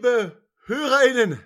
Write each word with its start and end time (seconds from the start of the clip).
Liebe 0.00 0.42
HörerInnen, 0.64 1.44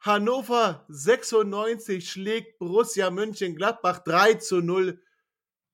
Hannover 0.00 0.86
96 0.88 2.10
schlägt 2.10 2.58
Borussia 2.58 3.10
Mönchengladbach 3.10 3.98
3 3.98 4.34
zu 4.34 4.62
0. 4.62 4.98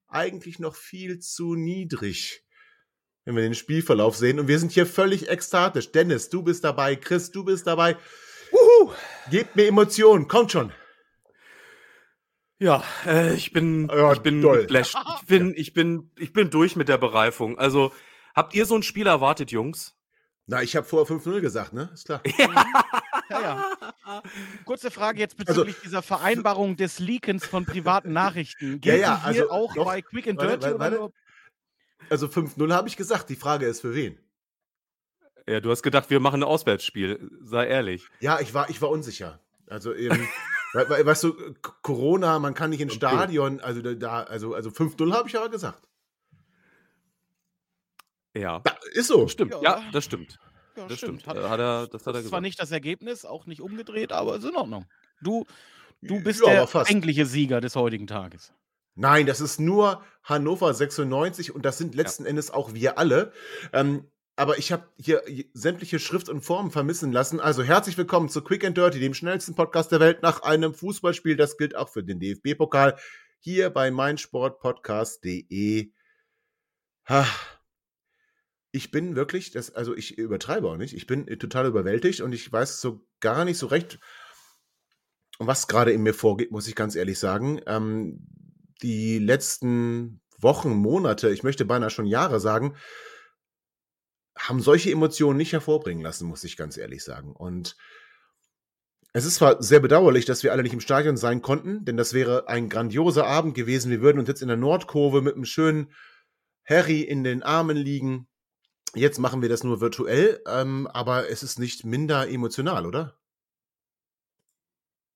Eigentlich 0.08 0.58
noch 0.58 0.74
viel 0.74 1.20
zu 1.20 1.54
niedrig, 1.54 2.44
wenn 3.24 3.36
wir 3.36 3.44
den 3.44 3.54
Spielverlauf 3.54 4.16
sehen. 4.16 4.40
Und 4.40 4.48
wir 4.48 4.58
sind 4.58 4.72
hier 4.72 4.84
völlig 4.84 5.28
ekstatisch. 5.28 5.92
Dennis, 5.92 6.28
du 6.28 6.42
bist 6.42 6.64
dabei. 6.64 6.96
Chris, 6.96 7.30
du 7.30 7.44
bist 7.44 7.68
dabei. 7.68 7.96
Wuhu! 8.50 8.92
Gebt 9.30 9.54
mir 9.54 9.68
Emotionen. 9.68 10.26
Kommt 10.26 10.50
schon. 10.50 10.72
Ja, 12.58 12.82
äh, 13.06 13.32
ich 13.36 13.52
bin, 13.52 13.88
Ja, 13.90 14.12
ich 14.12 14.22
bin 14.22 14.42
geflasht. 14.42 14.96
Ich 15.20 15.28
bin, 15.28 15.54
ich 15.56 15.72
bin, 15.72 16.10
ich 16.18 16.32
bin 16.32 16.50
durch 16.50 16.74
mit 16.74 16.88
der 16.88 16.98
Bereifung. 16.98 17.56
Also, 17.60 17.92
habt 18.34 18.56
ihr 18.56 18.66
so 18.66 18.74
ein 18.74 18.82
Spiel 18.82 19.06
erwartet, 19.06 19.52
Jungs? 19.52 19.95
Na, 20.46 20.62
ich 20.62 20.76
habe 20.76 20.86
vorher 20.86 21.16
5-0 21.16 21.40
gesagt, 21.40 21.72
ne? 21.72 21.90
Ist 21.92 22.06
klar. 22.06 22.20
Ja, 23.28 23.40
ja. 23.40 24.22
Kurze 24.64 24.92
Frage 24.92 25.18
jetzt 25.18 25.36
Also, 25.40 25.62
bezüglich 25.64 25.82
dieser 25.82 26.00
Vereinbarung 26.00 26.76
des 26.76 27.00
Leakens 27.00 27.44
von 27.44 27.64
privaten 27.66 28.12
Nachrichten. 28.12 28.74
Ja, 28.74 28.78
Gilt 28.78 29.00
ja, 29.00 29.14
die 29.16 29.32
hier 29.32 29.42
also 29.42 29.50
auch 29.50 29.74
doch. 29.74 29.84
bei 29.84 30.00
Quick 30.00 30.28
and 30.28 30.40
Dirty 30.40 30.62
warte, 30.62 30.74
oder 30.76 31.00
warte. 31.00 31.12
Also 32.08 32.26
5-0 32.28 32.72
habe 32.72 32.86
ich 32.86 32.96
gesagt. 32.96 33.28
Die 33.30 33.34
Frage 33.34 33.66
ist 33.66 33.80
für 33.80 33.96
wen? 33.96 34.16
Ja, 35.48 35.58
du 35.60 35.72
hast 35.72 35.82
gedacht, 35.82 36.08
wir 36.08 36.20
machen 36.20 36.40
ein 36.40 36.44
Auswärtsspiel. 36.48 37.28
Sei 37.42 37.66
ehrlich. 37.66 38.06
Ja, 38.20 38.38
ich 38.38 38.54
war, 38.54 38.70
ich 38.70 38.80
war 38.80 38.90
unsicher. 38.90 39.40
Also 39.66 39.92
eben, 39.92 40.28
we- 40.74 40.88
we- 40.88 41.04
weißt 41.04 41.24
du, 41.24 41.54
Corona, 41.82 42.38
man 42.38 42.54
kann 42.54 42.70
nicht 42.70 42.80
ins 42.80 42.92
Okay. 42.94 43.06
Stadion, 43.08 43.58
also 43.58 43.82
da- 43.82 43.94
da, 43.94 44.22
also, 44.22 44.54
also 44.54 44.70
5-0 44.70 45.12
habe 45.12 45.28
ich 45.28 45.36
aber 45.36 45.48
gesagt. 45.48 45.82
Ja. 48.36 48.60
Da, 48.60 48.76
ist 48.92 49.08
so. 49.08 49.26
Stimmt. 49.28 49.52
Ja. 49.52 49.62
Ja, 49.62 49.82
das 49.92 50.04
stimmt. 50.04 50.38
Ja, 50.76 50.86
Das 50.86 50.98
stimmt. 50.98 51.26
Hat, 51.26 51.36
Äh, 51.36 51.48
Hat 51.48 51.58
er, 51.58 51.86
das 51.86 52.02
hat 52.02 52.08
er 52.08 52.12
das 52.14 52.22
gesagt. 52.24 52.42
nicht 52.42 52.60
das 52.60 52.70
Ergebnis, 52.70 53.24
auch 53.24 53.46
nicht 53.46 53.62
umgedreht, 53.62 54.12
aber 54.12 54.36
ist 54.36 54.44
in 54.44 54.54
Ordnung. 54.56 54.84
Du, 55.22 55.46
du 56.02 56.22
bist 56.22 56.42
Ja, 56.44 56.52
der 56.52 56.66
fast. 56.66 56.90
eigentliche 56.90 57.24
Sieger 57.24 57.60
des 57.62 57.76
heutigen 57.76 58.06
Tages. 58.06 58.52
Nein, 58.94 59.24
das 59.26 59.40
ist 59.40 59.58
nur 59.60 60.02
Hannover 60.22 60.74
96 60.74 61.54
und 61.54 61.64
das 61.64 61.78
sind 61.78 61.94
letzten 61.94 62.26
Endes 62.26 62.50
auch 62.50 62.74
wir 62.74 62.98
alle. 62.98 63.32
Ähm, 63.72 64.10
aber 64.36 64.58
ich 64.58 64.70
habe 64.72 64.86
hier 64.98 65.22
sämtliche 65.54 65.98
Schrift 65.98 66.28
und 66.28 66.42
Formen 66.42 66.70
vermissen 66.70 67.10
lassen. 67.12 67.40
Also 67.40 67.62
herzlich 67.62 67.96
willkommen 67.96 68.28
zu 68.28 68.42
Quick 68.42 68.64
and 68.66 68.76
Dirty, 68.76 69.00
dem 69.00 69.14
schnellsten 69.14 69.54
Podcast 69.54 69.92
der 69.92 70.00
Welt 70.00 70.20
nach 70.22 70.42
einem 70.42 70.74
Fußballspiel. 70.74 71.36
Das 71.36 71.56
gilt 71.56 71.74
auch 71.74 71.88
für 71.88 72.04
den 72.04 72.20
DFB-Pokal. 72.20 72.98
Hier 73.38 73.70
bei 73.70 73.90
meinsportpodcast.de. 73.90 75.90
Ha. 77.08 77.26
Ich 78.76 78.90
bin 78.90 79.16
wirklich, 79.16 79.50
das, 79.52 79.74
also 79.74 79.96
ich 79.96 80.18
übertreibe 80.18 80.68
auch 80.68 80.76
nicht, 80.76 80.94
ich 80.94 81.06
bin 81.06 81.26
total 81.38 81.66
überwältigt 81.66 82.20
und 82.20 82.32
ich 82.32 82.52
weiß 82.52 82.80
so 82.80 83.06
gar 83.20 83.46
nicht 83.46 83.56
so 83.56 83.66
recht, 83.68 83.98
was 85.38 85.66
gerade 85.66 85.92
in 85.92 86.02
mir 86.02 86.12
vorgeht, 86.12 86.50
muss 86.50 86.68
ich 86.68 86.74
ganz 86.74 86.94
ehrlich 86.94 87.18
sagen. 87.18 87.60
Ähm, 87.66 88.26
die 88.82 89.18
letzten 89.18 90.20
Wochen, 90.38 90.70
Monate, 90.74 91.30
ich 91.30 91.42
möchte 91.42 91.64
beinahe 91.64 91.88
schon 91.88 92.04
Jahre 92.04 92.38
sagen, 92.38 92.76
haben 94.38 94.60
solche 94.60 94.90
Emotionen 94.90 95.38
nicht 95.38 95.54
hervorbringen 95.54 96.02
lassen, 96.02 96.28
muss 96.28 96.44
ich 96.44 96.58
ganz 96.58 96.76
ehrlich 96.76 97.02
sagen. 97.02 97.32
Und 97.34 97.76
es 99.14 99.24
ist 99.24 99.36
zwar 99.36 99.62
sehr 99.62 99.80
bedauerlich, 99.80 100.26
dass 100.26 100.42
wir 100.42 100.52
alle 100.52 100.62
nicht 100.62 100.74
im 100.74 100.80
Stadion 100.80 101.16
sein 101.16 101.40
konnten, 101.40 101.86
denn 101.86 101.96
das 101.96 102.12
wäre 102.12 102.48
ein 102.48 102.68
grandioser 102.68 103.26
Abend 103.26 103.54
gewesen. 103.54 103.90
Wir 103.90 104.02
würden 104.02 104.18
uns 104.18 104.28
jetzt 104.28 104.42
in 104.42 104.48
der 104.48 104.58
Nordkurve 104.58 105.22
mit 105.22 105.34
einem 105.34 105.46
schönen 105.46 105.94
Harry 106.66 107.00
in 107.00 107.24
den 107.24 107.42
Armen 107.42 107.78
liegen. 107.78 108.28
Jetzt 108.96 109.18
machen 109.18 109.42
wir 109.42 109.48
das 109.48 109.62
nur 109.62 109.80
virtuell, 109.80 110.42
ähm, 110.46 110.86
aber 110.86 111.28
es 111.28 111.42
ist 111.42 111.58
nicht 111.58 111.84
minder 111.84 112.28
emotional, 112.28 112.86
oder? 112.86 113.14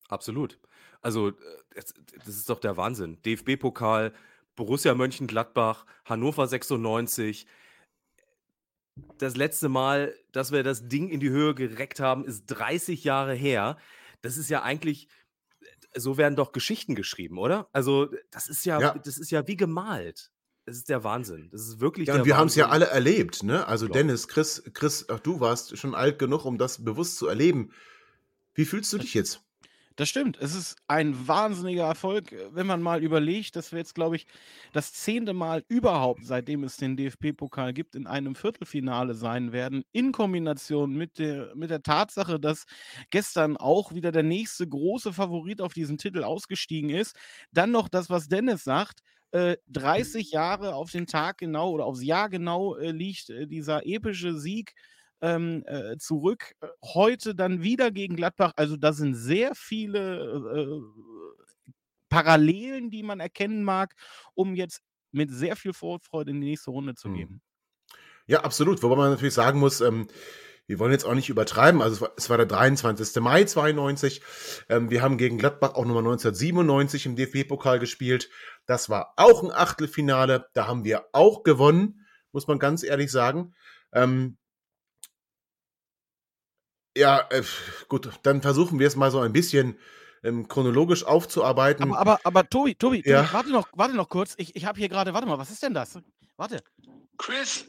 Absolut. 0.09 0.59
Also, 1.01 1.29
äh, 1.29 1.35
das, 1.75 1.95
das 2.25 2.37
ist 2.37 2.51
doch 2.51 2.61
der 2.61 2.77
Wahnsinn. 2.77 3.21
DFB-Pokal, 3.23 4.13
Borussia 4.57 4.95
Mönchengladbach, 4.95 5.87
Hannover 6.05 6.47
96. 6.47 7.47
Das 9.19 9.37
letzte 9.37 9.69
Mal, 9.69 10.15
dass 10.33 10.53
wir 10.53 10.63
das 10.63 10.89
Ding 10.89 11.09
in 11.09 11.21
die 11.21 11.31
Höhe 11.31 11.55
gereckt 11.55 12.01
haben, 12.01 12.25
ist 12.25 12.47
30 12.47 13.05
Jahre 13.05 13.35
her. 13.35 13.79
Das 14.21 14.37
ist 14.37 14.51
ja 14.51 14.63
eigentlich, 14.63 15.09
so 15.95 16.19
werden 16.19 16.37
doch 16.37 16.53
Geschichten 16.53 16.95
geschrieben, 16.95 17.39
oder? 17.39 17.69
Also, 17.73 18.09
das 18.31 18.49
ist 18.49 18.67
ja, 18.67 18.79
Ja. 18.81 18.95
das 18.99 19.17
ist 19.17 19.31
ja 19.31 19.47
wie 19.47 19.57
gemalt. 19.57 20.31
Das 20.67 20.77
ist 20.77 20.89
der 20.89 21.03
Wahnsinn. 21.05 21.49
Das 21.51 21.63
ist 21.63 21.81
wirklich 21.81 22.09
Ja, 22.09 22.15
der 22.15 22.23
und 22.23 22.27
wir 22.27 22.37
haben 22.37 22.47
es 22.47 22.55
ja 22.55 22.69
alle 22.69 22.87
erlebt, 22.87 23.43
ne? 23.43 23.67
Also 23.67 23.87
Klar. 23.87 23.99
Dennis, 23.99 24.29
Chris, 24.29 24.63
Chris, 24.73 25.09
auch 25.09 25.19
du 25.19 25.41
warst 25.41 25.77
schon 25.79 25.95
alt 25.95 26.19
genug, 26.19 26.45
um 26.45 26.59
das 26.59 26.85
bewusst 26.85 27.17
zu 27.17 27.27
erleben. 27.27 27.73
Wie 28.55 28.65
fühlst 28.65 28.93
du 28.93 28.99
dich 28.99 29.15
jetzt? 29.15 29.43
Das 30.01 30.09
stimmt. 30.09 30.39
Es 30.41 30.55
ist 30.55 30.77
ein 30.89 31.29
wahnsinniger 31.29 31.85
Erfolg, 31.85 32.35
wenn 32.53 32.67
man 32.67 32.81
mal 32.81 33.03
überlegt, 33.03 33.55
dass 33.55 33.71
wir 33.71 33.81
jetzt, 33.81 33.95
glaube 33.95 34.17
ich, 34.17 34.27
das 34.73 34.95
zehnte 34.95 35.35
Mal 35.35 35.63
überhaupt, 35.69 36.25
seitdem 36.25 36.65
es 36.65 36.79
den 36.79 36.97
DFB-Pokal 36.97 37.75
gibt, 37.75 37.95
in 37.95 38.07
einem 38.07 38.35
Viertelfinale 38.35 39.15
sein 39.15 39.53
werden, 39.53 39.85
in 39.93 40.13
Kombination 40.13 40.95
mit 40.95 41.19
der, 41.19 41.55
mit 41.55 41.69
der 41.69 41.83
Tatsache, 41.83 42.41
dass 42.41 42.65
gestern 43.11 43.59
auch 43.59 43.93
wieder 43.93 44.11
der 44.11 44.23
nächste 44.23 44.67
große 44.67 45.13
Favorit 45.13 45.61
auf 45.61 45.75
diesen 45.75 45.99
Titel 45.99 46.25
ausgestiegen 46.25 46.89
ist. 46.89 47.15
Dann 47.53 47.71
noch 47.71 47.91
das, 47.91 48.09
was 48.09 48.29
Dennis 48.29 48.65
sagt. 48.65 49.01
Äh, 49.33 49.57
30 49.69 50.33
Jahre 50.33 50.75
auf 50.75 50.91
den 50.91 51.07
Tag 51.07 51.39
genau 51.39 51.71
oder 51.71 51.87
aufs 51.87 52.03
Jahr 52.03 52.29
genau 52.29 52.77
äh, 52.77 52.91
liegt 52.91 53.31
äh, 53.31 53.47
dieser 53.47 53.87
epische 53.87 54.37
Sieg 54.39 54.75
ähm, 55.21 55.63
äh, 55.67 55.97
zurück. 55.99 56.55
Heute 56.83 57.35
dann 57.35 57.63
wieder 57.63 57.91
gegen 57.91 58.17
Gladbach. 58.17 58.53
Also 58.57 58.77
da 58.77 58.93
sind 58.93 59.15
sehr 59.15 59.55
viele 59.55 60.83
Parallelen, 62.09 62.91
die 62.91 63.03
man 63.03 63.21
erkennen 63.21 63.63
mag, 63.63 63.95
um 64.35 64.55
jetzt 64.55 64.81
mit 65.13 65.31
sehr 65.31 65.57
viel 65.57 65.73
Vorfreude 65.73 66.31
in 66.33 66.41
die 66.41 66.49
nächste 66.49 66.71
Runde 66.71 66.95
zu 66.95 67.09
Hm. 67.09 67.15
gehen. 67.15 67.43
Ja, 68.27 68.41
absolut. 68.43 68.83
Wobei 68.83 68.97
man 68.97 69.11
natürlich 69.11 69.35
sagen 69.35 69.59
muss, 69.59 69.81
ähm, 69.81 70.07
wir 70.67 70.79
wollen 70.79 70.93
jetzt 70.93 71.05
auch 71.05 71.15
nicht 71.15 71.29
übertreiben. 71.29 71.83
Also 71.83 71.97
es 71.97 72.01
war, 72.01 72.13
es 72.17 72.31
war 72.31 72.37
der 72.37 72.47
23. 72.47 73.21
Mai 73.21 73.43
92. 73.45 74.23
Ähm, 74.69 74.89
wir 74.89 75.03
haben 75.03 75.19
gegen 75.19 75.37
Gladbach 75.37 75.75
auch 75.75 75.85
nochmal 75.85 76.05
1997 76.05 77.07
im 77.07 77.17
DFB-Pokal 77.17 77.81
gespielt. 77.81 78.31
Das 78.71 78.89
war 78.89 79.15
auch 79.17 79.43
ein 79.43 79.51
Achtelfinale. 79.51 80.49
Da 80.55 80.69
haben 80.69 80.85
wir 80.85 81.09
auch 81.11 81.43
gewonnen, 81.43 82.07
muss 82.31 82.47
man 82.47 82.61
ganz 82.61 82.85
ehrlich 82.85 83.11
sagen. 83.11 83.53
Ähm, 83.93 84.39
ja, 86.97 87.27
äh, 87.31 87.43
gut, 87.89 88.09
dann 88.23 88.43
versuchen 88.43 88.79
wir 88.79 88.87
es 88.87 88.95
mal 88.95 89.11
so 89.11 89.19
ein 89.19 89.33
bisschen 89.33 89.77
ähm, 90.23 90.47
chronologisch 90.47 91.03
aufzuarbeiten. 91.03 91.83
Aber, 91.83 91.99
aber, 91.99 92.21
aber 92.23 92.49
Tobi, 92.49 92.77
Tobi, 92.77 93.03
Tobi 93.03 93.11
Ja. 93.11 93.33
warte, 93.33 93.51
noch, 93.51 93.67
warte 93.73 93.97
noch 93.97 94.09
kurz. 94.09 94.35
Ich, 94.37 94.55
ich 94.55 94.65
habe 94.67 94.79
hier 94.79 94.89
gerade, 94.89 95.13
warte 95.15 95.27
mal, 95.27 95.37
was 95.37 95.51
ist 95.51 95.65
denn 95.65 95.75
das? 95.75 95.99
Warte. 96.37 96.63
Chris, 97.19 97.67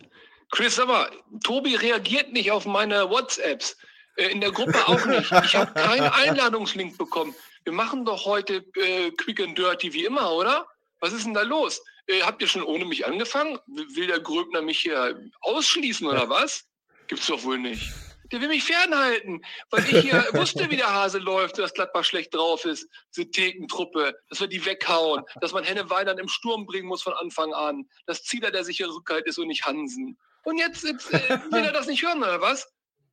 Chris, 0.52 0.76
sag 0.76 0.88
mal, 0.88 1.10
Tobi 1.44 1.78
reagiert 1.78 2.32
nicht 2.32 2.52
auf 2.52 2.68
meine 2.68 3.10
WhatsApps. 3.10 3.76
Äh, 4.18 4.28
in 4.28 4.40
der 4.40 4.52
Gruppe 4.52 4.78
auch 4.88 5.04
nicht. 5.08 5.32
Ich 5.32 5.56
habe 5.56 5.74
keinen 5.74 6.12
Einladungslink 6.14 6.96
bekommen. 7.00 7.34
Wir 7.64 7.74
machen 7.74 8.06
doch 8.06 8.24
heute 8.26 8.64
äh, 8.76 9.10
Quick 9.18 9.40
and 9.40 9.58
Dirty 9.58 9.94
wie 9.94 10.06
immer, 10.06 10.32
oder? 10.34 10.68
Was 11.02 11.14
ist 11.14 11.26
denn 11.26 11.34
da 11.34 11.42
los? 11.42 11.84
Äh, 12.08 12.22
habt 12.22 12.42
ihr 12.42 12.48
schon 12.48 12.64
ohne 12.64 12.86
mich 12.86 13.06
angefangen? 13.06 13.60
Will 13.68 14.08
der 14.08 14.20
Gröbner 14.20 14.62
mich 14.62 14.80
hier 14.80 15.20
ausschließen 15.42 16.08
oder 16.08 16.30
was? 16.30 16.64
Gibt's 17.08 17.28
doch 17.28 17.44
wohl 17.44 17.58
nicht. 17.58 17.92
Der 18.32 18.40
will 18.40 18.48
mich 18.48 18.64
fernhalten, 18.64 19.44
weil 19.72 19.84
ich 19.84 20.00
hier 20.00 20.14
wusste, 20.34 20.70
wie 20.70 20.78
der 20.78 20.94
Hase 20.94 21.18
läuft, 21.18 21.58
dass 21.58 21.74
Gladbach 21.74 22.06
schlecht 22.06 22.34
drauf 22.34 22.64
ist. 22.64 22.88
Diese 23.16 23.30
Thekentruppe, 23.30 24.16
dass 24.30 24.40
wir 24.40 24.48
die 24.48 24.64
weghauen, 24.64 25.24
dass 25.42 25.52
man 25.52 25.66
Henne 25.66 25.90
Weinern 25.90 26.18
im 26.18 26.30
Sturm 26.30 26.66
bringen 26.66 26.88
muss 26.88 27.02
von 27.02 27.14
Anfang 27.14 27.54
an, 27.54 27.90
dass 28.06 28.24
Zieler 28.24 28.52
der 28.52 28.64
sichere 28.64 28.94
Rückhalt 28.94 29.26
ist 29.26 29.38
und 29.38 29.48
nicht 29.48 29.66
Hansen. 29.66 30.18
Und 30.44 30.58
jetzt, 30.58 30.84
jetzt 30.84 31.14
äh, 31.14 31.40
will 31.52 31.66
er 31.66 31.74
das 31.74 31.88
nicht 31.88 32.04
hören, 32.04 32.20
oder 32.20 32.40
was? 32.42 32.72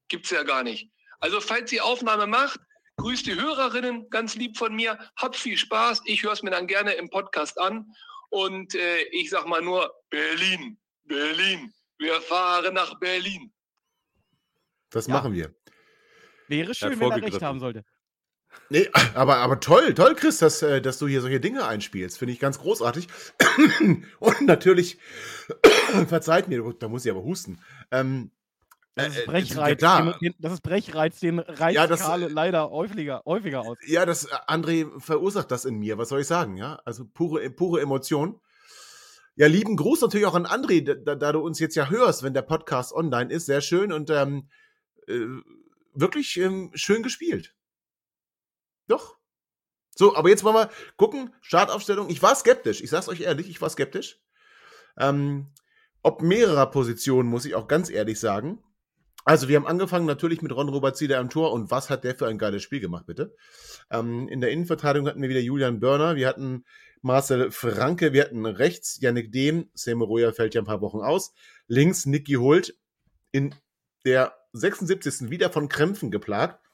Gibt's 0.08 0.31
ja 0.31 0.44
gar 0.44 0.62
nicht. 0.62 0.88
Also, 1.20 1.41
falls 1.41 1.70
die 1.70 1.81
Aufnahme 1.81 2.26
macht, 2.26 2.61
grüßt 2.99 3.27
die 3.27 3.35
Hörerinnen 3.35 4.11
ganz 4.11 4.35
lieb 4.35 4.59
von 4.59 4.75
mir. 4.75 4.99
Habt 5.17 5.37
viel 5.37 5.56
Spaß. 5.56 6.03
Ich 6.05 6.23
höre 6.23 6.33
es 6.33 6.43
mir 6.43 6.50
dann 6.50 6.67
gerne 6.67 6.93
im 6.93 7.09
Podcast 7.09 7.59
an. 7.59 7.87
Und 8.31 8.75
äh, 8.75 9.03
ich 9.12 9.31
sag 9.31 9.47
mal 9.47 9.62
nur 9.62 9.91
Berlin, 10.11 10.79
Berlin. 11.05 11.73
Wir 11.97 12.21
fahren 12.21 12.75
nach 12.75 12.99
Berlin. 13.00 13.53
Das 14.91 15.06
Ja. 15.06 15.15
machen 15.15 15.33
wir. 15.33 15.55
Wäre 16.49 16.75
schön, 16.75 16.99
wenn 17.00 17.11
er 17.11 17.23
recht 17.23 17.43
haben 17.43 17.61
sollte. 17.61 17.85
Nee, 18.71 18.89
aber, 19.15 19.37
aber 19.37 19.61
toll, 19.61 19.94
toll, 19.94 20.15
Chris, 20.15 20.39
dass, 20.39 20.62
äh, 20.62 20.81
dass 20.81 20.99
du 20.99 21.06
hier 21.06 21.21
solche 21.21 21.41
Dinge 21.41 21.67
einspielst. 21.67 22.19
Finde 22.19 22.33
ich 22.33 22.41
ganz 22.41 22.59
großartig. 22.59 23.06
Und 24.19 24.41
natürlich, 24.43 24.99
verzeiht 26.09 26.49
mir, 26.49 26.62
da 26.79 26.89
muss 26.89 27.05
ich 27.05 27.11
aber 27.11 27.23
husten. 27.23 27.61
Ähm, 27.91 28.31
Das 28.99 29.06
äh, 29.06 29.09
ist 29.11 29.23
äh, 29.23 29.27
Brechreiz, 29.27 29.81
ja, 29.81 30.12
den, 30.21 30.35
das 30.39 30.53
ist 30.55 30.61
Brechreiz, 30.62 31.21
den 31.21 31.39
reizt 31.39 31.75
Ja, 31.77 31.87
das- 31.87 32.00
Karle 32.00 32.29
leider 32.29 32.71
häufiger, 32.71 33.23
häufiger 33.25 33.61
aus. 33.62 33.77
Ja, 33.87 34.05
das 34.06 34.25
äh, 34.27 34.35
André 34.47 34.87
verursacht 35.00 35.50
das 35.50 35.65
in 35.65 35.77
mir. 35.79 35.99
Was 35.99 36.09
soll 36.11 36.21
ich 36.21 36.27
sagen? 36.27 36.56
Ja, 36.56 36.81
also 36.85 37.05
pure, 37.06 37.49
pure 37.50 37.81
Emotion. 37.81 38.41
Ja, 39.37 39.47
lieben 39.47 39.77
Gruß 39.77 40.00
natürlich 40.00 40.27
auch 40.27 40.35
an 40.35 40.47
André, 40.47 40.85
da- 40.85 40.95
da, 40.95 41.15
da 41.15 41.33
du 41.33 41.41
uns 41.41 41.59
jetzt 41.61 41.77
ja 41.77 41.89
hörst, 41.91 42.23
wenn 42.23 42.35
der 42.35 42.43
Podcast 42.43 42.93
online 42.93 43.33
ist. 43.33 43.47
Sehr 43.47 43.61
schön 43.61 43.93
und 43.93 44.11
ähm, 44.11 44.49
äh, 45.06 45.27
wirklich 45.94 46.37
ähm, 46.39 46.71
schön 46.75 47.03
gespielt. 47.03 47.55
Doch. 48.89 49.17
So, 49.94 50.15
aber 50.17 50.29
jetzt 50.29 50.44
wollen 50.44 50.56
wir 50.56 50.71
gucken. 50.97 51.35
Startaufstellung. 51.41 52.09
Ich 52.09 52.23
war 52.23 52.35
skeptisch. 52.35 52.81
Ich 52.81 52.91
sag's 52.91 53.09
euch 53.09 53.21
ehrlich, 53.21 53.49
ich 53.49 53.61
war 53.61 53.69
skeptisch. 53.71 54.21
Ähm, 54.97 55.49
ob 56.03 56.23
mehrerer 56.23 56.71
Positionen, 56.71 57.29
muss 57.29 57.44
ich 57.44 57.55
auch 57.55 57.67
ganz 57.69 57.91
ehrlich 57.91 58.19
sagen. 58.21 58.62
Also, 59.29 59.47
wir 59.47 59.57
haben 59.57 59.67
angefangen 59.67 60.07
natürlich 60.07 60.41
mit 60.41 60.53
Ron 60.53 60.71
Robert 60.71 60.97
Zieder 60.97 61.19
am 61.19 61.29
Tor 61.29 61.53
und 61.53 61.71
was 61.71 61.91
hat 61.91 62.03
der 62.03 62.15
für 62.15 62.27
ein 62.27 62.39
geiles 62.39 62.63
Spiel 62.63 62.81
gemacht, 62.81 63.05
bitte? 63.05 63.37
Ähm, 63.91 64.27
in 64.27 64.41
der 64.41 64.51
Innenverteidigung 64.51 65.07
hatten 65.07 65.21
wir 65.21 65.29
wieder 65.29 65.41
Julian 65.41 65.81
Börner, 65.81 66.17
wir 66.17 66.27
hatten 66.27 66.65
Marcel 67.03 67.51
Franke, 67.51 68.15
wir 68.15 68.23
hatten 68.23 68.47
rechts 68.47 68.99
Yannick 69.03 69.31
Dehm, 69.31 69.69
Semmeroya 69.75 70.33
fällt 70.33 70.55
ja 70.55 70.63
ein 70.63 70.67
paar 70.67 70.81
Wochen 70.81 71.01
aus, 71.01 71.35
links 71.67 72.07
Niki 72.07 72.37
Hult, 72.37 72.75
in 73.31 73.55
der 74.07 74.33
76. 74.55 75.29
wieder 75.29 75.51
von 75.51 75.69
Krämpfen 75.69 76.11
geplagt. 76.11 76.65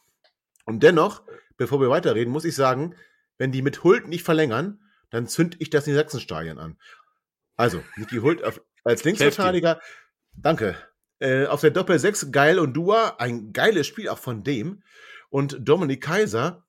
Und 0.65 0.85
dennoch, 0.85 1.25
bevor 1.57 1.81
wir 1.81 1.91
weiterreden, 1.91 2.33
muss 2.33 2.45
ich 2.45 2.55
sagen, 2.55 2.95
wenn 3.37 3.51
die 3.51 3.63
mit 3.63 3.83
Hult 3.83 4.07
nicht 4.07 4.23
verlängern, 4.23 4.81
dann 5.11 5.27
zünd 5.27 5.61
ich 5.61 5.71
das 5.71 5.89
in 5.89 5.97
Sachsenstadion 5.97 6.59
an. 6.61 6.79
Also, 7.57 7.83
Niki 7.97 8.19
Hult 8.19 8.45
als 8.85 9.03
Linksverteidiger, 9.03 9.81
danke. 10.37 10.77
Äh, 11.25 11.47
auf 11.47 11.63
der 11.63 11.71
Doppel 11.71 11.99
6 11.99 12.33
Geil 12.33 12.59
und 12.59 12.75
Dua, 12.75 13.17
ein 13.19 13.55
geiles 13.55 13.87
Spiel 13.87 14.11
auch 14.11 14.19
von 14.19 14.45
dem. 14.45 14.83
Und 15.31 15.57
Dominik 15.59 16.03
Kaiser, 16.03 16.67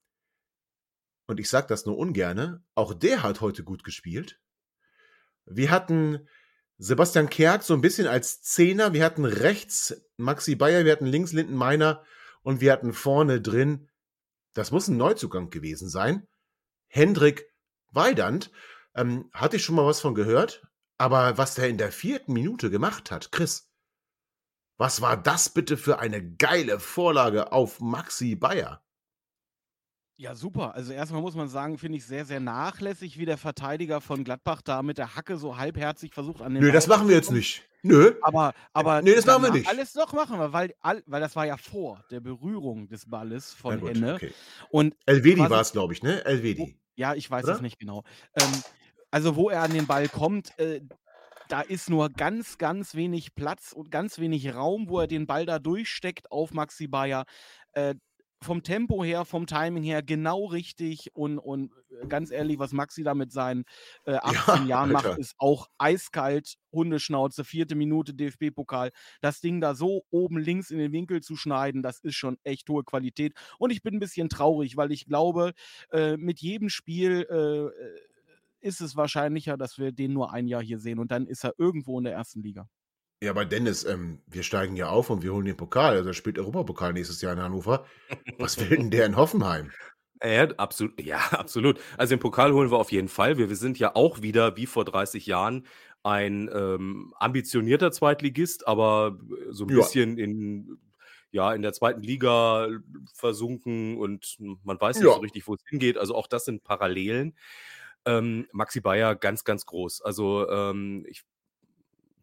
und 1.27 1.41
ich 1.41 1.49
sage 1.49 1.67
das 1.67 1.85
nur 1.85 1.97
ungerne, 1.97 2.63
auch 2.73 2.93
der 2.93 3.21
hat 3.21 3.41
heute 3.41 3.65
gut 3.65 3.83
gespielt. 3.83 4.39
Wir 5.45 5.71
hatten 5.71 6.25
Sebastian 6.77 7.29
Kehrt 7.29 7.65
so 7.65 7.73
ein 7.73 7.81
bisschen 7.81 8.07
als 8.07 8.43
Zehner, 8.43 8.93
wir 8.93 9.03
hatten 9.03 9.25
rechts 9.25 10.01
Maxi 10.15 10.55
Bayer, 10.55 10.85
wir 10.85 10.93
hatten 10.93 11.05
links 11.05 11.33
Linden 11.33 11.55
Meiner 11.55 12.05
und 12.41 12.61
wir 12.61 12.71
hatten 12.71 12.93
vorne 12.93 13.41
drin, 13.41 13.89
das 14.53 14.71
muss 14.71 14.87
ein 14.87 14.95
Neuzugang 14.95 15.49
gewesen 15.49 15.89
sein, 15.89 16.29
Hendrik 16.87 17.51
Weidand. 17.91 18.51
Ähm, 18.95 19.29
hatte 19.33 19.57
ich 19.57 19.65
schon 19.65 19.75
mal 19.75 19.85
was 19.85 19.99
von 19.99 20.15
gehört, 20.15 20.65
aber 20.97 21.37
was 21.37 21.55
der 21.55 21.67
in 21.67 21.77
der 21.77 21.91
vierten 21.91 22.31
Minute 22.31 22.69
gemacht 22.69 23.11
hat, 23.11 23.33
Chris, 23.33 23.69
was 24.77 25.01
war 25.01 25.17
das 25.17 25.49
bitte 25.49 25.77
für 25.77 25.99
eine 25.99 26.23
geile 26.35 26.79
Vorlage 26.79 27.51
auf 27.51 27.79
Maxi 27.79 28.35
Bayer? 28.35 28.81
Ja, 30.17 30.33
super. 30.33 30.73
Also 30.75 30.93
erstmal 30.93 31.21
muss 31.21 31.35
man 31.35 31.49
sagen, 31.49 31.77
finde 31.77 31.97
ich 31.97 32.05
sehr, 32.05 32.23
sehr 32.25 32.39
nachlässig, 32.39 33.17
wie 33.17 33.25
der 33.25 33.37
Verteidiger 33.37 33.99
von 33.99 34.23
Gladbach 34.23 34.61
da 34.61 34.81
mit 34.81 34.97
der 34.97 35.15
Hacke 35.15 35.37
so 35.37 35.57
halbherzig 35.57 36.13
versucht 36.13 36.41
an 36.41 36.53
den 36.53 36.61
Nö, 36.61 36.67
Ball 36.69 36.73
das 36.73 36.87
machen 36.87 37.09
wir 37.09 37.15
jetzt 37.15 37.31
nicht. 37.31 37.63
Nö. 37.83 38.15
Aber, 38.21 38.53
aber 38.73 39.01
Nee, 39.01 39.13
das 39.13 39.25
machen 39.25 39.43
wir 39.43 39.51
nicht. 39.51 39.67
Alles 39.67 39.91
doch 39.93 40.13
machen 40.13 40.39
wir, 40.39 40.53
weil, 40.53 40.73
weil 41.05 41.21
das 41.21 41.35
war 41.35 41.45
ja 41.45 41.57
vor 41.57 42.03
der 42.11 42.21
Berührung 42.21 42.87
des 42.87 43.09
Balles 43.09 43.51
von 43.53 43.79
gut, 43.81 43.89
Henne. 43.89 44.15
okay. 44.15 44.33
Und 44.69 44.95
Elvedi 45.05 45.41
war 45.41 45.61
es, 45.61 45.73
glaube 45.73 45.93
ich, 45.93 46.01
ne? 46.01 46.23
Elvedi. 46.25 46.79
ja, 46.95 47.13
ich 47.13 47.29
weiß 47.29 47.45
es 47.45 47.61
nicht 47.61 47.77
genau. 47.77 48.03
Ähm, 48.39 48.51
also 49.11 49.35
wo 49.35 49.49
er 49.49 49.61
an 49.63 49.71
den 49.73 49.85
Ball 49.85 50.07
kommt, 50.07 50.57
äh, 50.59 50.81
da 51.49 51.61
ist 51.61 51.89
nur 51.89 52.09
ganz, 52.09 52.57
ganz 52.57 52.95
wenig 52.95 53.35
Platz 53.35 53.71
und 53.71 53.91
ganz 53.91 54.19
wenig 54.19 54.53
Raum, 54.53 54.89
wo 54.89 54.99
er 54.99 55.07
den 55.07 55.27
Ball 55.27 55.45
da 55.45 55.59
durchsteckt 55.59 56.31
auf 56.31 56.53
Maxi 56.53 56.87
Bayer. 56.87 57.25
Äh, 57.73 57.95
vom 58.41 58.63
Tempo 58.63 59.03
her, 59.03 59.25
vom 59.25 59.47
Timing 59.47 59.83
her 59.83 60.03
genau 60.03 60.45
richtig 60.45 61.09
und, 61.13 61.39
und 61.39 61.71
äh, 61.89 62.07
ganz 62.07 62.31
ehrlich, 62.31 62.59
was 62.59 62.73
Maxi 62.73 63.03
da 63.03 63.13
mit 63.13 63.31
seinen 63.31 63.65
äh, 64.05 64.15
18 64.15 64.67
Jahren 64.67 64.91
macht, 64.91 65.07
Alter. 65.07 65.19
ist 65.19 65.35
auch 65.37 65.67
eiskalt, 65.77 66.55
Hundeschnauze, 66.71 67.43
vierte 67.43 67.75
Minute 67.75 68.13
DFB-Pokal. 68.13 68.91
Das 69.21 69.41
Ding 69.41 69.61
da 69.61 69.73
so 69.73 70.03
oben 70.11 70.37
links 70.37 70.69
in 70.69 70.77
den 70.77 70.91
Winkel 70.91 71.21
zu 71.21 71.35
schneiden, 71.35 71.81
das 71.81 71.99
ist 71.99 72.15
schon 72.15 72.37
echt 72.43 72.69
hohe 72.69 72.83
Qualität. 72.83 73.33
Und 73.57 73.71
ich 73.71 73.81
bin 73.81 73.95
ein 73.95 73.99
bisschen 73.99 74.29
traurig, 74.29 74.77
weil 74.77 74.91
ich 74.91 75.05
glaube, 75.05 75.53
äh, 75.91 76.17
mit 76.17 76.39
jedem 76.39 76.69
Spiel 76.69 77.25
äh, 77.29 77.35
äh, 77.35 77.99
ist 78.65 78.81
es 78.81 78.95
wahrscheinlicher, 78.95 79.57
dass 79.57 79.77
wir 79.77 79.91
den 79.91 80.13
nur 80.13 80.33
ein 80.33 80.47
Jahr 80.47 80.63
hier 80.63 80.79
sehen 80.79 80.99
und 80.99 81.11
dann 81.11 81.27
ist 81.27 81.45
er 81.45 81.53
irgendwo 81.57 81.97
in 81.99 82.05
der 82.05 82.13
ersten 82.13 82.41
Liga. 82.43 82.67
Ja, 83.23 83.31
aber 83.31 83.45
Dennis, 83.45 83.83
ähm, 83.85 84.21
wir 84.27 84.43
steigen 84.43 84.75
ja 84.75 84.89
auf 84.89 85.09
und 85.09 85.21
wir 85.23 85.33
holen 85.33 85.45
den 85.45 85.57
Pokal. 85.57 85.95
Also 85.97 86.09
er 86.09 86.13
spielt 86.13 86.37
Europapokal 86.37 86.93
nächstes 86.93 87.21
Jahr 87.21 87.33
in 87.33 87.39
Hannover. 87.41 87.85
Was 88.39 88.57
will 88.59 88.69
denn 88.77 88.91
der 88.91 89.05
in 89.05 89.15
Hoffenheim? 89.17 89.73
Ja, 90.23 90.43
absolut. 90.57 90.93
Ja, 91.05 91.17
absolut. 91.31 91.79
Also 91.97 92.15
den 92.15 92.19
Pokal 92.19 92.53
holen 92.53 92.71
wir 92.71 92.77
auf 92.77 92.91
jeden 92.91 93.09
Fall. 93.09 93.37
Wir, 93.37 93.49
wir 93.49 93.55
sind 93.55 93.79
ja 93.79 93.95
auch 93.95 94.21
wieder, 94.21 94.55
wie 94.57 94.65
vor 94.65 94.85
30 94.85 95.25
Jahren, 95.25 95.65
ein 96.03 96.49
ähm, 96.53 97.13
ambitionierter 97.19 97.91
Zweitligist, 97.91 98.67
aber 98.67 99.17
so 99.49 99.65
ein 99.65 99.71
Ja. 99.71 99.75
bisschen 99.75 100.17
in, 100.17 100.77
ja, 101.31 101.53
in 101.53 101.61
der 101.63 101.73
zweiten 101.73 102.01
Liga 102.01 102.67
versunken 103.13 103.97
und 103.97 104.37
man 104.63 104.79
weiß 104.79 105.01
nicht 105.01 105.09
Ja. 105.09 105.15
so 105.15 105.19
richtig, 105.21 105.47
wo 105.47 105.55
es 105.55 105.61
hingeht. 105.67 105.97
Also 105.97 106.15
auch 106.15 106.27
das 106.27 106.45
sind 106.45 106.63
Parallelen. 106.63 107.35
Ähm, 108.05 108.47
Maxi 108.51 108.81
Bayer 108.81 109.15
ganz, 109.15 109.43
ganz 109.43 109.65
groß. 109.65 110.01
Also 110.01 110.49
ähm, 110.49 111.05
ich 111.09 111.23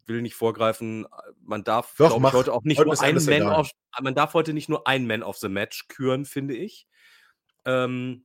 will 0.06 0.22
nicht 0.22 0.34
vorgreifen, 0.34 1.06
man 1.40 1.64
darf 1.64 1.94
Doch, 1.96 2.08
glaub 2.08 2.22
mach. 2.22 2.32
heute 2.32 2.52
auch 2.52 2.62
nicht 2.62 2.78
Heute 2.78 2.86
nur 2.86 2.94
ist 2.94 3.00
ein 3.00 3.12
alles 3.12 3.26
Man 3.26 3.34
egal. 3.36 3.60
of, 3.60 3.70
man 4.00 4.14
darf 4.14 4.34
heute 4.34 4.52
nicht 4.52 4.68
nur 4.68 4.86
ein 4.86 5.06
Man 5.06 5.22
of 5.22 5.36
the 5.38 5.48
Match 5.48 5.88
küren, 5.88 6.24
finde 6.24 6.54
ich. 6.56 6.86
Ähm, 7.64 8.24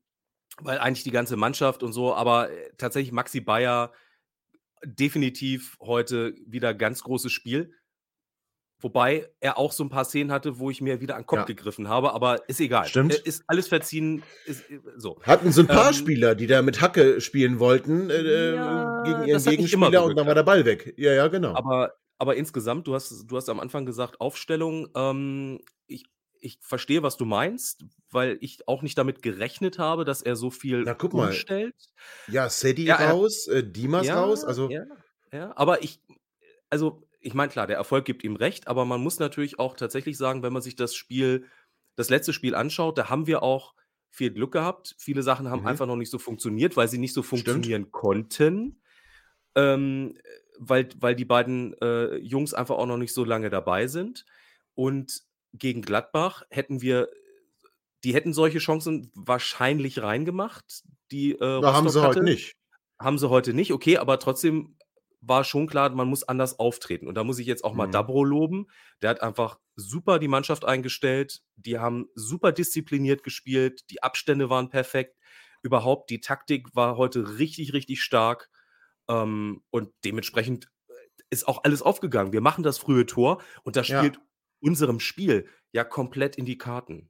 weil 0.60 0.80
eigentlich 0.80 1.04
die 1.04 1.12
ganze 1.12 1.38
Mannschaft 1.38 1.84
und 1.84 1.94
so, 1.94 2.16
aber 2.16 2.50
äh, 2.52 2.72
tatsächlich 2.78 3.12
Maxi 3.12 3.42
Bayer 3.42 3.92
definitiv 4.84 5.78
heute 5.80 6.36
wieder 6.46 6.74
ganz 6.74 7.04
großes 7.04 7.32
Spiel. 7.32 7.74
Wobei 8.80 9.28
er 9.40 9.58
auch 9.58 9.72
so 9.72 9.84
ein 9.84 9.90
paar 9.90 10.06
Szenen 10.06 10.32
hatte, 10.32 10.60
wo 10.60 10.70
ich 10.70 10.82
mir 10.82 11.02
wieder 11.02 11.16
an 11.16 11.22
den 11.22 11.28
Kopf 11.28 11.40
Ja. 11.40 11.46
gegriffen 11.46 11.88
habe, 11.90 12.14
aber 12.14 12.48
ist 12.48 12.60
egal. 12.60 12.86
Stimmt. 12.86 13.14
Äh, 13.14 13.28
Ist 13.28 13.44
alles 13.48 13.68
verziehen, 13.68 14.22
ist 14.46 14.70
äh, 14.70 14.80
so. 14.98 15.20
Hatten 15.24 15.52
so 15.52 15.62
ein 15.62 15.68
paar 15.68 15.88
Ähm, 15.90 15.94
Spieler, 15.96 16.36
die 16.36 16.46
da 16.46 16.62
mit 16.62 16.80
Hacke 16.80 17.20
spielen 17.20 17.60
wollten 17.60 18.12
äh, 18.12 18.54
Ja, 18.56 19.02
gegen 19.04 19.24
ihren 19.24 19.44
Gegenspieler 19.44 20.06
und 20.06 20.16
dann 20.16 20.28
war 20.28 20.36
der 20.36 20.44
Ball 20.44 20.64
weg. 20.66 20.94
Ja, 20.98 21.12
ja, 21.14 21.28
genau. 21.28 21.56
Aber, 21.56 21.94
aber 22.20 22.36
insgesamt, 22.36 22.86
du 22.86 22.94
hast, 22.94 23.26
du 23.26 23.36
hast 23.36 23.50
am 23.50 23.60
Anfang 23.60 23.88
gesagt, 23.88 24.22
Aufstellung, 24.22 24.90
ähm, 24.96 25.60
ich, 25.88 26.06
ich 26.40 26.60
verstehe, 26.62 27.02
was 27.02 27.18
du 27.18 27.26
meinst, 27.26 27.84
weil 28.12 28.38
ich 28.42 28.68
auch 28.68 28.84
nicht 28.84 28.96
damit 29.00 29.24
gerechnet 29.24 29.80
habe, 29.80 30.06
dass 30.06 30.22
er 30.22 30.36
so 30.36 30.52
viel 30.52 30.84
Na, 30.84 30.94
guck 30.94 31.14
mal. 31.16 31.30
umstellt. 31.30 31.74
ja, 32.28 32.48
Sedi 32.48 32.86
Ja, 32.86 33.10
raus, 33.12 33.48
äh, 33.48 33.64
Dimas 33.64 34.08
raus. 34.08 34.44
Also 34.46 34.70
ja, 34.70 34.84
ja, 35.34 35.52
aber 35.56 35.82
ich, 35.84 36.00
also 36.70 37.07
ich 37.28 37.34
meine, 37.34 37.52
klar, 37.52 37.68
der 37.68 37.76
Erfolg 37.76 38.06
gibt 38.06 38.24
ihm 38.24 38.38
recht, 38.38 38.70
aber 38.70 38.86
man 38.86 39.02
muss 39.02 39.20
natürlich 39.20 39.60
auch 39.60 39.76
tatsächlich 39.76 40.18
sagen, 40.18 40.44
wenn 40.44 40.54
man 40.54 40.62
sich 40.62 40.78
das 40.78 40.96
Spiel, 40.96 41.46
das 41.98 42.10
letzte 42.10 42.32
Spiel 42.32 42.56
anschaut, 42.56 42.98
da 42.98 43.10
haben 43.10 43.28
wir 43.28 43.44
auch 43.44 43.74
viel 44.10 44.32
Glück 44.32 44.54
gehabt. 44.54 44.96
Viele 44.98 45.24
Sachen 45.24 45.50
haben 45.50 45.62
Mhm. 45.64 45.68
einfach 45.68 45.88
noch 45.88 45.98
nicht 45.98 46.10
so 46.10 46.20
funktioniert, 46.20 46.78
weil 46.78 46.88
sie 46.88 46.98
nicht 46.98 47.14
so 47.14 47.22
Stimmt. 47.24 47.44
funktionieren 47.44 47.92
konnten. 47.92 48.82
Ähm, 49.56 50.18
weil, 50.58 50.88
weil 51.02 51.16
die 51.16 51.26
beiden 51.26 51.74
äh, 51.82 52.16
Jungs 52.16 52.54
einfach 52.54 52.78
auch 52.78 52.86
noch 52.86 52.98
nicht 52.98 53.14
so 53.14 53.26
lange 53.26 53.50
dabei 53.50 53.88
sind. 53.88 54.26
Und 54.74 55.22
gegen 55.52 55.82
Gladbach 55.82 56.44
hätten 56.50 56.82
wir, 56.82 57.10
die 58.06 58.14
hätten 58.14 58.32
solche 58.32 58.60
Chancen 58.60 59.12
wahrscheinlich 59.16 60.02
reingemacht. 60.02 60.84
Die, 61.12 61.34
äh, 61.34 61.40
da 61.62 61.74
haben 61.74 61.90
sie 61.90 62.00
heute 62.00 62.20
hatte. 62.20 62.24
nicht. 62.24 62.54
Haben 63.00 63.18
sie 63.18 63.30
heute 63.30 63.54
nicht, 63.54 63.74
okay, 63.74 63.98
aber 63.98 64.18
trotzdem 64.18 64.77
war 65.28 65.44
schon 65.44 65.68
klar, 65.68 65.90
man 65.90 66.08
muss 66.08 66.24
anders 66.24 66.58
auftreten. 66.60 67.08
Und 67.08 67.16
da 67.16 67.24
muss 67.24 67.40
ich 67.40 67.48
jetzt 67.48 67.64
auch 67.64 67.74
mal 67.74 67.88
Mhm. 67.88 67.92
Dabro 67.92 68.24
loben. 68.24 68.68
Der 69.02 69.10
hat 69.12 69.22
einfach 69.22 69.60
super 69.76 70.20
die 70.20 70.28
Mannschaft 70.28 70.66
eingestellt. 70.66 71.42
Die 71.56 71.78
haben 71.80 72.08
super 72.16 72.52
diszipliniert 72.52 73.24
gespielt. 73.24 73.82
Die 73.90 74.02
Abstände 74.04 74.50
waren 74.50 74.70
perfekt. 74.70 75.18
Überhaupt, 75.64 76.10
die 76.10 76.22
Taktik 76.22 76.76
war 76.76 76.98
heute 76.98 77.40
richtig, 77.40 77.74
richtig 77.74 78.02
stark. 78.02 78.50
Ähm, 79.10 79.64
und 79.70 79.92
dementsprechend 80.06 80.70
äh, 80.90 80.94
ist 81.30 81.48
auch 81.48 81.64
alles 81.64 81.82
aufgegangen. 81.82 82.34
Wir 82.34 82.42
machen 82.42 82.64
das 82.64 82.78
frühe 82.78 83.06
Tor 83.06 83.42
und 83.64 83.76
das 83.76 83.88
Ja. 83.88 84.00
spielt 84.00 84.20
unserem 84.60 85.00
Spiel 85.00 85.48
ja 85.72 85.84
komplett 85.84 86.36
in 86.38 86.46
die 86.46 86.58
Karten. 86.58 87.10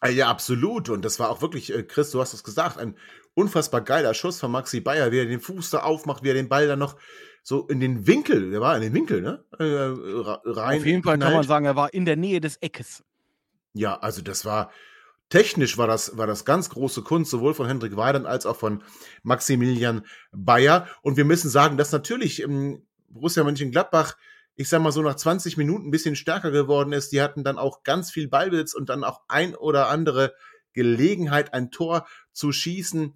Ah, 0.00 0.08
Ja, 0.08 0.28
absolut. 0.28 0.88
Und 0.88 1.04
das 1.04 1.18
war 1.18 1.30
auch 1.30 1.42
wirklich, 1.42 1.72
äh, 1.74 1.82
Chris, 1.82 2.10
du 2.10 2.20
hast 2.20 2.34
es 2.34 2.44
gesagt, 2.44 2.78
ein 2.78 2.96
unfassbar 3.34 3.80
geiler 3.80 4.14
Schuss 4.14 4.40
von 4.40 4.50
Maxi 4.50 4.80
Bayer, 4.80 5.12
wie 5.12 5.18
er 5.18 5.26
den 5.26 5.40
Fuß 5.40 5.70
da 5.70 5.80
aufmacht, 5.80 6.22
wie 6.22 6.28
er 6.28 6.34
den 6.34 6.48
Ball 6.48 6.66
dann 6.66 6.78
noch 6.78 6.96
so 7.42 7.66
in 7.66 7.80
den 7.80 8.06
Winkel, 8.06 8.50
der 8.50 8.60
war 8.60 8.76
in 8.76 8.82
den 8.82 8.92
Winkel, 8.92 9.22
ne? 9.22 9.44
Äh, 9.58 9.64
rein. 10.50 10.80
Auf 10.80 10.86
jeden 10.86 11.02
Fall 11.02 11.18
kann 11.18 11.32
man 11.32 11.44
sagen, 11.44 11.64
er 11.64 11.76
war 11.76 11.94
in 11.94 12.04
der 12.04 12.16
Nähe 12.16 12.40
des 12.40 12.56
Eckes. 12.56 13.02
Ja, 13.72 13.98
also 13.98 14.22
das 14.22 14.44
war 14.44 14.70
technisch 15.28 15.76
war 15.78 15.86
das, 15.86 16.16
war 16.16 16.26
das 16.26 16.44
ganz 16.44 16.70
große 16.70 17.02
Kunst, 17.02 17.30
sowohl 17.30 17.54
von 17.54 17.66
Hendrik 17.66 17.96
Weidand 17.96 18.26
als 18.26 18.46
auch 18.46 18.56
von 18.56 18.82
Maximilian 19.22 20.04
Bayer. 20.32 20.88
Und 21.02 21.16
wir 21.16 21.24
müssen 21.24 21.50
sagen, 21.50 21.76
dass 21.76 21.92
natürlich 21.92 22.42
ähm, 22.42 22.82
Borussia 23.08 23.44
Mönchengladbach, 23.44 24.16
ich 24.58 24.68
sag 24.68 24.82
mal 24.82 24.90
so 24.90 25.02
nach 25.02 25.14
20 25.14 25.56
Minuten 25.56 25.86
ein 25.86 25.90
bisschen 25.92 26.16
stärker 26.16 26.50
geworden 26.50 26.92
ist. 26.92 27.12
Die 27.12 27.22
hatten 27.22 27.44
dann 27.44 27.58
auch 27.58 27.84
ganz 27.84 28.10
viel 28.10 28.26
Ballbesitz 28.26 28.74
und 28.74 28.88
dann 28.88 29.04
auch 29.04 29.20
ein 29.28 29.54
oder 29.54 29.88
andere 29.88 30.34
Gelegenheit, 30.72 31.54
ein 31.54 31.70
Tor 31.70 32.08
zu 32.32 32.50
schießen. 32.50 33.14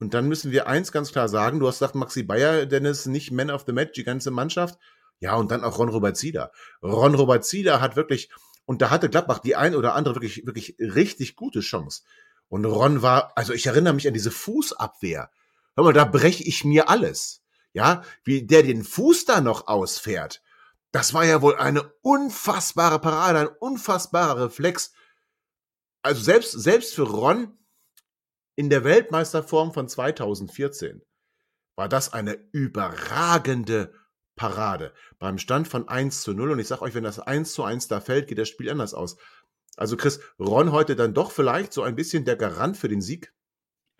Und 0.00 0.14
dann 0.14 0.28
müssen 0.28 0.52
wir 0.52 0.66
eins 0.66 0.92
ganz 0.92 1.12
klar 1.12 1.30
sagen, 1.30 1.60
du 1.60 1.66
hast 1.66 1.78
gesagt, 1.78 1.94
Maxi 1.94 2.24
Bayer, 2.24 2.66
Dennis, 2.66 3.06
nicht 3.06 3.30
Man 3.30 3.50
of 3.50 3.64
the 3.66 3.72
Match, 3.72 3.92
die 3.94 4.04
ganze 4.04 4.30
Mannschaft. 4.30 4.78
Ja, 5.18 5.34
und 5.34 5.50
dann 5.50 5.64
auch 5.64 5.78
Ron 5.78 5.88
Robert 5.88 6.18
Zieder. 6.18 6.52
Ron 6.82 7.14
Robert 7.14 7.46
Zieder 7.46 7.80
hat 7.80 7.96
wirklich, 7.96 8.30
und 8.66 8.82
da 8.82 8.90
hatte 8.90 9.08
Gladbach 9.08 9.38
die 9.38 9.56
ein 9.56 9.74
oder 9.74 9.94
andere 9.94 10.16
wirklich, 10.16 10.44
wirklich 10.44 10.76
richtig 10.78 11.36
gute 11.36 11.60
Chance. 11.60 12.02
Und 12.48 12.66
Ron 12.66 13.00
war, 13.00 13.32
also 13.34 13.54
ich 13.54 13.66
erinnere 13.66 13.94
mich 13.94 14.06
an 14.06 14.14
diese 14.14 14.30
Fußabwehr. 14.30 15.30
Hör 15.74 15.84
mal, 15.84 15.94
da 15.94 16.04
breche 16.04 16.44
ich 16.44 16.66
mir 16.66 16.90
alles. 16.90 17.40
Ja, 17.72 18.02
wie 18.24 18.46
der 18.46 18.62
den 18.62 18.84
Fuß 18.84 19.24
da 19.24 19.40
noch 19.40 19.66
ausfährt. 19.66 20.42
Das 20.90 21.12
war 21.14 21.24
ja 21.24 21.42
wohl 21.42 21.56
eine 21.56 21.92
unfassbare 22.02 22.98
Parade, 22.98 23.40
ein 23.40 23.56
unfassbarer 23.60 24.46
Reflex. 24.46 24.92
Also 26.02 26.22
selbst, 26.22 26.52
selbst 26.52 26.94
für 26.94 27.02
Ron 27.02 27.58
in 28.56 28.70
der 28.70 28.84
Weltmeisterform 28.84 29.72
von 29.72 29.88
2014 29.88 31.02
war 31.76 31.88
das 31.88 32.12
eine 32.12 32.38
überragende 32.52 33.92
Parade. 34.34 34.94
Beim 35.18 35.38
Stand 35.38 35.68
von 35.68 35.88
1 35.88 36.22
zu 36.22 36.32
0. 36.32 36.52
Und 36.52 36.58
ich 36.58 36.68
sag 36.68 36.80
euch, 36.80 36.94
wenn 36.94 37.04
das 37.04 37.20
1 37.20 37.52
zu 37.52 37.64
1 37.64 37.88
da 37.88 38.00
fällt, 38.00 38.28
geht 38.28 38.38
das 38.38 38.48
Spiel 38.48 38.70
anders 38.70 38.94
aus. 38.94 39.16
Also 39.76 39.96
Chris, 39.96 40.20
Ron 40.38 40.72
heute 40.72 40.96
dann 40.96 41.14
doch 41.14 41.30
vielleicht 41.30 41.72
so 41.72 41.82
ein 41.82 41.94
bisschen 41.94 42.24
der 42.24 42.36
Garant 42.36 42.76
für 42.76 42.88
den 42.88 43.00
Sieg. 43.00 43.32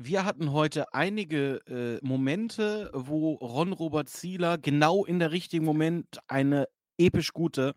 Wir 0.01 0.25
hatten 0.25 0.53
heute 0.53 0.95
einige 0.95 1.57
äh, 1.67 2.07
Momente, 2.07 2.89
wo 2.95 3.35
Ron 3.35 3.73
Robert 3.73 4.09
Zieler 4.09 4.57
genau 4.57 5.05
in 5.05 5.19
der 5.19 5.33
richtigen 5.33 5.65
Moment 5.65 6.21
eine 6.29 6.69
episch 6.99 7.33
gute 7.33 7.75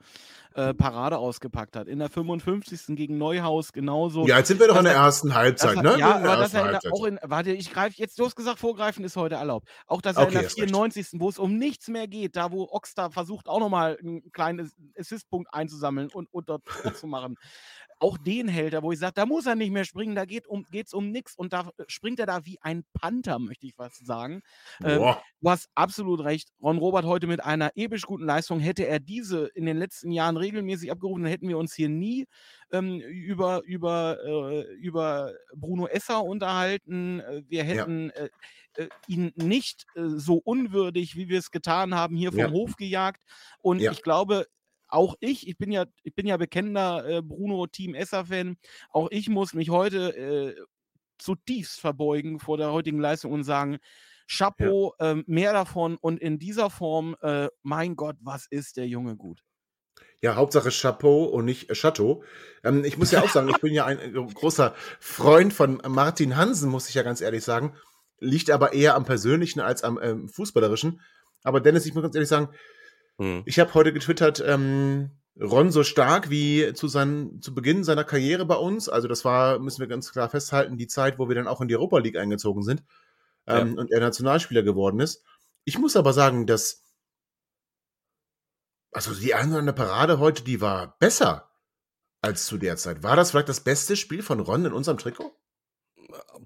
äh, 0.55 0.73
Parade 0.73 1.17
ausgepackt 1.17 1.75
hat. 1.75 1.87
In 1.87 1.99
der 1.99 2.09
55. 2.09 2.95
gegen 2.95 3.17
Neuhaus 3.17 3.71
genauso. 3.71 4.27
Ja, 4.27 4.37
jetzt 4.39 4.49
sind 4.49 4.59
wir 4.59 4.67
doch 4.67 4.77
in 4.77 4.83
der 4.83 4.93
ersten 4.93 5.33
Halbzeit, 5.33 5.77
ne? 5.77 5.97
ja, 5.97 6.17
In 6.17 6.23
der 6.23 6.31
aber 6.31 6.41
dass 6.41 6.53
er 6.53 6.65
in 6.65 6.79
der, 6.81 6.93
auch 6.93 7.05
in, 7.05 7.19
warte, 7.23 7.51
ich 7.51 7.71
greife 7.71 7.95
jetzt, 7.97 8.19
du 8.19 8.25
hast 8.25 8.35
gesagt, 8.35 8.59
vorgreifen 8.59 9.05
ist 9.05 9.15
heute 9.15 9.35
erlaubt. 9.35 9.69
Auch, 9.85 10.01
dass 10.01 10.17
er 10.17 10.23
in 10.23 10.27
Okay, 10.29 10.37
der 10.39 10.45
hast 10.45 10.57
recht. 10.57 10.69
94. 10.69 11.07
wo 11.13 11.29
es 11.29 11.37
um 11.39 11.57
nichts 11.57 11.87
mehr 11.87 12.07
geht, 12.07 12.35
da 12.35 12.51
wo 12.51 12.67
Oxter 12.71 13.11
versucht 13.11 13.47
auch 13.47 13.59
nochmal 13.59 13.97
einen 13.99 14.31
kleinen 14.31 14.71
Assistpunkt 14.97 15.53
einzusammeln 15.53 16.09
und, 16.11 16.27
und 16.33 16.49
dort 16.49 16.63
zu 16.95 17.07
machen. 17.07 17.35
Auch 18.01 18.17
den 18.17 18.47
hält 18.47 18.73
er, 18.73 18.81
wo 18.83 18.91
ich 18.91 18.99
sage, 18.99 19.13
da 19.15 19.25
muss 19.27 19.45
er 19.45 19.55
nicht 19.55 19.71
mehr 19.71 19.85
springen, 19.85 20.15
da 20.15 20.25
geht 20.25 20.47
um, 20.47 20.65
geht's 20.71 20.93
um 20.93 21.11
nichts 21.11 21.35
und 21.35 21.53
da 21.53 21.69
äh, 21.77 21.83
springt 21.87 22.19
er 22.19 22.25
da 22.25 22.45
wie 22.45 22.57
ein 22.61 22.83
Panther, 22.93 23.37
möchte 23.39 23.67
ich 23.67 23.75
fast 23.75 24.05
sagen. 24.05 24.41
Ähm. 24.83 25.13
Du 25.43 25.49
hast 25.49 25.69
absolut 25.75 26.19
recht. 26.23 26.49
Ron 26.61 26.77
Robert 26.77 27.05
heute 27.05 27.27
mit 27.27 27.43
einer 27.43 27.71
episch 27.75 28.03
guten 28.03 28.25
Leistung. 28.25 28.59
Hätte 28.59 28.85
er 28.87 28.99
diese 28.99 29.47
in 29.55 29.65
den 29.65 29.77
letzten 29.77 30.11
Jahren 30.11 30.37
regelmäßig 30.37 30.91
abgerufen, 30.91 31.23
dann 31.23 31.31
hätten 31.31 31.47
wir 31.47 31.57
uns 31.57 31.73
hier 31.73 31.89
nie 31.89 32.25
ähm, 32.71 32.99
über, 33.01 33.61
über, 33.65 34.17
äh, 34.23 34.73
über 34.75 35.33
Bruno 35.55 35.87
Esser 35.87 36.23
unterhalten. 36.23 37.19
Äh, 37.21 37.43
Wir 37.47 37.63
hätten 37.63 38.11
äh, 38.11 38.29
äh, 38.75 38.87
ihn 39.07 39.31
nicht 39.35 39.85
äh, 39.95 40.01
so 40.15 40.35
unwürdig, 40.35 41.15
wie 41.15 41.27
wir 41.29 41.39
es 41.39 41.51
getan 41.51 41.95
haben, 41.95 42.15
hier 42.15 42.31
vom 42.31 42.39
Ja. 42.39 42.51
Hof 42.51 42.75
gejagt. 42.77 43.21
Und 43.61 43.79
Ja. 43.79 43.91
ich 43.91 44.01
glaube, 44.03 44.45
auch 44.91 45.15
ich, 45.19 45.47
ich 45.47 45.57
bin 45.57 45.71
ja, 45.71 45.85
ich 46.03 46.13
bin 46.13 46.27
ja 46.27 46.37
bekennender 46.37 47.07
äh, 47.07 47.21
Bruno 47.21 47.67
Team 47.67 47.95
Esser-Fan, 47.95 48.57
auch 48.91 49.09
ich 49.11 49.29
muss 49.29 49.53
mich 49.53 49.69
heute 49.69 50.15
äh, 50.15 50.55
zutiefst 51.17 51.79
verbeugen 51.79 52.39
vor 52.39 52.57
der 52.57 52.71
heutigen 52.71 52.99
Leistung 52.99 53.31
und 53.31 53.43
sagen, 53.43 53.77
Chapeau, 54.27 54.93
ähm, 54.99 55.23
mehr 55.27 55.53
davon 55.53 55.97
und 55.97 56.19
in 56.21 56.39
dieser 56.39 56.69
Form, 56.69 57.15
äh, 57.21 57.49
mein 57.63 57.95
Gott, 57.95 58.15
was 58.21 58.47
ist 58.49 58.77
der 58.77 58.87
Junge 58.87 59.15
gut. 59.15 59.43
Ja, 60.21 60.35
Hauptsache 60.35 60.69
Chapeau 60.69 61.25
und 61.25 61.45
nicht 61.45 61.69
äh, 61.69 61.73
Chateau. 61.73 62.23
Ähm, 62.63 62.85
ich 62.85 62.97
muss 62.97 63.11
ja 63.11 63.21
auch 63.21 63.29
sagen, 63.29 63.49
ich 63.49 63.59
bin 63.59 63.73
ja 63.73 63.85
ein 63.85 63.99
äh, 63.99 64.11
großer 64.11 64.73
Freund 64.99 65.53
von 65.53 65.81
Martin 65.87 66.37
Hansen, 66.37 66.69
muss 66.69 66.87
ich 66.89 66.95
ja 66.95 67.03
ganz 67.03 67.21
ehrlich 67.21 67.43
sagen. 67.43 67.75
Liegt 68.19 68.51
aber 68.51 68.73
eher 68.73 68.95
am 68.95 69.03
Persönlichen 69.03 69.59
als 69.59 69.83
am 69.83 69.99
ähm, 70.01 70.29
Fußballerischen. 70.29 71.01
Aber 71.43 71.59
Dennis, 71.59 71.87
ich 71.87 71.93
muss 71.93 72.03
ganz 72.03 72.15
ehrlich 72.15 72.29
sagen, 72.29 72.49
Hm. 73.21 73.43
ich 73.45 73.59
habe 73.59 73.71
heute 73.75 73.93
getwittert, 73.93 74.43
ähm, 74.43 75.11
Ron 75.39 75.71
so 75.71 75.83
stark 75.83 76.31
wie 76.31 76.73
zu, 76.73 76.87
seinen, 76.87 77.39
zu 77.41 77.53
Beginn 77.53 77.83
seiner 77.83 78.03
Karriere 78.03 78.45
bei 78.45 78.55
uns. 78.55 78.89
Also 78.89 79.07
das 79.07 79.23
war, 79.23 79.59
müssen 79.59 79.79
wir 79.79 79.87
ganz 79.87 80.11
klar 80.11 80.27
festhalten, 80.27 80.75
die 80.75 80.87
Zeit, 80.87 81.19
wo 81.19 81.29
wir 81.29 81.35
dann 81.35 81.47
auch 81.47 81.61
in 81.61 81.67
die 81.67 81.75
Europa 81.75 81.99
League 81.99 82.17
eingezogen 82.17 82.63
sind 82.63 82.83
ähm, 83.45 83.77
und 83.77 83.91
er 83.91 83.99
Nationalspieler 83.99 84.63
geworden 84.63 84.99
ist. 84.99 85.23
Ich 85.63 85.77
muss 85.77 85.95
aber 85.95 86.13
sagen, 86.13 86.47
dass 86.47 86.83
also 88.91 89.13
die 89.13 89.35
eine 89.35 89.51
oder 89.51 89.59
andere 89.59 89.75
Parade 89.75 90.19
heute, 90.19 90.43
die 90.43 90.59
war 90.59 90.97
besser 90.97 91.51
als 92.21 92.45
zu 92.45 92.57
der 92.57 92.75
Zeit. 92.75 93.03
War 93.03 93.15
das 93.15 93.31
vielleicht 93.31 93.49
das 93.49 93.63
beste 93.63 93.95
Spiel 93.95 94.23
von 94.23 94.39
Ron 94.39 94.65
in 94.65 94.73
unserem 94.73 94.97
Trikot? 94.97 95.31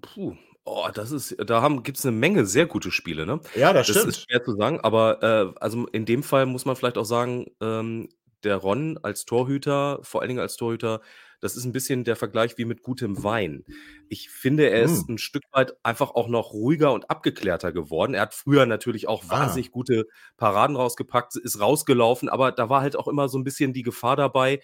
Puh. 0.02 0.36
Oh, 0.68 0.88
das 0.94 1.12
ist, 1.12 1.36
da 1.46 1.68
gibt 1.84 1.98
es 2.00 2.06
eine 2.06 2.16
Menge 2.18 2.46
sehr 2.48 2.66
gute 2.66 2.90
Spiele, 2.92 3.26
ne? 3.28 3.40
Ja, 3.56 3.72
das 3.72 3.88
Das 3.88 3.98
stimmt. 3.98 4.16
ist 4.18 4.24
schwer 4.24 4.44
zu 4.44 4.56
sagen, 4.56 4.80
aber 4.82 5.22
äh, 5.22 5.54
also 5.60 5.86
in 5.88 6.06
dem 6.06 6.24
Fall 6.24 6.48
muss 6.48 6.66
man 6.66 6.76
vielleicht 6.76 6.98
auch 6.98 7.06
sagen, 7.06 7.46
ähm, 7.62 8.10
der 8.44 8.58
Ron 8.58 8.98
als 9.04 9.26
Torhüter, 9.26 10.00
vor 10.04 10.22
allen 10.22 10.30
Dingen 10.30 10.40
als 10.40 10.56
Torhüter, 10.56 11.02
das 11.40 11.56
ist 11.56 11.66
ein 11.66 11.72
bisschen 11.72 12.04
der 12.04 12.16
Vergleich 12.16 12.58
wie 12.58 12.66
mit 12.66 12.82
gutem 12.82 13.24
Wein. 13.24 13.64
Ich 14.10 14.30
finde, 14.32 14.70
er 14.70 14.82
ist 14.84 15.08
ein 15.08 15.18
Stück 15.20 15.44
weit 15.52 15.76
einfach 15.84 16.12
auch 16.16 16.28
noch 16.28 16.54
ruhiger 16.54 16.94
und 16.94 17.10
abgeklärter 17.12 17.72
geworden. 17.72 18.14
Er 18.16 18.22
hat 18.22 18.34
früher 18.34 18.66
natürlich 18.66 19.08
auch 19.08 19.24
Ah. 19.30 19.42
wahnsinnig 19.42 19.72
gute 19.72 20.06
Paraden 20.38 20.76
rausgepackt, 20.76 21.36
ist 21.36 21.60
rausgelaufen, 21.60 22.28
aber 22.30 22.52
da 22.52 22.70
war 22.70 22.82
halt 22.82 22.96
auch 22.96 23.08
immer 23.08 23.30
so 23.30 23.38
ein 23.38 23.44
bisschen 23.44 23.74
die 23.74 23.84
Gefahr 23.84 24.16
dabei, 24.16 24.62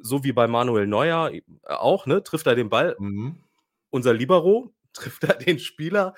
so 0.00 0.24
wie 0.24 0.32
bei 0.32 0.46
Manuel 0.48 0.86
Neuer 0.86 1.30
äh, 1.32 1.42
auch, 1.66 2.06
ne? 2.06 2.22
Trifft 2.22 2.46
er 2.46 2.54
den 2.54 2.70
Ball, 2.70 2.96
Mhm. 2.98 3.36
unser 3.90 4.14
Libero, 4.14 4.72
trifft 4.92 5.24
er 5.24 5.34
den 5.34 5.58
Spieler 5.58 6.14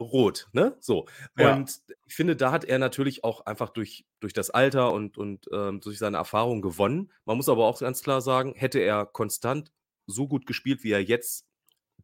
rot, 0.00 0.48
ne? 0.52 0.76
So. 0.80 1.06
Ja. 1.36 1.54
Und 1.54 1.80
ich 2.06 2.14
finde, 2.14 2.34
da 2.34 2.52
hat 2.52 2.64
er 2.64 2.78
natürlich 2.78 3.22
auch 3.22 3.44
einfach 3.46 3.68
durch, 3.68 4.06
durch 4.18 4.32
das 4.32 4.50
Alter 4.50 4.92
und, 4.92 5.18
und 5.18 5.46
ähm, 5.52 5.80
durch 5.80 5.98
seine 5.98 6.16
Erfahrung 6.16 6.62
gewonnen. 6.62 7.12
Man 7.26 7.36
muss 7.36 7.48
aber 7.48 7.66
auch 7.66 7.78
ganz 7.78 8.02
klar 8.02 8.20
sagen, 8.22 8.54
hätte 8.54 8.78
er 8.78 9.06
konstant 9.06 9.72
so 10.06 10.26
gut 10.26 10.46
gespielt, 10.46 10.82
wie 10.82 10.92
er 10.92 11.02
jetzt 11.02 11.46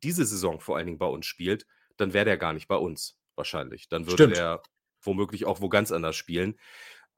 diese 0.03 0.27
Saison 0.27 0.61
vor 0.61 0.77
allen 0.77 0.87
Dingen 0.87 0.99
bei 0.99 1.07
uns 1.07 1.27
spielt, 1.27 1.67
dann 1.97 2.13
wäre 2.13 2.27
der 2.27 2.37
gar 2.37 2.53
nicht 2.53 2.69
bei 2.69 2.77
uns 2.77 3.19
wahrscheinlich. 3.35 3.89
Dann 3.89 4.07
würde 4.07 4.25
Stimmt. 4.25 4.37
er 4.37 4.63
womöglich 5.03 5.47
auch 5.47 5.61
wo 5.61 5.69
ganz 5.69 5.93
anders 5.93 6.17
spielen. 6.17 6.59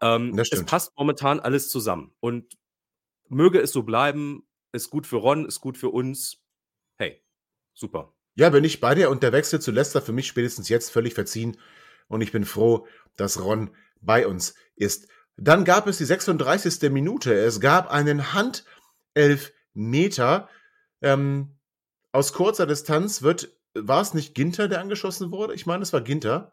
Ähm, 0.01 0.37
Das 0.37 0.53
es 0.53 0.65
passt 0.65 0.97
momentan 0.97 1.41
alles 1.41 1.71
zusammen. 1.71 2.15
Und 2.21 2.57
möge 3.29 3.61
es 3.61 3.73
so 3.73 3.83
bleiben, 3.83 4.47
ist 4.73 4.91
gut 4.91 5.07
für 5.07 5.17
Ron, 5.17 5.47
ist 5.47 5.61
gut 5.61 5.77
für 5.77 5.89
uns. 5.89 6.41
Hey, 6.99 7.23
super. 7.75 8.15
Ja, 8.39 8.51
bin 8.51 8.63
ich 8.63 8.79
bei 8.79 8.95
dir 8.95 9.11
und 9.11 9.25
der 9.25 9.33
Wechsel 9.33 9.61
zu 9.61 9.73
Leicester 9.73 10.01
für 10.01 10.13
mich 10.13 10.29
spätestens 10.29 10.69
jetzt 10.69 10.93
völlig 10.93 11.15
verziehen 11.15 11.57
und 12.07 12.21
ich 12.21 12.31
bin 12.31 12.45
froh, 12.45 12.87
dass 13.17 13.43
Ron 13.43 13.75
bei 14.01 14.29
uns 14.29 14.55
ist. 14.77 15.09
Dann 15.37 15.65
gab 15.65 15.89
es 15.89 15.99
die 15.99 16.05
36. 16.05 16.89
Minute. 16.93 17.35
Es 17.35 17.59
gab 17.59 17.91
einen 17.91 18.33
Handelfmeter. 18.33 20.49
Ähm, 21.03 21.59
aus 22.13 22.33
kurzer 22.33 22.69
Distanz 22.69 23.23
wird, 23.23 23.49
war 23.75 24.03
es 24.03 24.15
nicht 24.15 24.37
Ginter, 24.37 24.69
der 24.69 24.83
angeschossen 24.83 25.33
wurde? 25.33 25.55
Ich 25.55 25.67
meine, 25.67 25.83
es 25.83 25.93
war 25.93 26.01
Ginter. 26.01 26.53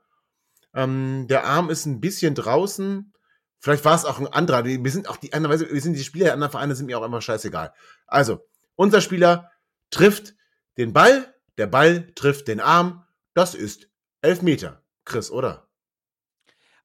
Ähm, 0.73 1.27
der 1.29 1.45
Arm 1.45 1.69
ist 1.69 1.85
ein 1.85 2.01
bisschen 2.01 2.33
draußen. 2.33 3.13
Vielleicht 3.59 3.85
war 3.85 3.93
es 3.93 4.05
auch 4.05 4.19
ein 4.19 4.25
anderer. 4.25 4.65
Wir 4.65 4.91
sind 4.91 5.07
auch 5.07 5.17
die 5.17 5.33
andere, 5.33 5.59
wir 5.59 5.81
sind 5.81 5.93
die 5.93 6.03
Spieler 6.03 6.25
der 6.25 6.33
anderen 6.33 6.51
Vereine 6.51 6.75
sind 6.75 6.87
mir 6.87 6.97
auch 6.97 7.05
immer 7.05 7.21
scheißegal. 7.21 7.75
Also, 8.07 8.43
unser 8.73 9.01
Spieler 9.01 9.51
trifft 9.91 10.33
den 10.79 10.91
Ball, 10.91 11.31
der 11.57 11.67
Ball 11.67 12.11
trifft 12.15 12.47
den 12.47 12.59
Arm. 12.59 13.03
Das 13.33 13.53
ist 13.55 13.89
Elfmeter. 14.21 14.81
Chris, 15.05 15.29
oder? 15.31 15.67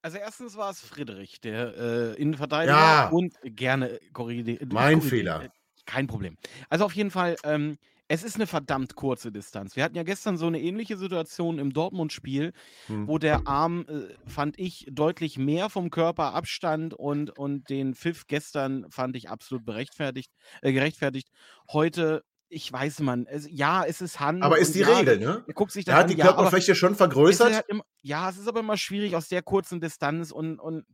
Also 0.03 0.17
erstens 0.19 0.57
war 0.57 0.71
es 0.71 0.81
Friedrich, 0.81 1.41
der 1.41 1.77
äh, 1.77 2.15
Innenverteidiger 2.21 2.73
Ja. 2.73 3.09
und 3.11 3.35
gerne 3.45 4.01
korrigiert. 4.13 4.73
Mein 4.73 5.03
Fehler. 5.03 5.51
Kein 5.87 6.07
Problem. 6.07 6.37
Also 6.69 6.85
auf 6.87 6.95
jeden 6.95 7.11
Fall, 7.11 7.37
ähm, 7.45 7.77
es 8.09 8.25
ist 8.25 8.37
eine 8.37 8.47
verdammt 8.47 8.95
kurze 8.97 9.31
Distanz. 9.31 9.77
Wir 9.77 9.85
hatten 9.85 9.97
ja 9.97 10.03
gestern 10.03 10.37
so 10.37 10.47
eine 10.47 10.61
ähnliche 10.61 10.97
Situation 10.97 11.59
im 11.59 11.73
Dortmund-Spiel, 11.73 12.53
Hm. 12.87 13.07
wo 13.09 13.19
der 13.19 13.47
Arm, 13.47 13.87
äh, 13.89 14.15
fand 14.29 14.59
ich, 14.59 14.87
deutlich 14.91 15.39
mehr 15.39 15.69
vom 15.71 15.91
Körper 15.91 16.35
abstand 16.35 16.95
und, 16.95 17.31
und 17.39 17.69
den 17.71 17.95
Pfiff 17.95 18.27
gestern 18.27 18.87
fand 18.91 19.17
ich 19.17 19.29
absolut 19.29 19.65
berechtfertigt, 19.65 20.33
äh, 20.63 20.73
gerechtfertigt. 20.73 21.29
Heute, 21.71 22.25
ich 22.51 22.71
weiß 22.73 23.01
man, 23.01 23.27
es, 23.27 23.47
ja, 23.51 23.85
es 23.85 24.01
ist 24.01 24.21
Hand. 24.21 24.43
Aber 24.43 24.59
ist 24.59 24.75
die 24.75 24.81
ja, 24.81 24.89
Regel, 24.99 25.19
ne? 25.19 25.45
Er 25.47 25.55
guckt 25.55 25.73
sich 25.73 25.87
Er 25.87 25.95
hat 25.95 26.05
an, 26.05 26.11
die 26.11 26.17
ja, 26.17 26.27
Körperfläche 26.27 26.75
schon 26.75 26.89
es 26.91 26.93
ist 26.95 26.99
vergrößert. 26.99 27.55
halt 27.55 27.69
immer, 27.69 27.85
ja, 28.03 28.29
es 28.29 28.37
ist 28.39 28.49
aber 28.49 28.61
immer 28.61 28.77
schwierig 28.77 29.15
aus 29.17 29.29
der 29.29 29.43
kurzen 29.43 29.81
Distanz 29.81 30.31
und, 30.33 30.59
und 30.59 30.85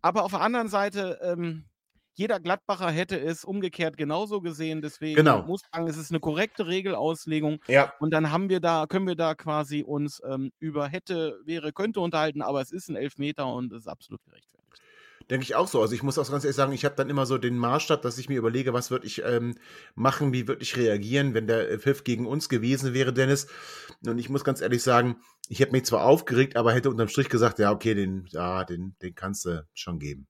aber 0.00 0.24
auf 0.24 0.32
der 0.32 0.40
anderen 0.40 0.68
Seite, 0.68 1.18
ähm, 1.22 1.64
jeder 2.14 2.40
Gladbacher 2.40 2.90
hätte 2.90 3.18
es 3.18 3.42
umgekehrt 3.44 3.96
genauso 3.96 4.40
gesehen, 4.42 4.82
deswegen 4.82 5.16
Genau. 5.16 5.42
muss 5.44 5.62
ich 5.62 5.68
sagen, 5.72 5.88
es 5.88 5.96
ist 5.96 6.10
eine 6.10 6.20
korrekte 6.20 6.66
Regelauslegung 6.66 7.60
Ja. 7.68 7.92
und 8.00 8.10
dann 8.12 8.30
haben 8.30 8.50
wir 8.50 8.60
da, 8.60 8.86
können 8.86 9.06
wir 9.06 9.16
da 9.16 9.34
quasi 9.34 9.82
uns 9.82 10.20
ähm, 10.26 10.52
über 10.58 10.88
hätte, 10.88 11.40
wäre, 11.44 11.72
könnte 11.72 12.00
unterhalten, 12.00 12.42
aber 12.42 12.60
es 12.60 12.70
ist 12.70 12.88
ein 12.90 12.96
Elfmeter 12.96 13.46
und 13.46 13.72
es 13.72 13.80
ist 13.82 13.88
absolut 13.88 14.22
gerechtfertigt. 14.24 14.51
Denke 15.30 15.44
ich 15.44 15.54
auch 15.54 15.68
so. 15.68 15.80
Also 15.80 15.94
ich 15.94 16.02
muss 16.02 16.18
auch 16.18 16.30
ganz 16.30 16.44
ehrlich 16.44 16.56
sagen, 16.56 16.72
ich 16.72 16.84
habe 16.84 16.94
dann 16.96 17.10
immer 17.10 17.26
so 17.26 17.38
den 17.38 17.56
Maßstab, 17.56 18.02
dass 18.02 18.18
ich 18.18 18.28
mir 18.28 18.38
überlege, 18.38 18.72
was 18.72 18.90
würde 18.90 19.06
ich 19.06 19.22
ähm, 19.24 19.56
machen, 19.94 20.32
wie 20.32 20.48
würde 20.48 20.62
ich 20.62 20.76
reagieren, 20.76 21.34
wenn 21.34 21.46
der 21.46 21.70
äh, 21.70 21.78
Pfiff 21.78 22.04
gegen 22.04 22.26
uns 22.26 22.48
gewesen 22.48 22.94
wäre, 22.94 23.12
Dennis. 23.12 23.46
Und 24.06 24.18
ich 24.18 24.28
muss 24.28 24.44
ganz 24.44 24.60
ehrlich 24.60 24.82
sagen, 24.82 25.16
ich 25.48 25.60
hätte 25.60 25.72
mich 25.72 25.84
zwar 25.84 26.04
aufgeregt, 26.04 26.56
aber 26.56 26.72
hätte 26.72 26.90
unterm 26.90 27.08
Strich 27.08 27.28
gesagt, 27.28 27.58
ja, 27.58 27.72
okay, 27.72 27.94
den, 27.94 28.26
ja, 28.30 28.64
den, 28.64 28.96
den 29.02 29.14
kannst 29.14 29.44
du 29.44 29.66
schon 29.74 29.98
geben. 29.98 30.26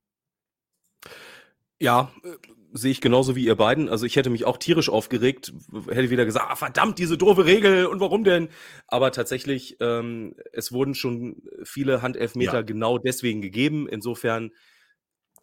Ja, 1.81 2.13
äh, 2.23 2.37
sehe 2.73 2.91
ich 2.91 3.01
genauso 3.01 3.37
wie 3.37 3.45
ihr 3.45 3.57
beiden. 3.57 3.89
Also 3.89 4.07
ich 4.07 4.17
hätte 4.17 4.31
mich 4.31 4.45
auch 4.45 4.57
tierisch 4.57 4.89
aufgeregt, 4.89 5.53
hätte 5.91 6.11
wieder 6.11 6.25
gesagt, 6.25 6.47
ah, 6.49 6.57
verdammt, 6.57 6.99
diese 6.99 7.19
doofe 7.19 7.45
Regel 7.45 7.87
und 7.87 8.01
warum 8.01 8.25
denn? 8.25 8.49
Aber 8.87 9.11
tatsächlich, 9.13 9.77
ähm, 9.81 10.35
es 10.53 10.73
wurden 10.73 10.95
schon 10.95 11.43
viele 11.65 12.03
Handelfmeter 12.03 12.55
Ja. 12.59 12.63
genau 12.63 12.99
deswegen 12.99 13.43
gegeben. 13.43 13.89
Insofern 13.89 14.53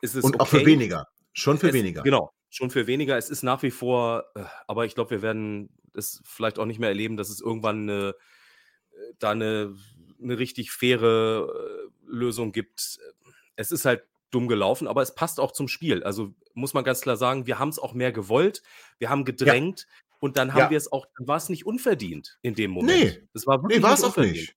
ist 0.01 0.15
es 0.15 0.23
Und 0.23 0.39
auch 0.39 0.47
für 0.47 0.57
okay. 0.57 0.65
weniger. 0.65 1.07
Schon 1.33 1.57
für 1.57 1.69
es, 1.69 1.73
weniger. 1.73 2.03
Genau, 2.03 2.33
schon 2.49 2.69
für 2.71 2.87
weniger. 2.87 3.17
Es 3.17 3.29
ist 3.29 3.43
nach 3.43 3.61
wie 3.63 3.71
vor, 3.71 4.25
äh, 4.35 4.43
aber 4.67 4.85
ich 4.85 4.95
glaube, 4.95 5.11
wir 5.11 5.21
werden 5.21 5.69
es 5.93 6.21
vielleicht 6.25 6.59
auch 6.59 6.65
nicht 6.65 6.79
mehr 6.79 6.89
erleben, 6.89 7.17
dass 7.17 7.29
es 7.29 7.41
irgendwann 7.41 7.89
eine, 7.89 8.15
äh, 8.91 9.13
da 9.19 9.31
eine, 9.31 9.75
eine 10.21 10.37
richtig 10.39 10.71
faire 10.71 11.47
äh, 11.47 11.89
Lösung 12.05 12.51
gibt. 12.51 12.99
Es 13.55 13.71
ist 13.71 13.85
halt 13.85 14.03
dumm 14.31 14.47
gelaufen, 14.47 14.87
aber 14.87 15.01
es 15.01 15.15
passt 15.15 15.39
auch 15.39 15.51
zum 15.51 15.67
Spiel. 15.67 16.03
Also 16.03 16.33
muss 16.53 16.73
man 16.73 16.83
ganz 16.83 17.01
klar 17.01 17.17
sagen, 17.17 17.47
wir 17.47 17.57
haben 17.59 17.69
es 17.69 17.79
auch 17.79 17.93
mehr 17.93 18.11
gewollt, 18.11 18.61
wir 18.99 19.09
haben 19.09 19.25
gedrängt 19.25 19.87
und 20.19 20.37
dann 20.37 20.53
haben 20.53 20.59
Ja. 20.59 20.69
wir 20.69 20.77
es 20.77 20.91
auch, 20.91 21.07
dann 21.17 21.27
war 21.27 21.37
es 21.37 21.49
nicht 21.49 21.65
unverdient 21.65 22.37
in 22.41 22.53
dem 22.53 22.71
Moment. 22.71 22.99
Nee. 22.99 23.27
es 23.33 23.47
war 23.47 23.61
wirklich 23.63 23.77
Nee, 23.79 23.83
war 23.83 23.93
es 23.93 24.03
auch 24.03 24.17
nicht. 24.17 24.55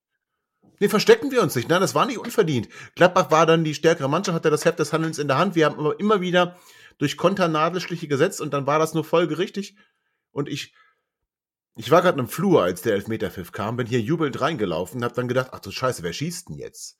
Nee, 0.82 0.88
verstecken 0.88 1.30
wir 1.30 1.42
uns 1.42 1.54
nicht. 1.54 1.68
Nein, 1.68 1.80
das 1.80 1.94
war 1.94 2.06
nicht 2.06 2.18
unverdient. 2.18 2.68
Gladbach 2.96 3.30
war 3.30 3.46
dann 3.46 3.62
die 3.62 3.72
stärkere 3.72 4.08
Mannschaft, 4.08 4.34
hatte 4.34 4.50
das 4.50 4.64
Heft 4.64 4.80
des 4.80 4.92
Handelns 4.92 5.20
in 5.20 5.28
der 5.28 5.38
Hand. 5.38 5.54
Wir 5.54 5.66
haben 5.66 5.78
aber 5.78 6.00
immer 6.00 6.20
wieder 6.20 6.56
durch 6.98 7.16
Konter 7.16 7.46
Nadelstiche 7.46 8.08
gesetzt 8.08 8.40
und 8.40 8.52
dann 8.52 8.66
war 8.66 8.80
das 8.80 8.92
nur 8.92 9.04
folgerichtig. 9.04 9.76
Und 10.32 10.48
ich, 10.48 10.74
ich 11.76 11.92
war 11.92 12.02
gerade 12.02 12.18
im 12.18 12.26
Flur, 12.26 12.64
als 12.64 12.82
der 12.82 12.94
Elfmeterpfiff 12.94 13.52
kam, 13.52 13.76
bin 13.76 13.86
hier 13.86 14.00
jubelnd 14.00 14.40
reingelaufen 14.40 14.98
und 14.98 15.04
habe 15.04 15.14
dann 15.14 15.28
gedacht, 15.28 15.50
ach 15.52 15.60
du 15.60 15.70
Scheiße, 15.70 16.02
wer 16.02 16.12
schießt 16.12 16.48
denn 16.48 16.56
jetzt? 16.56 16.98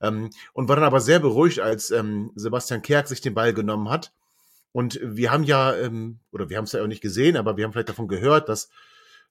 Ähm, 0.00 0.30
und 0.52 0.68
war 0.68 0.76
dann 0.76 0.84
aber 0.84 1.00
sehr 1.00 1.18
beruhigt, 1.18 1.58
als 1.58 1.90
ähm, 1.90 2.30
Sebastian 2.36 2.82
Kerk 2.82 3.08
sich 3.08 3.20
den 3.20 3.34
Ball 3.34 3.52
genommen 3.52 3.90
hat. 3.90 4.12
Und 4.70 5.00
wir 5.02 5.32
haben 5.32 5.42
ja, 5.42 5.74
ähm, 5.74 6.20
oder 6.30 6.50
wir 6.50 6.56
haben 6.56 6.66
es 6.66 6.72
ja 6.72 6.84
auch 6.84 6.86
nicht 6.86 7.02
gesehen, 7.02 7.36
aber 7.36 7.56
wir 7.56 7.64
haben 7.64 7.72
vielleicht 7.72 7.88
davon 7.88 8.06
gehört, 8.06 8.48
dass 8.48 8.70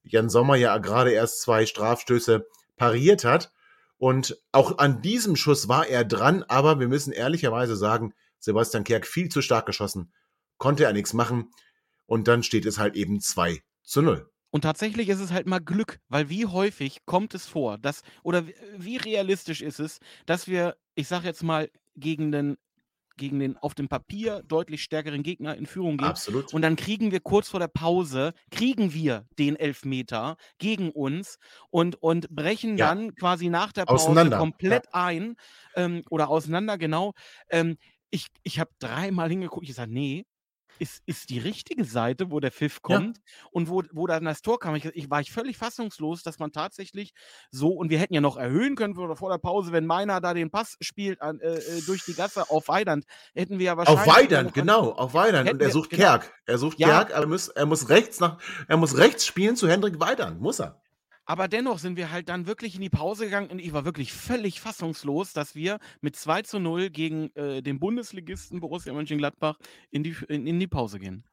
Jan 0.04 0.28
Sommer 0.28 0.58
ja 0.58 0.78
gerade 0.80 1.12
erst 1.12 1.40
zwei 1.42 1.66
Strafstöße 1.66 2.46
pariert 2.76 3.24
hat. 3.24 3.53
Und 4.04 4.38
auch 4.52 4.80
an 4.80 5.02
diesem 5.02 5.38
Schuss 5.38 5.70
war 5.70 5.88
er 5.88 6.04
dran, 6.04 6.44
aber 6.50 6.78
wir 6.82 6.90
müssen 6.90 7.14
ehrlicherweise 7.14 7.78
sagen, 7.78 8.14
Sebastian 8.38 8.84
Kerk 8.84 9.08
viel 9.08 9.30
zu 9.30 9.42
stark 9.42 9.66
geschossen, 9.66 10.12
konnte 10.58 10.84
er 10.84 10.92
nichts 10.92 11.14
machen. 11.14 11.52
Und 12.06 12.28
dann 12.28 12.44
steht 12.44 12.66
es 12.66 12.78
halt 12.78 12.98
eben 12.98 13.22
2 13.22 13.64
zu 13.82 14.02
0. 14.02 14.30
Und 14.50 14.64
tatsächlich 14.64 15.08
ist 15.08 15.22
es 15.22 15.32
halt 15.32 15.48
mal 15.48 15.60
Glück, 15.60 16.02
weil 16.10 16.28
wie 16.28 16.46
häufig 16.46 17.06
kommt 17.06 17.34
es 17.34 17.48
vor, 17.48 17.78
dass, 17.78 18.02
oder 18.24 18.46
wie, 18.76 18.98
realistisch 18.98 19.62
ist 19.62 19.80
es, 19.80 20.00
dass 20.26 20.50
wir, 20.50 20.76
ich 20.96 21.08
sag 21.08 21.24
jetzt 21.24 21.42
mal, 21.42 21.72
gegen 21.96 22.34
den, 22.34 22.58
gegen 23.18 23.40
den 23.40 23.58
auf 23.58 23.76
dem 23.76 23.88
Papier 23.90 24.44
deutlich 24.44 24.84
stärkeren 24.84 25.24
Gegner 25.24 25.56
in 25.56 25.66
Führung 25.66 25.98
gehen. 25.98 26.16
Absolut. 26.16 26.52
Und 26.52 26.62
dann 26.62 26.76
kriegen 26.76 27.12
wir 27.12 27.20
kurz 27.20 27.50
vor 27.50 27.60
der 27.60 27.68
Pause, 27.68 28.34
kriegen 28.52 28.94
wir 28.94 29.26
den 29.40 29.56
Elfmeter 29.56 30.38
gegen 30.60 30.92
uns 30.92 31.38
und, 31.70 31.96
und 32.02 32.30
brechen 32.30 32.78
Ja. 32.78 32.80
dann 32.80 33.16
quasi 33.16 33.50
nach 33.50 33.72
der 33.72 33.86
Pause 33.86 34.32
komplett 34.32 34.86
ein 34.94 35.36
ähm, 35.76 36.04
oder 36.10 36.30
auseinander, 36.30 36.78
genau. 36.78 37.14
Ähm, 37.50 37.78
ich 38.10 38.28
ich 38.44 38.60
habe 38.60 38.72
dreimal 38.80 39.30
hingeguckt, 39.30 39.68
ich 39.68 39.76
sage, 39.76 39.92
nee, 39.92 40.26
ist, 40.80 41.02
ist 41.06 41.30
die 41.30 41.40
richtige 41.40 41.86
Seite, 41.86 42.32
wo 42.32 42.40
der 42.40 42.52
Pfiff 42.52 42.76
Ja. 42.76 42.98
kommt 42.98 43.20
und 43.52 43.70
wo, 43.70 43.84
wo 43.92 44.08
dann 44.08 44.26
das 44.26 44.42
Tor 44.42 44.60
kam. 44.60 44.76
Ich, 44.76 44.86
ich 44.86 45.10
war 45.10 45.22
ich 45.22 45.32
völlig 45.32 45.58
fassungslos, 45.58 46.24
dass 46.24 46.40
man 46.40 46.52
tatsächlich 46.52 47.14
so, 47.52 47.70
und 47.70 47.90
wir 47.90 48.00
hätten 48.00 48.14
ja 48.14 48.22
noch 48.22 48.38
erhöhen 48.38 48.76
können 48.76 48.96
vor, 48.96 49.16
vor 49.16 49.30
der 49.30 49.38
Pause, 49.38 49.72
wenn 49.72 49.86
meiner 49.86 50.20
da 50.22 50.34
den 50.34 50.50
Pass 50.52 50.76
spielt 50.82 51.22
an, 51.22 51.40
äh, 51.40 51.56
äh, 51.56 51.82
durch 51.86 52.04
die 52.06 52.14
Gasse 52.14 52.50
auf 52.50 52.68
Weidand, 52.68 53.06
hätten 53.34 53.60
wir 53.60 53.66
ja 53.68 53.78
wahrscheinlich. 53.78 54.08
Auf 54.08 54.16
Weidand, 54.18 54.54
genau, 54.54 54.92
auf 54.92 55.14
Weidand. 55.14 55.50
Und 55.50 55.62
er 55.62 55.68
wir- 55.68 55.72
sucht 55.74 55.90
genau. 55.92 56.02
Kerk. 56.04 56.34
Er 56.46 56.58
sucht 56.58 56.80
Ja. 56.80 56.88
Kerk, 56.88 57.14
aber 57.14 57.24
er 57.26 57.28
muss, 57.28 57.48
er 57.50 57.66
muss 57.66 57.90
rechts 57.90 58.20
nach, 58.20 58.38
er 58.68 58.78
muss 58.78 58.98
rechts 58.98 59.26
spielen 59.26 59.56
zu 59.56 59.68
Hendrik 59.70 60.00
Weidand. 60.00 60.42
Muss 60.42 60.60
er. 60.60 60.80
Aber 61.26 61.48
dennoch 61.48 61.80
sind 61.80 61.96
wir 61.96 62.12
halt 62.12 62.28
dann 62.28 62.48
wirklich 62.48 62.76
in 62.76 62.82
die 62.82 62.90
Pause 62.90 63.26
gegangen 63.26 63.50
und 63.50 63.60
ich 63.60 63.72
war 63.72 63.86
wirklich 63.86 64.12
völlig 64.12 64.60
fassungslos, 64.60 65.32
dass 65.32 65.56
wir 65.56 65.80
mit 66.02 66.16
2 66.16 66.42
zu 66.42 66.60
0 66.60 66.90
gegen 66.90 67.34
äh, 67.36 67.62
den 67.62 67.80
Bundesligisten 67.80 68.60
Borussia 68.60 68.94
Mönchengladbach 68.94 69.58
in 69.90 70.04
die, 70.04 70.16
in, 70.28 70.46
in 70.46 70.60
die 70.60 70.68
Pause 70.68 71.00
gehen. 71.00 71.24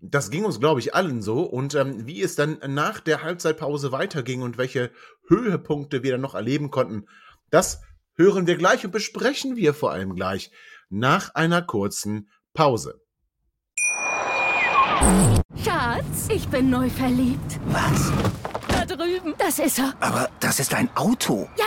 Das 0.00 0.30
ging 0.30 0.44
uns, 0.44 0.60
glaube 0.60 0.80
ich, 0.80 0.94
allen 0.94 1.22
so. 1.22 1.42
Und 1.42 1.74
ähm, 1.74 2.06
wie 2.06 2.22
es 2.22 2.36
dann 2.36 2.58
nach 2.68 3.00
der 3.00 3.22
Halbzeitpause 3.22 3.90
weiterging 3.90 4.42
und 4.42 4.58
welche 4.58 4.92
Höhepunkte 5.28 6.02
wir 6.02 6.12
dann 6.12 6.20
noch 6.20 6.34
erleben 6.34 6.70
konnten, 6.70 7.06
das 7.50 7.82
hören 8.16 8.46
wir 8.46 8.56
gleich 8.56 8.84
und 8.84 8.92
besprechen 8.92 9.56
wir 9.56 9.72
vor 9.72 9.92
allem 9.92 10.14
gleich 10.14 10.50
nach 10.90 11.34
einer 11.34 11.62
kurzen 11.62 12.28
Pause. 12.52 13.00
Schatz, 15.64 16.28
ich 16.28 16.46
bin 16.48 16.70
neu 16.70 16.90
verliebt. 16.90 17.58
Was? 17.66 18.12
Drüben. 18.88 19.34
Das 19.38 19.58
ist 19.58 19.78
er. 19.78 19.94
Aber 20.00 20.28
das 20.40 20.58
ist 20.60 20.74
ein 20.74 20.88
Auto. 20.96 21.48
Ja, 21.56 21.66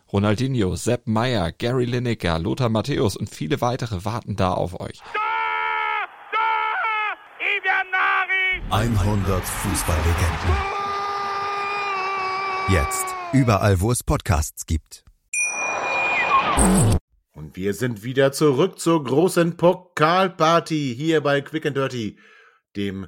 Ronaldinho, 0.13 0.75
Sepp 0.75 1.07
Meyer, 1.07 1.53
Gary 1.53 1.85
Lineker, 1.85 2.37
Lothar 2.37 2.67
Matthäus 2.67 3.15
und 3.15 3.29
viele 3.29 3.61
weitere 3.61 4.03
warten 4.03 4.35
da 4.35 4.51
auf 4.51 4.77
euch. 4.79 4.99
100 8.69 9.43
Fußballlegenden. 9.43 10.81
Jetzt 12.69 13.05
überall, 13.31 13.79
wo 13.79 13.91
es 13.91 14.03
Podcasts 14.03 14.65
gibt. 14.65 15.05
Und 17.33 17.55
wir 17.55 17.73
sind 17.73 18.03
wieder 18.03 18.33
zurück 18.33 18.79
zur 18.79 19.03
großen 19.03 19.55
Pokalparty 19.55 20.93
hier 20.93 21.21
bei 21.21 21.39
Quick 21.39 21.65
and 21.65 21.77
Dirty, 21.77 22.19
dem 22.75 23.07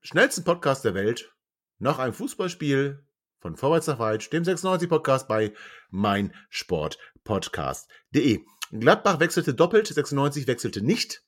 schnellsten 0.00 0.42
Podcast 0.42 0.84
der 0.84 0.94
Welt. 0.94 1.32
Nach 1.78 1.98
einem 2.00 2.12
Fußballspiel 2.12 3.04
von 3.40 3.56
Vorwärts 3.56 3.86
nach 3.86 3.98
Weit, 3.98 4.30
dem 4.32 4.44
96 4.44 4.88
Podcast 4.88 5.26
bei 5.26 5.52
meinsportpodcast.de. 5.90 8.44
Gladbach 8.70 9.18
wechselte 9.18 9.54
doppelt, 9.54 9.88
96 9.88 10.46
wechselte 10.46 10.82
nicht. 10.82 11.24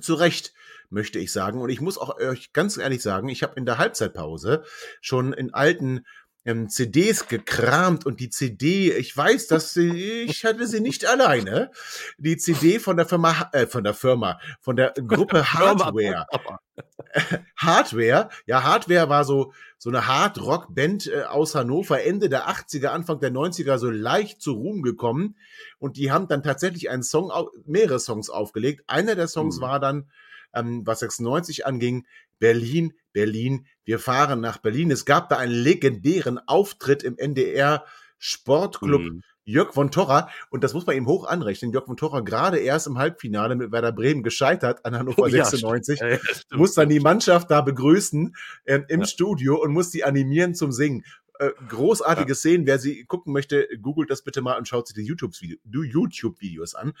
Zu 0.00 0.14
Recht, 0.14 0.54
möchte 0.88 1.18
ich 1.18 1.32
sagen. 1.32 1.60
Und 1.60 1.70
ich 1.70 1.80
muss 1.80 1.98
auch 1.98 2.16
euch 2.18 2.52
ganz 2.52 2.76
ehrlich 2.76 3.02
sagen, 3.02 3.28
ich 3.28 3.42
habe 3.42 3.56
in 3.56 3.66
der 3.66 3.78
Halbzeitpause 3.78 4.62
schon 5.00 5.32
in 5.32 5.52
alten 5.52 6.06
ähm, 6.50 6.68
CDs 6.68 7.28
gekramt 7.28 8.04
und 8.06 8.20
die 8.20 8.28
CD, 8.28 8.92
ich 8.92 9.16
weiß, 9.16 9.46
dass 9.46 9.72
sie, 9.72 10.22
ich 10.22 10.44
hatte 10.44 10.66
sie 10.66 10.80
nicht 10.80 11.06
alleine. 11.06 11.70
Die 12.18 12.36
CD 12.36 12.78
von 12.78 12.96
der 12.96 13.06
Firma, 13.06 13.48
äh, 13.52 13.66
von 13.66 13.84
der 13.84 13.94
Firma, 13.94 14.40
von 14.60 14.76
der 14.76 14.92
Gruppe 14.92 15.52
Hardware. 15.52 16.26
Hardware, 17.56 18.30
ja, 18.46 18.62
Hardware 18.64 19.08
war 19.08 19.24
so, 19.24 19.52
so 19.78 19.90
eine 19.90 20.06
Hard-Rock-Band 20.06 21.06
äh, 21.06 21.22
aus 21.22 21.54
Hannover, 21.54 22.02
Ende 22.02 22.28
der 22.28 22.48
80er, 22.48 22.88
Anfang 22.88 23.20
der 23.20 23.30
90er, 23.30 23.78
so 23.78 23.90
leicht 23.90 24.42
zu 24.42 24.52
Ruhm 24.52 24.82
gekommen. 24.82 25.36
Und 25.78 25.96
die 25.96 26.10
haben 26.10 26.28
dann 26.28 26.42
tatsächlich 26.42 26.90
einen 26.90 27.02
Song, 27.02 27.30
mehrere 27.64 28.00
Songs 28.00 28.28
aufgelegt. 28.28 28.82
Einer 28.86 29.14
der 29.14 29.28
Songs 29.28 29.58
Mhm. 29.58 29.62
war 29.62 29.80
dann, 29.80 30.10
ähm, 30.54 30.82
was 30.84 31.00
96 31.00 31.66
anging, 31.66 32.06
Berlin, 32.38 32.94
Berlin, 33.12 33.66
wir 33.84 33.98
fahren 33.98 34.40
nach 34.40 34.58
Berlin. 34.58 34.90
Es 34.90 35.04
gab 35.04 35.28
da 35.28 35.36
einen 35.38 35.52
legendären 35.52 36.38
Auftritt 36.46 37.02
im 37.02 37.16
NDR 37.18 37.84
Sportclub 38.18 39.00
Mhm. 39.02 39.22
Jörg 39.44 39.72
von 39.72 39.90
Torra, 39.90 40.28
und 40.50 40.62
das 40.62 40.74
muss 40.74 40.86
man 40.86 40.94
ihm 40.96 41.06
hoch 41.06 41.26
anrechnen. 41.26 41.72
Jörg 41.72 41.86
von 41.86 41.96
Torra 41.96 42.20
gerade 42.20 42.58
erst 42.58 42.86
im 42.86 42.98
Halbfinale 42.98 43.56
mit 43.56 43.72
Werder 43.72 43.90
Bremen 43.90 44.22
gescheitert 44.22 44.84
an 44.84 44.96
Hannover 44.96 45.22
Oh 45.22 45.26
ja, 45.26 45.44
96 45.44 45.98
Ja, 45.98 46.08
ja, 46.08 46.18
stimmt. 46.18 46.60
muss 46.60 46.74
dann 46.74 46.88
die 46.88 47.00
Mannschaft 47.00 47.50
da 47.50 47.60
begrüßen 47.62 48.36
ähm, 48.66 48.84
im 48.88 49.00
Ja. 49.00 49.06
Studio 49.06 49.60
und 49.60 49.72
muss 49.72 49.90
die 49.90 50.04
animieren 50.04 50.54
zum 50.54 50.70
Singen. 50.70 51.04
Äh, 51.40 51.50
großartige 51.68 52.34
Szenen. 52.36 52.66
Wer 52.66 52.78
sie 52.78 53.04
gucken 53.06 53.32
möchte, 53.32 53.66
googelt 53.80 54.10
das 54.10 54.22
bitte 54.22 54.40
mal 54.42 54.56
und 54.58 54.68
schaut 54.68 54.86
sich 54.86 54.94
die 54.94 55.06
YouTube-Videos 55.06 56.74
an. 56.74 56.92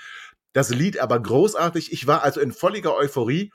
Das 0.52 0.70
Lied 0.70 0.98
aber 0.98 1.20
großartig. 1.20 1.92
Ich 1.92 2.06
war 2.06 2.22
also 2.24 2.40
in 2.40 2.50
völliger 2.52 2.96
Euphorie, 2.96 3.52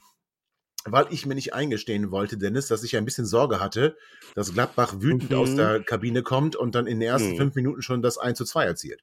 weil 0.88 1.08
ich 1.10 1.26
mir 1.26 1.36
nicht 1.36 1.54
eingestehen 1.54 2.12
wollte, 2.12 2.38
Dennis, 2.38 2.68
dass 2.68 2.84
ich 2.84 2.96
ein 2.96 3.06
bisschen 3.06 3.26
Sorge 3.26 3.60
hatte, 3.60 3.98
dass 4.36 4.54
Gladbach 4.54 4.96
wütend 5.00 5.32
Mhm. 5.32 5.38
aus 5.38 5.56
der 5.56 5.82
Kabine 5.84 6.22
kommt 6.24 6.56
und 6.56 6.76
dann 6.76 6.88
in 6.88 7.00
den 7.00 7.10
ersten 7.10 7.32
Mhm. 7.34 7.38
fünf 7.38 7.56
Minuten 7.56 7.82
schon 7.82 8.02
das 8.02 8.18
1 8.18 8.38
zu 8.38 8.46
2 8.46 8.66
erzielt. 8.66 9.02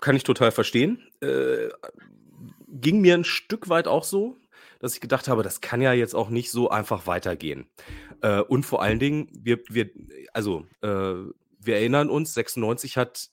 Kann 0.00 0.16
ich 0.16 0.24
total 0.24 0.50
verstehen. 0.50 1.00
Äh, 1.20 1.68
ging 2.68 3.00
mir 3.00 3.14
ein 3.14 3.24
Stück 3.24 3.68
weit 3.68 3.86
auch 3.86 4.02
so, 4.04 4.36
dass 4.80 4.94
ich 4.94 5.00
gedacht 5.00 5.28
habe, 5.28 5.42
das 5.42 5.60
kann 5.60 5.80
ja 5.80 5.92
jetzt 5.92 6.14
auch 6.14 6.28
nicht 6.30 6.50
so 6.50 6.70
einfach 6.70 7.06
weitergehen. 7.06 7.68
Äh, 8.22 8.40
und 8.40 8.64
vor 8.64 8.82
allen 8.82 8.98
Dingen, 8.98 9.28
wir, 9.32 9.60
wir, 9.68 9.90
also, 10.32 10.66
äh, 10.82 10.88
wir 10.88 11.76
erinnern 11.76 12.10
uns, 12.10 12.34
96 12.34 12.96
hat 12.96 13.30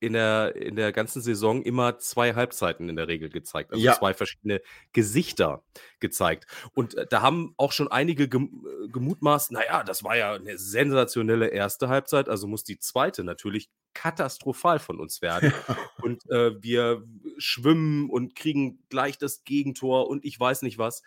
in 0.00 0.14
der, 0.14 0.56
in 0.56 0.76
der 0.76 0.92
ganzen 0.92 1.20
Saison 1.20 1.62
immer 1.62 1.98
zwei 1.98 2.34
Halbzeiten 2.34 2.88
in 2.88 2.96
der 2.96 3.06
Regel 3.06 3.28
gezeigt, 3.28 3.70
also 3.70 3.84
Ja. 3.84 3.92
zwei 3.94 4.14
verschiedene 4.14 4.62
Gesichter 4.92 5.62
gezeigt. 6.00 6.46
Und 6.72 6.94
äh, 6.94 7.06
da 7.08 7.20
haben 7.20 7.52
auch 7.58 7.72
schon 7.72 7.88
einige 7.88 8.24
äh, 8.24 8.88
gemutmaßt, 8.88 9.52
naja, 9.52 9.84
das 9.84 10.02
war 10.02 10.16
ja 10.16 10.32
eine 10.32 10.56
sensationelle 10.56 11.48
erste 11.48 11.88
Halbzeit, 11.88 12.30
also 12.30 12.46
muss 12.46 12.64
die 12.64 12.78
zweite 12.78 13.24
natürlich 13.24 13.68
katastrophal 13.92 14.78
von 14.78 14.98
uns 15.00 15.20
werden. 15.20 15.52
und 16.02 16.28
äh, 16.30 16.60
wir 16.62 17.04
schwimmen 17.36 18.08
und 18.08 18.34
kriegen 18.34 18.82
gleich 18.88 19.18
das 19.18 19.44
Gegentor 19.44 20.08
und 20.08 20.24
ich 20.24 20.40
weiß 20.40 20.62
nicht 20.62 20.78
was. 20.78 21.02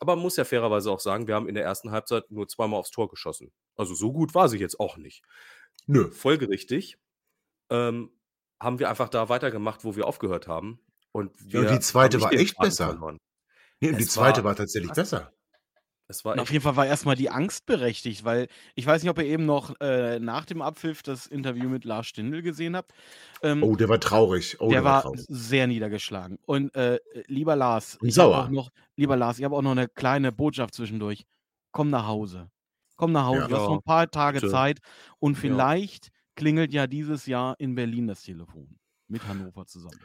Aber 0.00 0.16
man 0.16 0.22
muss 0.22 0.36
ja 0.36 0.44
fairerweise 0.44 0.90
auch 0.90 1.00
sagen, 1.00 1.26
wir 1.26 1.34
haben 1.34 1.48
in 1.48 1.54
der 1.54 1.64
ersten 1.64 1.90
Halbzeit 1.90 2.30
nur 2.30 2.48
zweimal 2.48 2.80
aufs 2.80 2.92
Tor 2.92 3.10
geschossen. 3.10 3.52
Also 3.76 3.94
so 3.94 4.12
gut 4.12 4.34
war 4.34 4.48
sie 4.48 4.58
jetzt 4.58 4.80
auch 4.80 4.96
nicht. 4.96 5.22
Nö. 5.86 6.10
Folgerichtig 6.10 6.96
ähm, 7.70 8.10
haben 8.60 8.78
wir 8.78 8.88
einfach 8.90 9.08
da 9.08 9.28
weitergemacht, 9.28 9.84
wo 9.84 9.96
wir 9.96 10.06
aufgehört 10.06 10.48
haben. 10.48 10.80
Und, 11.12 11.32
Ja, 11.46 11.60
und 11.60 11.70
die 11.70 11.80
zweite 11.80 12.20
war 12.20 12.32
echt 12.32 12.56
Faden 12.56 12.68
besser. 12.68 12.86
verloren. 12.88 13.18
Nee, 13.80 13.90
und 13.90 13.98
die 13.98 14.06
zweite 14.06 14.38
war 14.38 14.50
war 14.50 14.56
tatsächlich 14.56 14.92
besser. 14.92 15.32
Und 16.24 16.40
auf 16.40 16.50
jeden 16.50 16.62
Fall 16.62 16.74
war 16.76 16.86
erstmal 16.86 17.16
die 17.16 17.28
Angst 17.28 17.66
berechtigt, 17.66 18.24
weil 18.24 18.48
ich 18.74 18.86
weiß 18.86 19.02
nicht, 19.02 19.10
ob 19.10 19.18
ihr 19.18 19.26
eben 19.26 19.44
noch 19.44 19.78
äh, 19.80 20.18
nach 20.18 20.46
dem 20.46 20.62
Abpfiff 20.62 21.02
das 21.02 21.26
Interview 21.26 21.68
mit 21.68 21.84
Lars 21.84 22.06
Stindl 22.06 22.40
gesehen 22.40 22.74
habt. 22.76 22.92
Ähm, 23.42 23.62
Oh, 23.62 23.76
der 23.76 23.90
war 23.90 24.00
traurig. 24.00 24.56
Oh, 24.58 24.70
der 24.70 24.84
war 24.84 25.02
traurig. 25.02 25.26
sehr 25.28 25.66
niedergeschlagen. 25.66 26.38
Und 26.46 26.74
äh, 26.74 26.98
lieber 27.26 27.56
Lars, 27.56 27.96
Und 27.96 28.08
ich 28.08 28.18
habe 28.18 28.30
sauer. 28.32 28.44
auch 28.44 28.48
noch, 28.48 28.70
lieber 28.96 29.16
Lars, 29.16 29.38
ich 29.38 29.44
habe 29.44 29.54
auch 29.54 29.60
noch 29.60 29.72
eine 29.72 29.86
kleine 29.86 30.32
Botschaft 30.32 30.74
zwischendurch. 30.74 31.26
Komm 31.72 31.90
nach 31.90 32.06
Hause. 32.06 32.50
Komm 32.96 33.12
nach 33.12 33.26
Hause. 33.26 33.40
Ja. 33.42 33.48
Du 33.48 33.56
hast 33.56 33.64
noch 33.64 33.74
ein 33.76 33.82
paar 33.82 34.10
Tage 34.10 34.40
bitte. 34.40 34.50
Zeit 34.50 34.78
und 35.18 35.34
Ja. 35.34 35.40
vielleicht 35.42 36.08
klingelt 36.38 36.72
ja 36.72 36.86
dieses 36.86 37.26
Jahr 37.26 37.56
in 37.58 37.74
Berlin 37.74 38.06
das 38.06 38.22
Telefon 38.22 38.78
mit 39.08 39.26
Hannover 39.26 39.66
zusammen. 39.66 39.98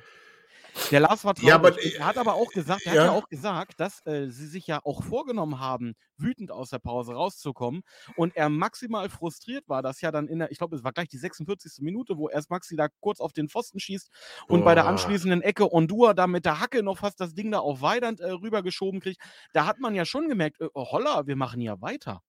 Der 0.89 0.99
Lars 0.99 1.23
war 1.23 1.35
traurig. 1.35 1.49
Ja, 1.49 1.55
aber, 1.55 1.79
er 1.79 2.07
hat 2.07 2.17
aber 2.17 2.33
auch 2.33 2.49
gesagt, 2.49 2.87
er 2.87 2.95
ja. 2.95 3.01
hat 3.01 3.07
ja 3.09 3.15
auch 3.15 3.29
gesagt, 3.29 3.79
dass 3.79 4.03
äh, 4.07 4.31
sie 4.31 4.47
sich 4.47 4.65
ja 4.65 4.79
auch 4.83 5.03
vorgenommen 5.03 5.59
haben, 5.59 5.93
wütend 6.17 6.49
aus 6.49 6.71
der 6.71 6.79
Pause 6.79 7.13
rauszukommen 7.13 7.83
und 8.15 8.35
er 8.35 8.49
maximal 8.49 9.07
frustriert 9.09 9.69
war, 9.69 9.83
dass 9.83 10.01
ja 10.01 10.11
dann 10.11 10.27
in 10.27 10.39
der, 10.39 10.51
ich 10.51 10.57
glaube, 10.57 10.75
es 10.75 10.83
war 10.83 10.91
gleich 10.91 11.09
die 11.09 11.19
46. 11.19 11.83
Minute, 11.83 12.17
wo 12.17 12.29
erst 12.29 12.49
Maxi 12.49 12.75
da 12.75 12.87
kurz 12.99 13.19
auf 13.19 13.31
den 13.31 13.47
Pfosten 13.47 13.79
schießt 13.79 14.09
und 14.47 14.63
bei 14.63 14.73
der 14.73 14.83
Boah. 14.83 14.89
anschließenden 14.89 15.43
Ecke 15.43 15.71
Ondua 15.71 16.15
da 16.15 16.25
mit 16.25 16.45
der 16.45 16.59
Hacke 16.59 16.81
noch 16.81 16.97
fast 16.97 17.19
das 17.19 17.35
Ding 17.35 17.51
da 17.51 17.59
auf 17.59 17.81
Weidand 17.81 18.21
äh, 18.21 18.31
rübergeschoben 18.31 18.99
kriegt. 18.99 19.21
Da 19.53 19.67
hat 19.67 19.79
man 19.79 19.93
ja 19.93 20.05
schon 20.05 20.27
gemerkt, 20.27 20.59
äh, 20.59 20.69
holla, 20.73 21.27
wir 21.27 21.35
machen 21.35 21.61
ja 21.61 21.79
weiter. 21.81 22.23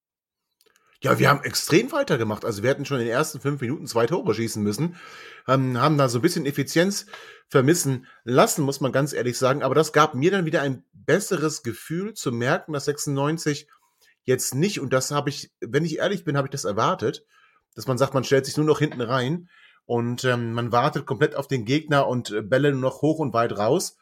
Ja, 1.05 1.19
wir 1.19 1.29
haben 1.29 1.43
extrem 1.43 1.91
weitergemacht. 1.91 2.45
Also 2.45 2.63
wir 2.63 2.71
hätten 2.71 2.83
schon 2.83 2.99
in 2.99 3.05
den 3.05 3.13
ersten 3.13 3.39
fünf 3.39 3.61
Minuten 3.61 3.85
zwei 3.85 4.07
Tore 4.07 4.33
schießen 4.33 4.63
müssen. 4.63 4.95
Ähm, 5.47 5.79
haben 5.79 5.99
da 5.99 6.09
so 6.09 6.17
ein 6.17 6.23
bisschen 6.23 6.47
Effizienz 6.47 7.05
vermissen 7.47 8.07
lassen, 8.23 8.63
muss 8.63 8.81
man 8.81 8.91
ganz 8.91 9.13
ehrlich 9.13 9.37
sagen. 9.37 9.61
Aber 9.61 9.75
das 9.75 9.93
gab 9.93 10.15
mir 10.15 10.31
dann 10.31 10.45
wieder 10.45 10.63
ein 10.63 10.83
besseres 10.93 11.61
Gefühl 11.61 12.15
zu 12.15 12.31
merken, 12.31 12.73
dass 12.73 12.85
96 12.85 13.67
jetzt 14.23 14.55
nicht, 14.55 14.79
und 14.79 14.93
das 14.93 15.11
habe 15.11 15.29
ich, 15.29 15.51
wenn 15.61 15.85
ich 15.85 15.99
ehrlich 15.99 16.23
bin, 16.23 16.37
habe 16.37 16.47
ich 16.47 16.51
das 16.51 16.65
erwartet, 16.65 17.23
dass 17.75 17.85
man 17.85 17.99
sagt, 17.99 18.15
man 18.15 18.23
stellt 18.23 18.47
sich 18.47 18.57
nur 18.57 18.65
noch 18.65 18.79
hinten 18.79 19.01
rein 19.01 19.47
und 19.85 20.23
ähm, 20.23 20.53
man 20.53 20.71
wartet 20.71 21.05
komplett 21.05 21.35
auf 21.35 21.47
den 21.47 21.65
Gegner 21.65 22.07
und 22.07 22.31
äh, 22.31 22.41
Bälle 22.41 22.71
nur 22.71 22.81
noch 22.81 23.03
hoch 23.03 23.19
und 23.19 23.31
weit 23.31 23.55
raus. 23.55 23.95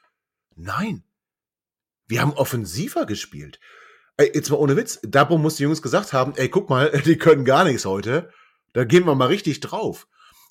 Nein. 0.55 1.03
Wir 2.07 2.21
haben 2.21 2.31
offensiver 2.31 3.05
gespielt. 3.05 3.59
Ey, 4.17 4.32
jetzt 4.36 4.52
mal 4.52 4.58
ohne 4.58 4.78
Witz. 4.78 4.99
Dabo 5.02 5.39
muss 5.39 5.56
die 5.56 5.63
Jungs 5.63 5.82
gesagt 5.82 6.13
haben, 6.13 6.34
ey, 6.36 6.47
guck 6.47 6.69
mal, 6.69 6.91
die 7.06 7.17
können 7.17 7.45
gar 7.45 7.63
nichts 7.63 7.86
heute. 7.86 8.30
Da 8.73 8.84
gehen 8.84 9.06
wir 9.06 9.15
mal 9.15 9.28
richtig 9.28 9.60
drauf. 9.60 10.08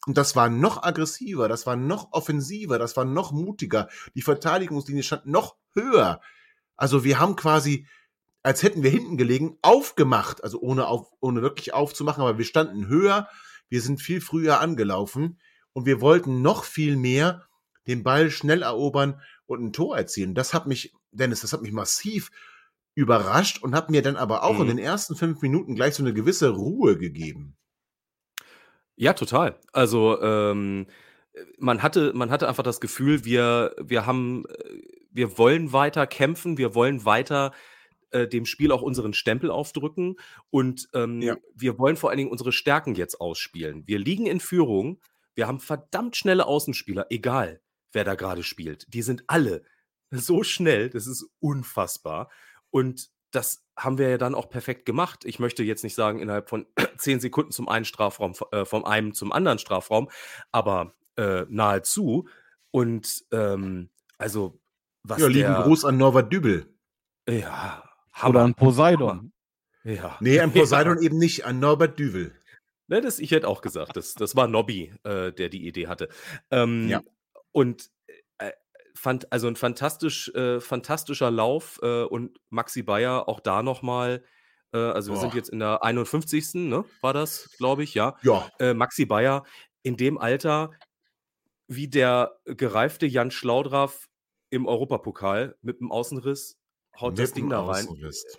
Und 0.07 0.19
das 0.19 0.35
war 0.35 0.49
noch 0.49 0.83
aggressiver, 0.83 1.49
das 1.49 1.65
war 1.65 1.77
noch 1.77 2.13
offensiver, 2.13 2.81
das 2.81 2.97
war 2.97 3.05
noch 3.05 3.31
mutiger. 3.31 3.89
Die 4.17 4.23
Verteidigungslinie 4.23 5.05
stand 5.05 5.27
noch 5.27 5.57
höher. 5.75 6.21
Also 6.77 7.05
wir 7.05 7.21
haben 7.21 7.37
quasi, 7.37 7.87
als 8.43 8.65
hätten 8.65 8.83
wir 8.83 8.91
hinten 8.91 9.17
gelegen, 9.17 9.59
aufgemacht. 9.63 10.43
Also 10.43 10.59
ohne, 10.59 10.89
auf, 10.89 11.13
ohne 11.21 11.41
wirklich 11.41 11.73
aufzumachen, 11.73 12.23
aber 12.23 12.39
wir 12.39 12.45
standen 12.45 12.89
höher. 12.89 13.29
Wir 13.69 13.81
sind 13.81 14.03
viel 14.03 14.21
früher 14.21 14.61
angelaufen 14.61 15.41
und 15.73 15.87
wir 15.87 16.01
wollten 16.01 16.43
noch 16.43 16.65
viel 16.65 16.97
mehr 16.97 17.47
den 17.87 18.03
Ball 18.03 18.33
schnell 18.33 18.63
erobern 18.63 19.21
und 19.47 19.63
ein 19.63 19.73
Tor 19.73 19.97
erzielen. 19.97 20.35
Das 20.35 20.53
hat 20.53 20.67
mich, 20.67 20.93
Dennis, 21.13 21.43
das 21.43 21.53
hat 21.53 21.63
mich 21.63 21.73
massiv 21.73 22.33
überrascht 22.95 23.63
und 23.63 23.75
hat 23.75 23.91
mir 23.91 24.03
dann 24.03 24.17
aber 24.17 24.43
auch 24.45 24.59
in 24.61 24.65
Mhm. 24.65 24.69
den 24.69 24.79
ersten 24.79 25.17
fünf 25.17 25.41
Minuten 25.43 25.75
gleich 25.75 25.95
so 25.95 26.03
eine 26.03 26.13
gewisse 26.15 26.51
Ruhe 26.51 26.97
gegeben. 26.99 27.57
Ja, 28.97 29.15
total. 29.15 29.59
Also, 29.73 30.21
ähm, 30.21 30.87
man 31.59 31.83
hatte 31.83 32.13
man 32.15 32.31
hatte 32.31 32.47
einfach 32.49 32.63
das 32.63 32.81
Gefühl, 32.81 33.25
wir 33.25 33.75
wir 33.81 34.05
haben 34.07 34.45
äh, 34.47 34.81
wir 35.11 35.39
wollen 35.39 35.73
weiter 35.73 36.07
kämpfen, 36.07 36.59
wir 36.59 36.75
wollen 36.75 37.05
weiter, 37.05 37.53
äh, 38.11 38.29
dem 38.29 38.45
Spiel 38.47 38.71
auch 38.73 38.83
unseren 38.83 39.13
Stempel 39.15 39.51
aufdrücken 39.51 40.17
und, 40.51 40.89
ähm, 40.95 41.21
Ja. 41.23 41.37
wir 41.55 41.79
wollen 41.79 41.97
vor 41.97 42.11
allen 42.11 42.19
Dingen 42.19 42.31
unsere 42.31 42.53
Stärken 42.53 42.95
jetzt 42.95 43.21
ausspielen. 43.21 43.83
Wir 43.87 43.99
liegen 43.99 44.27
in 44.27 44.41
Führung, 44.41 45.01
wir 45.35 45.47
haben 45.49 45.61
verdammt 45.61 46.17
schnelle 46.17 46.47
Außenspieler, 46.47 47.07
egal 47.11 47.61
wer 47.93 48.05
da 48.05 48.15
gerade 48.15 48.43
spielt. 48.43 48.87
Die 48.93 49.03
sind 49.03 49.25
alle 49.27 49.65
so 50.11 50.43
schnell, 50.43 50.91
das 50.91 51.07
ist 51.07 51.27
unfassbar. 51.41 52.31
Und 52.73 53.11
das 53.31 53.65
haben 53.79 53.97
wir 53.99 54.09
ja 54.11 54.19
dann 54.19 54.35
auch 54.35 54.51
perfekt 54.51 54.85
gemacht. 54.87 55.25
Ich 55.25 55.39
möchte 55.39 55.63
jetzt 55.63 55.85
nicht 55.85 55.95
sagen, 55.95 56.19
innerhalb 56.19 56.49
von 56.49 56.67
10 56.99 57.21
Sekunden 57.21 57.53
zum 57.53 57.69
einen 57.69 57.85
Strafraum, 57.85 58.35
äh, 58.51 58.65
vom 58.65 58.85
einen 58.85 59.15
zum 59.15 59.31
anderen 59.33 59.59
Strafraum, 59.59 60.11
aber 60.51 60.95
äh, 61.17 61.45
nahezu. 61.49 62.29
Und 62.73 63.25
ähm, 63.31 63.91
also, 64.19 64.59
was 65.05 65.21
Ja, 65.21 65.29
lieben 65.29 65.53
der, 65.53 65.63
Gruß 65.63 65.85
an 65.85 65.97
Norbert 65.99 66.33
Dübel. 66.33 66.75
Ja, 67.29 67.83
Oder 68.27 68.41
Hammer. 68.41 68.45
ein 68.45 68.55
Poseidon. 68.55 69.33
Ja. 69.85 70.17
Nee, 70.21 70.41
an 70.41 70.51
Ja. 70.55 70.61
Poseidon 70.61 71.01
eben 71.01 71.19
nicht, 71.19 71.45
an 71.45 71.61
Norbert 71.61 71.99
Dübel. 71.99 72.35
Ne, 72.89 73.01
das, 73.01 73.19
ich 73.21 73.31
hätte 73.31 73.49
auch 73.49 73.63
gesagt, 73.63 73.97
das, 73.97 74.15
das 74.15 74.37
war 74.37 74.49
Nobby, 74.49 74.93
äh, 75.05 75.33
der 75.33 75.49
die 75.49 75.67
Idee 75.67 75.87
hatte. 75.87 76.09
Ähm, 76.51 76.89
Ja. 76.89 77.01
Und 77.53 77.91
fand, 78.95 79.33
also 79.33 79.49
ein 79.49 79.57
fantastisch, 79.57 80.29
äh, 80.35 80.61
fantastischer 80.61 81.31
Lauf 81.31 81.79
äh, 81.83 82.03
und 82.05 82.39
Maxi 82.51 82.83
Bayer 82.83 83.29
auch 83.29 83.41
da 83.41 83.63
nochmal, 83.63 84.25
äh, 84.73 84.79
also 84.79 85.13
wir 85.13 85.21
sind 85.21 85.31
Boah. 85.31 85.37
jetzt 85.37 85.51
in 85.51 85.59
der 85.59 85.83
51. 85.83 86.55
Ne, 86.55 86.85
war 87.01 87.13
das, 87.15 87.51
glaube 87.59 87.83
ich, 87.83 87.95
ja. 87.95 88.17
Ja, 88.23 88.51
Äh, 88.59 88.75
Maxi 88.75 89.05
Bayer 89.05 89.45
in 89.83 89.97
dem 89.97 90.19
Alter 90.19 90.71
wie 91.69 91.89
der 91.89 92.39
gereifte 92.45 93.07
Jan 93.07 93.31
Schlaudraff 93.31 94.09
im 94.51 94.67
Europapokal 94.67 95.57
mit 95.63 95.81
dem 95.81 95.91
Außenriss 95.91 96.59
haut 97.01 97.19
das 97.19 97.31
mit 97.31 97.37
Ding 97.37 97.45
dem 97.47 97.51
da 97.51 97.65
rein. 97.65 97.87
Außenriss. 97.87 98.39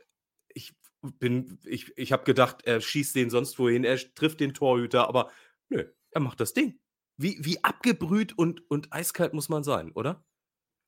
Ich, 0.49 0.73
bin, 1.01 1.59
ich, 1.65 1.91
ich 1.97 2.11
habe 2.11 2.23
gedacht, 2.23 2.63
er 2.65 2.79
schießt 2.79 3.15
den 3.15 3.29
sonst 3.29 3.57
wohin, 3.57 3.83
er 3.83 3.97
trifft 4.13 4.39
den 4.39 4.53
Torhüter, 4.53 5.07
aber 5.07 5.31
nö, 5.69 5.85
er 6.11 6.21
macht 6.21 6.39
das 6.39 6.53
Ding. 6.53 6.79
Wie, 7.17 7.37
wie 7.41 7.63
abgebrüht 7.63 8.37
und, 8.37 8.69
und 8.69 8.93
eiskalt 8.93 9.33
muss 9.33 9.49
man 9.49 9.63
sein, 9.63 9.91
oder? 9.91 10.23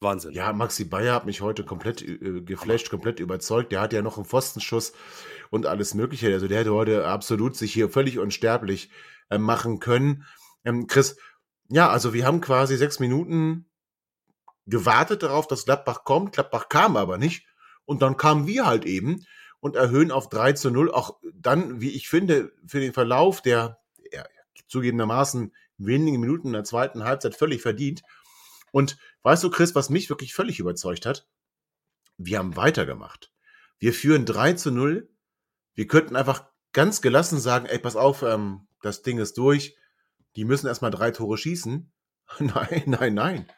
Wahnsinn. 0.02 0.34
Ja, 0.34 0.52
Maxi 0.54 0.86
Bayer 0.86 1.16
hat 1.16 1.26
mich 1.26 1.42
heute 1.42 1.64
komplett 1.64 2.02
äh, 2.02 2.42
geflasht, 2.42 2.90
komplett 2.90 3.20
überzeugt. 3.20 3.72
Der 3.72 3.82
hat 3.82 3.94
ja 3.94 4.02
noch 4.02 4.18
einen 4.18 4.26
Pfostenschuss 4.26 4.94
und 5.50 5.66
alles 5.66 5.94
Mögliche. 5.94 6.32
Also 6.32 6.48
der 6.48 6.60
hätte 6.60 6.74
heute 6.74 7.08
absolut 7.08 7.56
sich 7.56 7.74
hier 7.74 7.90
völlig 7.90 8.20
unsterblich 8.20 8.90
äh, 9.30 9.38
machen 9.38 9.80
können. 9.80 10.26
Ähm, 10.64 10.88
Chris, 10.88 11.18
ja, 11.70 11.90
also 11.90 12.14
wir 12.14 12.26
haben 12.26 12.42
quasi 12.42 12.78
sechs 12.78 13.00
Minuten 13.00 13.66
gewartet 14.68 15.24
darauf, 15.24 15.48
dass 15.48 15.66
Gladbach 15.66 16.04
kommt. 16.04 16.34
Gladbach 16.34 16.70
kam 16.70 16.98
aber 16.98 17.18
nicht. 17.18 17.48
Und 17.86 18.02
dann 18.02 18.18
kamen 18.18 18.48
wir 18.48 18.66
halt 18.66 18.86
eben 18.86 19.26
und 19.60 19.76
erhöhen 19.76 20.12
auf 20.12 20.30
3 20.30 20.54
zu 20.54 20.72
0. 20.72 20.92
Auch 20.92 21.20
dann, 21.34 21.82
wie 21.82 21.92
ich 21.92 22.10
finde, 22.10 22.52
für 22.68 22.80
den 22.80 22.94
Verlauf 22.94 23.42
der 23.42 23.80
ja, 24.12 24.24
zugegebenermaßen 24.68 25.54
wenigen 25.78 26.20
Minuten 26.20 26.48
in 26.48 26.54
der 26.54 26.64
zweiten 26.64 27.04
Halbzeit 27.04 27.36
völlig 27.36 27.62
verdient. 27.62 28.04
Und 28.72 28.98
weißt 29.26 29.44
du, 29.44 29.50
Chris, 29.50 29.74
was 29.74 29.90
mich 29.90 30.10
wirklich 30.10 30.36
völlig 30.36 30.60
überzeugt 30.60 31.08
hat? 31.08 31.28
Wir 32.18 32.38
haben 32.38 32.56
weitergemacht. 32.56 33.34
Wir 33.80 33.92
führen 33.92 34.26
3 34.26 34.54
zu 34.54 34.72
0. 34.72 35.10
Wir 35.74 35.88
könnten 35.88 36.16
einfach 36.16 36.46
ganz 36.74 37.02
gelassen 37.02 37.40
sagen, 37.40 37.66
ey, 37.66 37.80
pass 37.80 37.96
auf, 37.96 38.22
ähm, 38.22 38.68
das 38.84 39.02
Ding 39.02 39.18
ist 39.18 39.38
durch. 39.40 39.76
Die 40.36 40.46
müssen 40.46 40.68
erstmal 40.68 40.92
drei 40.92 41.10
Tore 41.10 41.38
schießen. 41.38 41.92
Nein, 42.40 42.84
nein, 42.88 43.14
nein. 43.14 43.52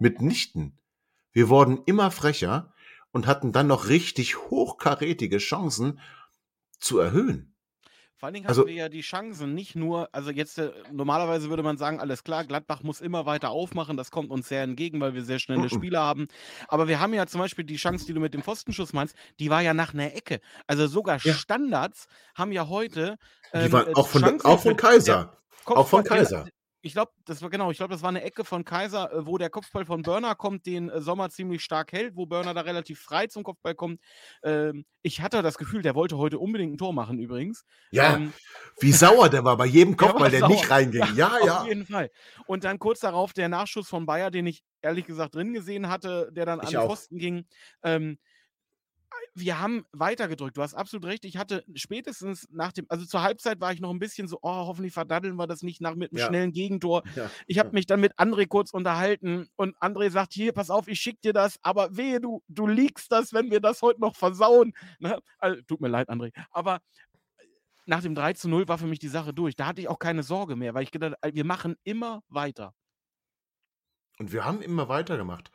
Mitnichten. 0.00 0.80
Wir 1.32 1.48
wurden 1.48 1.82
immer 1.86 2.10
frecher 2.10 2.74
und 3.12 3.26
hatten 3.26 3.52
dann 3.52 3.68
noch 3.68 3.88
richtig 3.88 4.36
hochkarätige 4.36 5.38
Chancen 5.38 6.00
zu 6.78 6.98
erhöhen. 6.98 7.54
Vor 8.20 8.26
allen 8.26 8.34
Dingen 8.34 8.46
Also- 8.48 8.60
hatten 8.62 8.68
wir 8.68 8.76
ja 8.76 8.88
die 8.90 9.00
Chancen, 9.00 9.54
nicht 9.54 9.76
nur, 9.76 10.10
also 10.12 10.30
jetzt 10.30 10.58
äh, 10.58 10.70
normalerweise 10.92 11.48
würde 11.48 11.62
man 11.62 11.78
sagen, 11.78 12.00
alles 12.00 12.22
klar, 12.22 12.44
Gladbach 12.44 12.82
muss 12.82 13.00
immer 13.00 13.24
weiter 13.24 13.48
aufmachen, 13.48 13.96
das 13.96 14.10
kommt 14.10 14.30
uns 14.30 14.46
sehr 14.46 14.62
entgegen, 14.62 15.00
weil 15.00 15.14
wir 15.14 15.24
sehr 15.24 15.38
schnelle 15.38 15.62
Mhm. 15.62 15.68
Spieler 15.70 16.00
haben. 16.02 16.28
Aber 16.68 16.86
wir 16.86 17.00
haben 17.00 17.14
ja 17.14 17.26
zum 17.26 17.40
Beispiel 17.40 17.64
die 17.64 17.76
Chance, 17.76 18.04
die 18.04 18.12
du 18.12 18.20
mit 18.20 18.34
dem 18.34 18.42
Pfostenschuss 18.42 18.92
meinst, 18.92 19.16
die 19.38 19.48
war 19.48 19.62
ja 19.62 19.72
nach 19.72 19.94
einer 19.94 20.14
Ecke. 20.14 20.40
Also 20.66 20.86
sogar 20.86 21.16
Ja. 21.22 21.32
Standards 21.32 22.08
haben 22.34 22.52
ja 22.52 22.68
heute. 22.68 23.16
Die 23.54 23.58
ähm, 23.58 23.72
waren 23.72 23.88
äh, 23.88 23.94
auch 23.94 24.06
von, 24.06 24.20
Chancen 24.20 24.46
auch 24.46 24.60
von 24.60 24.76
Kaiser. 24.76 25.32
Auch 25.64 25.88
von 25.88 26.02
Kopfball- 26.04 26.18
Kaiser. 26.18 26.46
Ich 26.82 26.92
glaube, 26.92 27.12
das 27.26 27.42
war 27.42 27.50
genau, 27.50 27.70
ich 27.70 27.76
glaube, 27.76 27.92
das 27.92 28.02
war 28.02 28.08
eine 28.08 28.22
Ecke 28.22 28.44
von 28.44 28.64
Kaiser, 28.64 29.12
äh, 29.12 29.26
wo 29.26 29.36
der 29.36 29.50
Kopfball 29.50 29.84
von 29.84 30.02
Burner 30.02 30.34
kommt, 30.34 30.64
den 30.66 30.88
äh, 30.88 31.00
Sommer 31.00 31.28
ziemlich 31.30 31.62
stark 31.62 31.92
hält, 31.92 32.16
wo 32.16 32.24
Burner 32.26 32.54
da 32.54 32.62
relativ 32.62 33.00
frei 33.00 33.26
zum 33.26 33.42
Kopfball 33.42 33.74
kommt. 33.74 34.00
Ähm, 34.42 34.84
ich 35.02 35.20
hatte 35.20 35.42
das 35.42 35.58
Gefühl, 35.58 35.82
der 35.82 35.94
wollte 35.94 36.16
heute 36.16 36.38
unbedingt 36.38 36.74
ein 36.74 36.78
Tor 36.78 36.92
machen 36.94 37.18
übrigens. 37.18 37.64
Ja, 37.90 38.16
Ähm, 38.16 38.32
wie 38.80 38.92
sauer 38.92 39.28
der 39.28 39.44
war 39.44 39.56
bei 39.56 39.66
jedem 39.66 39.96
Der 39.98 40.08
Kopfball, 40.08 40.30
der, 40.30 40.40
sauer. 40.40 40.48
nicht 40.50 40.70
reinging. 40.70 41.04
Ja, 41.16 41.32
ja. 41.44 41.60
Auf 41.60 41.66
jeden 41.66 41.86
Fall. 41.86 42.10
Und 42.46 42.64
dann 42.64 42.78
kurz 42.78 43.00
darauf 43.00 43.32
der 43.32 43.48
Nachschuss 43.48 43.88
von 43.88 44.06
Bayer, 44.06 44.30
den 44.30 44.46
ich 44.46 44.62
ehrlich 44.82 45.04
gesagt 45.06 45.34
drin 45.34 45.52
gesehen 45.52 45.88
hatte, 45.88 46.30
der 46.32 46.46
dann 46.46 46.60
an 46.60 46.64
Ich 46.64 46.70
den 46.70 46.78
auch. 46.80 46.86
Pfosten 46.86 47.18
ging. 47.18 47.46
Ähm, 47.82 48.18
wir 49.34 49.60
haben 49.60 49.84
weitergedrückt. 49.92 50.56
Du 50.56 50.62
hast 50.62 50.74
absolut 50.74 51.06
recht. 51.06 51.24
Ich 51.24 51.36
hatte 51.36 51.64
spätestens 51.74 52.48
nach 52.50 52.72
dem, 52.72 52.86
also 52.88 53.06
zur 53.06 53.22
Halbzeit 53.22 53.60
war 53.60 53.72
ich 53.72 53.80
noch 53.80 53.90
ein 53.90 53.98
bisschen 53.98 54.28
so, 54.28 54.38
oh, 54.42 54.50
hoffentlich 54.66 54.92
verdaddeln 54.92 55.36
wir 55.36 55.46
das 55.46 55.62
nicht 55.62 55.80
nach 55.80 55.94
mit 55.94 56.12
einem 56.12 56.18
Ja. 56.18 56.26
schnellen 56.26 56.52
Gegentor. 56.52 57.02
ja. 57.14 57.30
Ich 57.46 57.58
habe 57.58 57.70
mich 57.72 57.86
dann 57.86 58.00
mit 58.00 58.18
André 58.18 58.46
kurz 58.46 58.70
unterhalten 58.72 59.48
und 59.56 59.76
André 59.78 60.10
sagt, 60.10 60.32
hier, 60.32 60.52
pass 60.52 60.70
auf, 60.70 60.88
ich 60.88 61.00
schick 61.00 61.20
dir 61.22 61.32
das, 61.32 61.58
aber 61.62 61.96
wehe, 61.96 62.20
du, 62.20 62.42
du 62.48 62.66
liegst 62.66 63.10
das, 63.12 63.32
wenn 63.32 63.50
wir 63.50 63.60
das 63.60 63.82
heute 63.82 64.00
noch 64.00 64.16
versauen. 64.16 64.72
Ne? 64.98 65.18
Also, 65.38 65.62
tut 65.62 65.80
mir 65.80 65.88
leid, 65.88 66.08
André. 66.10 66.32
Aber 66.50 66.80
nach 67.86 68.02
dem 68.02 68.14
3 68.14 68.34
zu 68.34 68.48
0 68.48 68.68
war 68.68 68.78
für 68.78 68.86
mich 68.86 68.98
die 68.98 69.08
Sache 69.08 69.32
durch. 69.32 69.56
Da 69.56 69.66
hatte 69.66 69.80
ich 69.80 69.88
auch 69.88 69.98
keine 69.98 70.22
Sorge 70.22 70.56
mehr, 70.56 70.74
weil 70.74 70.82
ich 70.82 70.90
gedacht, 70.90 71.14
äh, 71.22 71.32
wir 71.34 71.44
machen 71.44 71.76
immer 71.84 72.22
weiter. 72.28 72.74
Und 74.18 74.32
wir 74.32 74.44
haben 74.44 74.60
immer 74.60 74.88
weitergemacht. 74.88 75.50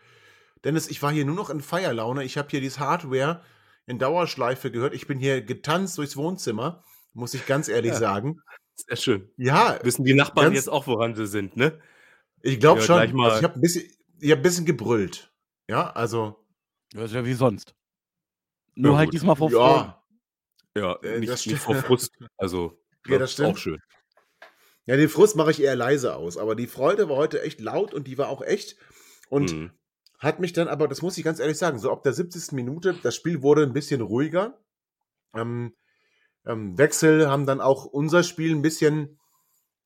Dennis, 0.63 0.88
ich 0.88 1.01
war 1.03 1.11
hier 1.11 1.25
nur 1.25 1.35
noch 1.35 1.49
in 1.51 1.61
Feierlaune. 1.61 2.23
Ich 2.23 2.38
habe 2.38 2.49
hier 2.49 2.59
dieses 2.61 2.79
Hardware 2.79 3.43
in 3.87 3.99
Dauerschleife 3.99 4.71
gehört. 4.71 4.93
Ich 4.93 5.07
bin 5.07 5.19
hier 5.19 5.41
getanzt 5.41 5.97
durchs 5.97 6.17
Wohnzimmer, 6.17 6.83
muss 7.13 7.33
ich 7.33 7.45
ganz 7.45 7.67
ehrlich 7.67 7.91
Ja. 7.93 7.99
sagen. 7.99 8.41
Sehr 8.75 8.97
schön. 8.97 9.29
Ja, 9.37 9.79
Wissen 9.83 10.03
die 10.03 10.13
Nachbarn 10.13 10.53
jetzt 10.53 10.69
auch, 10.69 10.85
woran 10.87 11.15
sie 11.15 11.27
sind, 11.27 11.55
ne? 11.55 11.79
ich 12.41 12.59
glaube 12.59 12.81
Ja, 12.81 12.85
schon. 12.85 12.99
Also 12.99 13.37
ich 13.37 13.43
habe 13.43 13.55
ein 13.55 13.61
bisschen, 13.61 13.89
ich 14.19 14.31
hab 14.31 14.39
ein 14.39 14.43
bisschen 14.43 14.65
gebrüllt. 14.65 15.31
Ja, 15.69 15.91
also 15.91 16.45
Das 16.91 17.05
ist 17.05 17.13
ja 17.15 17.25
wie 17.25 17.33
sonst. 17.33 17.73
Nur 18.75 18.91
Ja, 18.93 18.97
halt 18.97 19.07
gut. 19.07 19.13
diesmal 19.13 19.35
vor 19.35 19.49
Freude. 19.49 19.85
ja, 19.85 20.01
Ja, 20.77 20.95
Äh, 21.03 21.19
nicht, 21.19 21.47
nicht 21.47 21.57
vor 21.59 21.75
Frust. 21.75 22.11
Also, 22.37 22.77
Ja, 23.07 23.17
das 23.17 23.29
ist 23.29 23.33
stimmt. 23.35 23.49
auch 23.51 23.57
schön. 23.57 23.79
ja, 24.85 24.97
den 24.97 25.07
Frust 25.09 25.35
mache 25.37 25.51
ich 25.51 25.61
eher 25.61 25.75
leise 25.77 26.15
aus. 26.15 26.35
Aber 26.37 26.55
die 26.55 26.67
Freude 26.67 27.07
war 27.09 27.15
heute 27.15 27.41
echt 27.41 27.61
laut 27.61 27.93
und 27.93 28.07
die 28.07 28.17
war 28.17 28.27
auch 28.27 28.41
echt. 28.41 28.75
Und 29.29 29.53
Mhm. 29.53 29.71
Hat 30.19 30.39
mich 30.39 30.54
dann, 30.54 30.67
aber 30.67 30.88
das 30.88 31.01
muss 31.01 31.17
ich 31.17 31.23
ganz 31.23 31.39
ehrlich 31.39 31.58
sagen, 31.58 31.80
so 31.80 31.91
ab 31.91 32.04
der 32.04 32.13
70. 32.13 32.51
Minute, 32.54 32.95
das 33.04 33.15
Spiel 33.15 33.41
wurde 33.41 33.63
ein 33.63 33.73
bisschen 33.73 34.01
ruhiger. 34.01 34.58
Ähm, 35.36 35.73
ähm, 36.45 36.78
Wechsel 36.78 37.30
haben 37.30 37.45
dann 37.45 37.60
auch 37.62 37.86
unser 37.86 38.23
Spiel 38.23 38.56
ein 38.56 38.62
bisschen, 38.62 39.19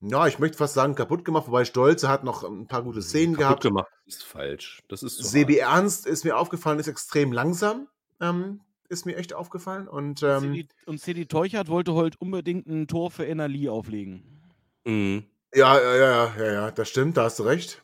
ja, 0.02 0.28
ich 0.28 0.40
möchte 0.40 0.58
fast 0.58 0.74
sagen, 0.74 0.96
kaputt 0.96 1.26
gemacht, 1.26 1.48
wobei 1.48 1.66
Stolze 1.66 2.10
hat 2.10 2.24
noch 2.24 2.44
ein 2.44 2.68
paar 2.68 2.84
gute 2.84 3.02
Szenen 3.02 3.34
Kaputt 3.36 3.62
gehabt. 3.62 3.64
gemacht 3.64 3.92
ist 4.06 4.24
falsch. 4.24 4.82
Das 4.88 5.04
ist 5.04 5.18
zu 5.18 5.24
Sebi. 5.24 5.58
Ernst 5.58 6.06
ist 6.06 6.24
mir 6.26 6.38
aufgefallen, 6.38 6.80
ist 6.80 6.88
extrem 6.88 7.32
langsam. 7.32 7.88
Ähm, 8.22 8.62
ist 8.90 9.06
mir 9.06 9.18
echt 9.18 9.34
aufgefallen. 9.34 9.88
Und 9.88 10.24
ähm, 10.24 10.52
Cedi- 10.54 10.68
Und 10.86 11.00
Cedi 11.00 11.28
Teuchert 11.28 11.68
wollte 11.70 11.94
heute 11.94 12.18
unbedingt 12.20 12.66
ein 12.68 12.88
Tor 12.88 13.12
für 13.12 13.26
NRI 13.28 13.70
auflegen. 13.70 14.42
Mhm. 14.86 15.26
ja, 15.54 15.80
ja, 15.80 15.96
ja, 15.96 16.34
ja, 16.38 16.52
ja, 16.54 16.72
das 16.72 16.90
stimmt, 16.90 17.16
da 17.18 17.24
hast 17.26 17.38
du 17.40 17.44
recht. 17.44 17.84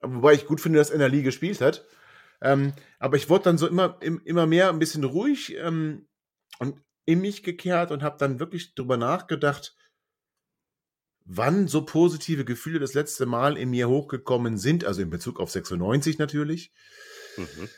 Wobei 0.00 0.34
ich 0.34 0.46
gut 0.46 0.60
finde, 0.60 0.78
dass 0.78 0.90
NRI 0.90 1.22
gespielt 1.22 1.60
hat. 1.60 1.84
Ähm, 2.40 2.72
aber 2.98 3.16
ich 3.16 3.28
wurde 3.28 3.44
dann 3.44 3.58
so 3.58 3.66
immer, 3.66 3.98
im, 4.00 4.20
immer 4.24 4.46
mehr 4.46 4.68
ein 4.68 4.78
bisschen 4.78 5.04
ruhig 5.04 5.56
ähm, 5.56 6.06
und 6.60 6.80
in 7.04 7.20
mich 7.20 7.42
gekehrt 7.42 7.90
und 7.90 8.02
habe 8.02 8.18
dann 8.18 8.38
wirklich 8.38 8.74
drüber 8.74 8.96
nachgedacht, 8.96 9.76
wann 11.24 11.68
so 11.68 11.84
positive 11.84 12.44
Gefühle 12.44 12.78
das 12.78 12.94
letzte 12.94 13.26
Mal 13.26 13.56
in 13.56 13.70
mir 13.70 13.88
hochgekommen 13.88 14.56
sind, 14.56 14.84
also 14.84 15.02
in 15.02 15.10
Bezug 15.10 15.40
auf 15.40 15.50
96 15.50 16.18
natürlich. 16.18 16.72
Mhm. 17.36 17.68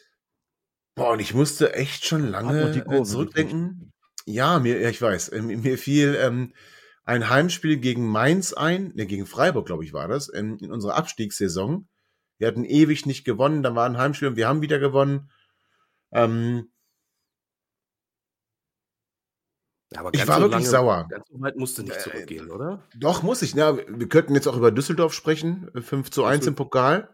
Boah, 0.94 1.12
und 1.12 1.20
ich 1.20 1.34
musste 1.34 1.72
echt 1.74 2.04
schon 2.04 2.28
lange 2.28 2.72
die 2.72 2.80
äh, 2.80 3.02
zurückdenken. 3.02 3.92
Ja, 4.26 4.58
mir, 4.58 4.80
ja, 4.80 4.90
ich 4.90 5.00
weiß, 5.00 5.30
äh, 5.30 5.42
mir 5.42 5.78
fiel 5.78 6.16
ähm, 6.20 6.52
ein 7.04 7.28
Heimspiel 7.28 7.78
gegen 7.78 8.06
Mainz 8.06 8.52
ein, 8.52 8.92
ne, 8.94 9.06
gegen 9.06 9.26
Freiburg, 9.26 9.66
glaube 9.66 9.84
ich, 9.84 9.92
war 9.92 10.08
das, 10.08 10.28
in, 10.28 10.58
in 10.58 10.70
unserer 10.70 10.96
Abstiegssaison. 10.96 11.88
Wir 12.40 12.48
hatten 12.48 12.64
ewig 12.64 13.04
nicht 13.06 13.24
gewonnen, 13.24 13.62
dann 13.62 13.74
war 13.76 13.84
ein 13.86 13.98
Heimspiel 13.98 14.28
und 14.28 14.36
wir 14.36 14.48
haben 14.48 14.62
wieder 14.62 14.78
gewonnen. 14.78 15.30
Ähm, 16.10 16.70
Ja, 19.92 20.00
aber 20.00 20.14
Ich 20.14 20.26
war 20.28 20.36
so 20.36 20.42
wirklich 20.42 20.52
lange, 20.52 20.66
sauer. 20.66 21.06
Ganz 21.10 21.28
so 21.28 21.40
weit 21.40 21.56
musst 21.56 21.76
du 21.78 21.82
nicht 21.82 21.96
Äh, 21.96 21.98
zurückgehen, 21.98 22.50
oder? 22.50 22.82
doch, 22.96 23.22
muss 23.22 23.42
ich. 23.42 23.54
Ja, 23.54 23.76
wir 23.76 24.08
könnten 24.08 24.34
jetzt 24.34 24.46
auch 24.46 24.56
über 24.56 24.70
Düsseldorf 24.70 25.12
sprechen. 25.12 25.68
5 25.74 26.10
zu 26.10 26.24
1 26.24 26.46
im 26.46 26.54
Pokal. 26.54 27.08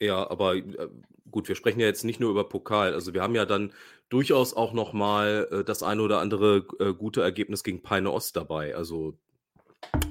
Ja, 0.00 0.28
aber 0.28 0.56
äh, 0.56 0.88
gut, 1.30 1.48
wir 1.48 1.54
sprechen 1.54 1.78
ja 1.80 1.86
jetzt 1.86 2.04
nicht 2.04 2.18
nur 2.18 2.30
über 2.30 2.48
Pokal. 2.48 2.92
Also 2.92 3.14
wir 3.14 3.22
haben 3.22 3.36
ja 3.36 3.46
dann 3.46 3.72
durchaus 4.08 4.52
auch 4.52 4.72
noch 4.72 4.92
mal 4.92 5.48
äh, 5.50 5.64
das 5.64 5.82
eine 5.84 6.02
oder 6.02 6.18
andere 6.18 6.66
äh, 6.80 6.92
gute 6.92 7.22
Ergebnis 7.22 7.62
gegen 7.62 7.82
Peine 7.82 8.10
Ost 8.10 8.36
dabei. 8.36 8.74
Also 8.74 9.16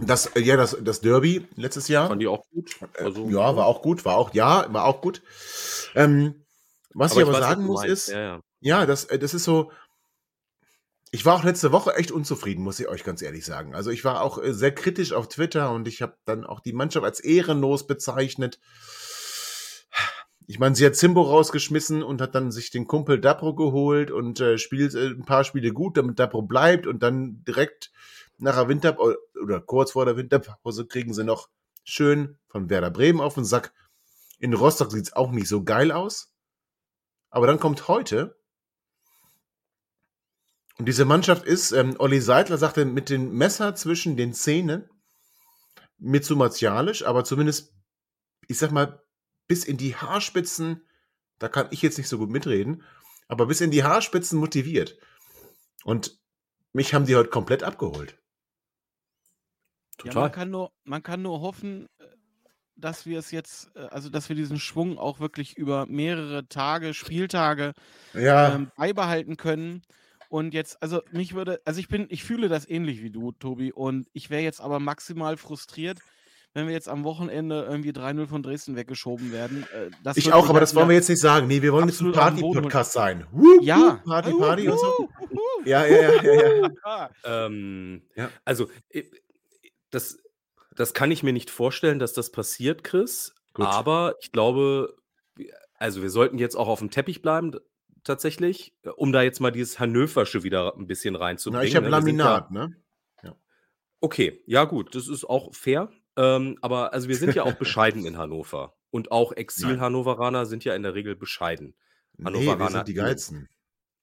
Das, 0.02 0.28
äh, 0.36 0.40
ja, 0.42 0.58
das, 0.58 0.78
das 0.82 1.02
Derby 1.02 1.48
letztes 1.56 1.88
Jahr. 1.88 2.08
fand 2.08 2.22
die 2.22 2.28
auch 2.28 2.44
gut. 2.50 2.76
Äh, 2.96 3.04
Also, 3.04 3.30
ja, 3.30 3.56
war 3.56 3.66
auch 3.66 3.82
gut, 3.82 4.06
war 4.06 4.18
auch, 4.18 4.34
ja, 4.34 4.72
war 4.74 4.86
auch 4.86 5.02
gut. 5.02 5.22
Ähm, 5.96 6.46
was 6.94 7.16
ich 7.16 7.22
aber 7.22 7.34
weiß, 7.34 7.40
sagen 7.40 7.66
muss, 7.66 7.86
ist, 7.86 8.10
Ja, 8.10 8.20
ja. 8.20 8.42
ja, 8.60 8.86
das, 8.86 9.06
äh, 9.06 9.20
das 9.20 9.34
ist 9.34 9.44
so. 9.44 9.72
Ich 11.12 11.26
war 11.26 11.36
auch 11.36 11.44
letzte 11.44 11.72
Woche 11.72 11.96
echt 11.96 12.12
unzufrieden, 12.12 12.64
muss 12.64 12.80
ich 12.82 12.90
euch 12.90 13.06
ganz 13.06 13.22
ehrlich 13.22 13.46
sagen. 13.46 13.74
Also 13.74 13.92
ich 13.92 14.04
war 14.04 14.22
auch 14.22 14.40
sehr 14.44 14.74
kritisch 14.74 15.14
auf 15.14 15.30
Twitter 15.30 15.72
und 15.72 15.88
ich 15.88 16.02
habe 16.02 16.18
dann 16.26 16.44
auch 16.46 16.60
die 16.60 16.74
Mannschaft 16.74 17.06
als 17.06 17.22
ehrenlos 17.22 17.88
bezeichnet. 17.88 18.60
Ich 20.48 20.60
meine, 20.60 20.76
sie 20.76 20.86
hat 20.86 20.96
Zimbo 20.96 21.22
rausgeschmissen 21.22 22.04
und 22.04 22.22
hat 22.22 22.36
dann 22.36 22.52
sich 22.52 22.72
den 22.72 22.88
Kumpel 22.88 23.22
Dapro 23.22 23.56
geholt 23.56 24.12
und 24.12 24.42
äh, 24.42 24.58
spielt 24.58 24.96
ein 24.96 25.24
paar 25.24 25.46
Spiele 25.46 25.72
gut, 25.72 25.98
damit 25.98 26.20
Dapro 26.20 26.42
bleibt 26.42 26.88
und 26.88 27.04
dann 27.04 27.44
direkt 27.46 27.92
nach 28.38 28.56
der 28.56 28.68
Winter 28.68 28.98
oder 29.42 29.60
kurz 29.62 29.92
vor 29.92 30.06
der 30.06 30.18
Winterpause 30.18 30.86
kriegen 30.86 31.14
sie 31.14 31.24
noch 31.24 31.50
schön 31.84 32.38
von 32.48 32.70
Werder 32.70 32.92
Bremen 32.92 33.22
auf 33.22 33.36
den 33.36 33.46
Sack. 33.46 33.74
In 34.40 34.54
Rostock 34.54 34.92
sieht's 34.92 35.14
auch 35.14 35.32
nicht 35.32 35.48
so 35.48 35.64
geil 35.64 35.92
aus. 35.92 36.34
Aber 37.30 37.48
dann 37.48 37.60
kommt 37.60 37.88
heute 37.88 38.38
und 40.78 40.86
diese 40.86 41.06
Mannschaft 41.06 41.46
ist, 41.46 41.72
ähm, 41.72 41.96
Olli 41.98 42.22
Seidler 42.22 42.58
sagte, 42.58 42.86
mit 42.86 43.10
dem 43.10 43.34
Messer 43.34 43.76
zwischen 43.76 44.16
den 44.16 44.34
Zähnen, 44.34 44.90
mir 45.98 46.22
zu 46.22 46.36
martialisch, 46.36 47.04
aber 47.04 47.24
zumindest, 47.24 47.74
ich 48.48 48.60
sag 48.60 48.72
mal, 48.72 49.02
bis 49.48 49.66
in 49.66 49.78
die 49.78 49.96
Haarspitzen, 49.96 50.86
da 51.40 51.50
kann 51.50 51.68
ich 51.72 51.82
jetzt 51.82 51.98
nicht 51.98 52.10
so 52.10 52.20
gut 52.20 52.30
mitreden, 52.30 52.84
aber 53.28 53.48
bis 53.48 53.62
in 53.62 53.72
die 53.72 53.84
Haarspitzen 53.84 54.40
motiviert. 54.40 54.98
Und 55.84 56.20
mich 56.74 56.94
haben 56.94 57.06
die 57.06 57.16
heute 57.16 57.30
komplett 57.30 57.64
abgeholt. 57.64 58.20
Ja, 60.04 60.12
Total. 60.12 60.24
man 60.24 60.32
kann 60.32 60.50
nur, 60.52 60.72
man 60.84 61.04
kann 61.04 61.22
nur 61.22 61.42
hoffen, 61.42 61.88
äh, 62.00 62.06
dass 62.76 63.06
wir 63.06 63.18
es 63.20 63.32
jetzt, 63.32 63.72
äh, 63.76 63.80
also 63.90 64.10
dass 64.10 64.30
wir 64.30 64.36
diesen 64.36 64.60
Schwung 64.60 64.98
auch 64.98 65.20
wirklich 65.20 65.58
über 65.58 65.86
mehrere 65.88 66.48
Tage, 66.48 66.94
Spieltage 66.94 67.74
Ja, 68.14 68.56
ähm, 68.56 68.72
beibehalten 68.78 69.38
können. 69.38 69.82
Und 70.30 70.54
jetzt, 70.54 70.82
also 70.84 71.02
mich 71.12 71.34
würde, 71.36 71.62
also 71.66 71.80
ich 71.80 71.88
bin, 71.88 72.06
ich 72.10 72.24
fühle 72.24 72.50
das 72.50 72.68
ähnlich 72.70 73.02
wie 73.02 73.10
du, 73.12 73.32
Tobi, 73.32 73.72
und 73.72 74.08
ich 74.14 74.30
wäre 74.30 74.42
jetzt 74.42 74.60
aber 74.60 74.80
maximal 74.80 75.38
frustriert, 75.38 76.00
wenn 76.54 76.68
wir 76.68 76.74
jetzt 76.74 76.90
am 76.90 77.04
Wochenende 77.04 77.66
irgendwie 77.70 77.92
3-0 77.92 78.28
von 78.28 78.44
Dresden 78.44 78.76
weggeschoben 78.76 79.32
werden. 79.32 79.64
Äh, 79.74 79.90
das 80.04 80.18
ich 80.18 80.34
auch, 80.34 80.50
aber 80.50 80.60
das 80.60 80.76
wollen 80.76 80.90
wir 80.90 80.96
jetzt 80.96 81.08
nicht 81.10 81.22
sagen. 81.22 81.48
Nee, 81.48 81.62
wir 81.62 81.72
wollen 81.72 81.88
jetzt 81.88 82.02
ein 82.02 82.12
Party-Podcast 82.12 82.92
sein. 82.94 83.26
Wuh, 83.32 83.62
Ja. 83.62 84.02
Party, 84.06 84.34
Party 84.34 84.68
und 84.68 84.80
so. 84.80 85.10
Wuhu. 85.30 85.40
Ja, 85.66 85.86
ja, 85.86 86.12
ja, 86.12 86.24
ja, 86.24 86.70
ja. 86.86 87.10
Ähm, 87.24 88.02
Ja. 88.16 88.30
Also, 88.44 88.70
das, 89.90 90.18
das 90.76 90.94
kann 90.94 91.12
ich 91.12 91.24
mir 91.24 91.34
nicht 91.34 91.50
vorstellen, 91.50 92.00
dass 92.00 92.14
das 92.14 92.32
passiert, 92.32 92.84
Chris. 92.84 93.34
Gut. 93.54 93.66
Aber 93.66 94.16
ich 94.22 94.32
glaube, 94.32 94.96
also 95.76 96.02
wir 96.02 96.10
sollten 96.10 96.38
jetzt 96.38 96.56
auch 96.56 96.68
auf 96.68 96.80
dem 96.80 96.92
Teppich 96.92 97.22
bleiben, 97.22 97.54
tatsächlich, 98.04 98.74
äh, 98.84 98.90
um 98.90 99.12
da 99.12 99.22
jetzt 99.22 99.40
mal 99.40 99.52
dieses 99.52 99.80
Hannoversche 99.80 100.44
wieder 100.44 100.76
ein 100.76 100.88
bisschen 100.88 101.16
reinzubringen. 101.16 101.64
Na, 101.64 101.68
ich 101.68 101.76
habe 101.76 101.86
ne? 101.86 101.92
Laminat, 101.92 102.48
Ja, 102.52 102.68
ne? 102.68 102.76
okay, 104.00 104.44
ja 104.46 104.64
gut, 104.66 104.96
das 104.96 105.08
ist 105.08 105.26
auch 105.26 105.54
fair. 105.54 105.90
Ähm, 106.16 106.58
aber 106.62 106.94
also 106.94 107.08
wir 107.08 107.16
sind 107.16 107.36
ja 107.36 107.44
auch 107.44 107.54
bescheiden 107.60 108.06
in 108.06 108.18
Hannover. 108.18 108.74
Und 108.90 109.12
auch. 109.12 109.34
Exil-Hannoveraner 109.34 110.46
sind 110.46 110.64
ja 110.64 110.74
in 110.74 110.84
der 110.84 110.96
Regel 110.96 111.16
bescheiden. 111.16 111.76
Nee, 112.14 112.24
wir 112.24 112.26
Hannoveraner 112.26 112.72
sind 112.72 112.88
die. 112.88 112.94
Geilsten. 112.94 113.50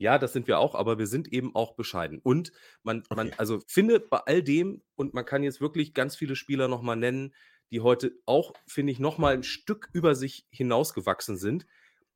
Ja, 0.05 0.19
das 0.19 0.35
sind 0.35 0.47
wir 0.49 0.59
auch, 0.59 0.75
aber 0.75 0.99
wir 0.99 1.07
sind 1.07 1.33
eben 1.33 1.55
auch 1.55 1.77
bescheiden. 1.77 2.21
Und 2.23 2.53
man, 2.83 3.05
man 3.09 3.29
Okay. 3.29 3.37
also 3.39 3.61
finde 3.67 4.01
bei 4.01 4.19
all 4.19 4.43
dem, 4.43 4.83
und 4.97 5.15
man 5.15 5.25
kann 5.25 5.43
jetzt 5.43 5.63
wirklich 5.63 5.95
ganz 5.95 6.15
viele 6.15 6.37
Spieler 6.37 6.69
nochmal 6.69 6.97
nennen, 6.97 7.35
die 7.71 7.81
heute 7.81 8.13
auch, 8.27 8.53
finde 8.67 8.93
ich, 8.93 8.99
nochmal 8.99 9.33
ein 9.33 9.43
Stück 9.43 9.89
über 9.95 10.15
sich 10.15 10.47
hinausgewachsen 10.51 11.39
sind. 11.39 11.67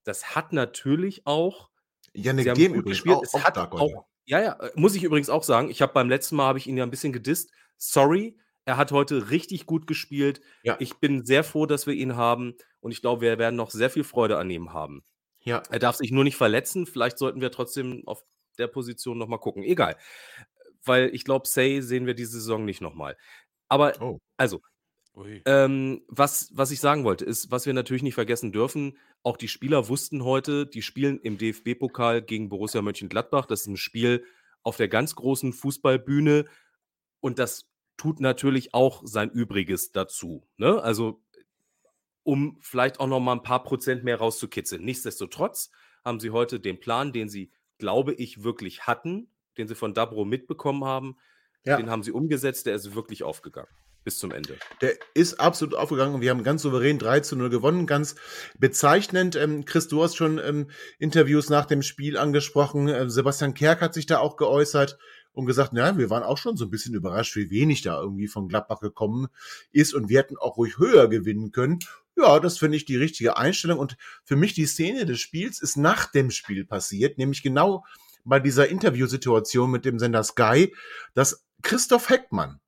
Das 0.05 0.37
hat 0.37 0.53
natürlich 0.53 1.27
auch, 1.27 1.71
haben 2.51 2.59
Dehm 2.59 2.73
gut 2.73 2.81
übrigens 2.81 2.99
gespielt, 2.99 3.17
auch, 3.17 3.23
es 3.23 3.33
auch 3.33 3.45
hat 3.45 3.55
stark 3.55 3.73
auch, 3.73 4.05
ja, 4.27 4.43
ja, 4.43 4.53
äh, 4.61 4.71
muss 4.75 4.95
ich 4.95 5.03
übrigens 5.03 5.31
auch 5.31 5.43
sagen, 5.43 5.71
ich 5.71 5.81
habe 5.81 5.95
beim 5.95 6.11
letzten 6.11 6.37
Mal, 6.37 6.45
habe 6.45 6.59
ich 6.59 6.67
ihn 6.67 6.77
ja 6.77 6.85
ein 6.85 6.91
bisschen 6.91 7.15
gedisst. 7.15 7.53
Sorry, 7.79 8.39
er 8.67 8.77
hat 8.77 8.93
heute 8.93 9.31
richtig 9.31 9.65
gut 9.65 9.87
gespielt. 9.87 10.43
Ja. 10.63 10.77
Ich 10.79 10.99
bin 10.99 11.25
sehr 11.25 11.43
froh, 11.43 11.65
dass 11.65 11.87
wir 11.87 11.95
ihn 11.95 12.17
haben 12.17 12.55
und 12.81 12.93
ich 12.93 13.01
glaube, 13.01 13.23
wir 13.23 13.39
werden 13.39 13.57
noch 13.57 13.71
sehr 13.71 13.89
viel 13.89 14.05
Freude 14.05 14.37
an 14.37 14.51
ihm 14.51 14.75
haben. 14.75 15.05
Ja, 15.45 15.63
Er 15.71 15.79
darf 15.79 15.97
sich 15.97 16.11
nur 16.11 16.25
nicht 16.25 16.37
verletzen. 16.37 16.87
Vielleicht 16.87 17.19
sollten 17.19 17.41
wir 17.41 17.51
trotzdem 17.51 18.03
auf 18.07 18.25
der 18.59 18.67
Position 18.67 19.19
nochmal 19.19 19.39
gucken. 19.39 19.63
Egal. 19.63 19.97
Weil 20.85 21.15
ich 21.15 21.25
glaube, 21.25 21.47
Say 21.47 21.81
sehen 21.81 22.07
wir 22.07 22.15
diese 22.15 22.33
Saison 22.33 22.65
nicht 22.65 22.81
nochmal. 22.81 23.17
Aber, 23.69 23.93
Oh. 24.01 24.19
also, 24.37 24.61
ähm, 25.47 26.03
was, 26.09 26.51
was 26.55 26.71
ich 26.71 26.81
sagen 26.81 27.05
wollte, 27.05 27.25
ist, 27.25 27.51
was 27.51 27.67
wir 27.67 27.73
natürlich 27.73 28.03
nicht 28.03 28.15
vergessen 28.15 28.53
dürfen, 28.53 28.97
auch 29.25 29.37
die 29.37 29.49
Spieler 29.49 29.89
wussten 29.89 30.23
heute, 30.25 30.67
die 30.67 30.83
spielen 30.83 31.19
im 31.21 31.39
DFB-Pokal 31.39 32.23
gegen 32.23 32.49
Borussia 32.49 32.83
Mönchengladbach. 32.83 33.47
Das 33.47 33.63
ist 33.63 33.67
ein 33.67 33.77
Spiel 33.77 34.25
auf 34.63 34.77
der 34.77 34.89
ganz 34.89 35.17
großen 35.17 35.53
Fußballbühne 35.53 36.45
und 37.21 37.39
das 37.39 37.69
tut 37.97 38.21
natürlich 38.21 38.75
auch 38.75 39.03
sein 39.05 39.31
Übriges 39.31 39.91
dazu. 39.91 40.47
Ne? 40.57 40.81
Also, 40.81 41.21
um 42.29 42.59
vielleicht 42.61 43.01
auch 43.01 43.07
noch 43.07 43.21
mal 43.21 43.33
ein 43.33 43.43
paar 43.43 43.63
Prozent 43.63 44.05
mehr 44.05 44.19
rauszukitzeln. 44.19 44.85
Nichtsdestotrotz 44.85 45.71
haben 46.05 46.21
sie 46.21 46.29
heute 46.31 46.61
den 46.61 46.79
Plan, 46.79 47.11
den 47.11 47.31
sie, 47.31 47.51
glaube 47.79 48.13
ich, 48.13 48.43
wirklich 48.45 48.83
hatten, 48.83 49.31
den 49.57 49.67
sie 49.67 49.75
von 49.75 49.95
Dabro 49.95 50.27
mitbekommen 50.27 50.85
haben, 50.85 51.17
ja. 51.65 51.79
den 51.79 51.89
haben 51.89 52.03
sie 52.03 52.13
umgesetzt, 52.13 52.67
der 52.67 52.75
ist 52.75 52.95
wirklich 52.95 53.23
aufgegangen. 53.23 53.71
Bis 54.05 54.19
zum 54.19 54.31
Ende. 54.31 54.59
Der 54.83 54.93
ist 55.15 55.41
absolut 55.41 55.75
aufgegangen 55.75 56.17
und 56.17 56.21
wir 56.21 56.29
haben 56.29 56.43
ganz 56.43 56.61
souverän 56.61 56.99
3 56.99 57.21
zu 57.21 57.35
0 57.35 57.49
gewonnen. 57.49 57.87
Ganz 57.87 58.15
bezeichnend. 58.59 59.35
Ähm, 59.35 59.65
Chris, 59.65 59.89
du 59.89 60.03
hast 60.03 60.15
schon 60.15 60.39
ähm, 60.39 60.69
Interviews 60.99 61.49
nach 61.49 61.65
dem 61.65 61.81
Spiel 61.81 62.19
angesprochen. 62.19 62.89
Ähm, 62.89 63.09
Sebastian 63.09 63.55
Kerk 63.55 63.81
hat 63.81 63.95
sich 63.95 64.05
da 64.05 64.19
auch 64.19 64.37
geäußert 64.37 64.99
und 65.33 65.47
gesagt, 65.47 65.73
na, 65.73 65.97
wir 65.97 66.11
waren 66.11 66.25
auch 66.25 66.37
schon 66.37 66.57
so 66.57 66.65
ein 66.65 66.71
bisschen 66.71 66.95
überrascht, 66.95 67.37
wie 67.37 67.49
wenig 67.49 67.83
da 67.83 68.01
irgendwie 68.01 68.29
von 68.29 68.49
Gladbach 68.49 68.81
gekommen 68.81 69.29
ist 69.71 69.95
und 69.95 70.09
wir 70.09 70.19
hätten 70.19 70.37
auch 70.37 70.57
ruhig 70.57 70.79
höher 70.79 71.09
gewinnen 71.09 71.53
können. 71.53 71.79
Ja, 72.21 72.41
das 72.41 72.59
finde 72.59 72.77
ich 72.77 72.85
die 72.85 72.97
richtige 72.97 73.37
Einstellung 73.37 73.79
und 73.79 73.97
für 74.25 74.35
mich 74.35 74.53
die 74.53 74.67
Szene 74.67 75.07
des 75.07 75.21
Spiels 75.21 75.61
ist 75.61 75.77
nach 75.77 76.11
dem 76.11 76.31
Spiel 76.31 76.65
passiert, 76.65 77.17
nämlich 77.17 77.43
genau 77.43 77.85
bei 78.25 78.41
dieser 78.41 78.69
Interviewsituation 78.69 79.71
mit 79.71 79.85
dem 79.85 79.99
Sender 79.99 80.25
Sky, 80.25 80.75
dass 81.15 81.45
Christoph 81.63 82.11
Heckmann 82.11 82.61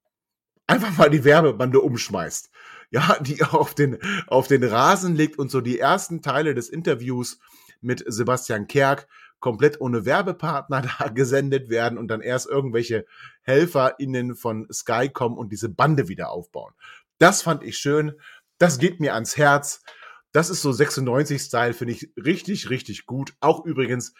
einfach 0.66 0.96
mal 0.96 1.10
die 1.10 1.24
Werbebande 1.24 1.80
umschmeißt. 1.80 2.50
Ja, 2.92 3.18
die 3.20 3.42
auf 3.44 3.74
den, 3.74 3.98
auf 4.26 4.48
den 4.48 4.64
Rasen 4.64 5.14
legt 5.14 5.38
und 5.38 5.50
so 5.50 5.60
die 5.60 5.78
ersten 5.78 6.22
Teile 6.22 6.54
des 6.54 6.68
Interviews 6.68 7.38
mit 7.80 8.04
Sebastian 8.06 8.66
Kerk 8.66 9.06
komplett 9.40 9.80
ohne 9.80 10.04
Werbepartner 10.04 10.82
da 10.98 11.08
gesendet 11.08 11.70
werden 11.70 11.98
und 11.98 12.08
dann 12.08 12.20
erst 12.20 12.48
irgendwelche 12.48 13.06
HelferInnen 13.42 14.34
von 14.34 14.66
Sky 14.72 15.08
kommen 15.08 15.38
und 15.38 15.50
diese 15.50 15.68
Bande 15.68 16.08
wieder 16.08 16.30
aufbauen. 16.30 16.72
Das 17.18 17.42
fand 17.42 17.62
ich 17.62 17.76
schön. 17.78 18.14
Das 18.60 18.78
geht 18.78 19.00
mir 19.00 19.14
ans 19.14 19.38
Herz. 19.38 19.82
Das 20.32 20.50
ist 20.50 20.60
so 20.60 20.70
96-Style, 20.70 21.72
finde 21.72 21.94
ich 21.94 22.12
richtig, 22.22 22.68
richtig 22.68 23.06
gut. 23.06 23.32
Auch 23.40 23.64
übrigens, 23.64 24.12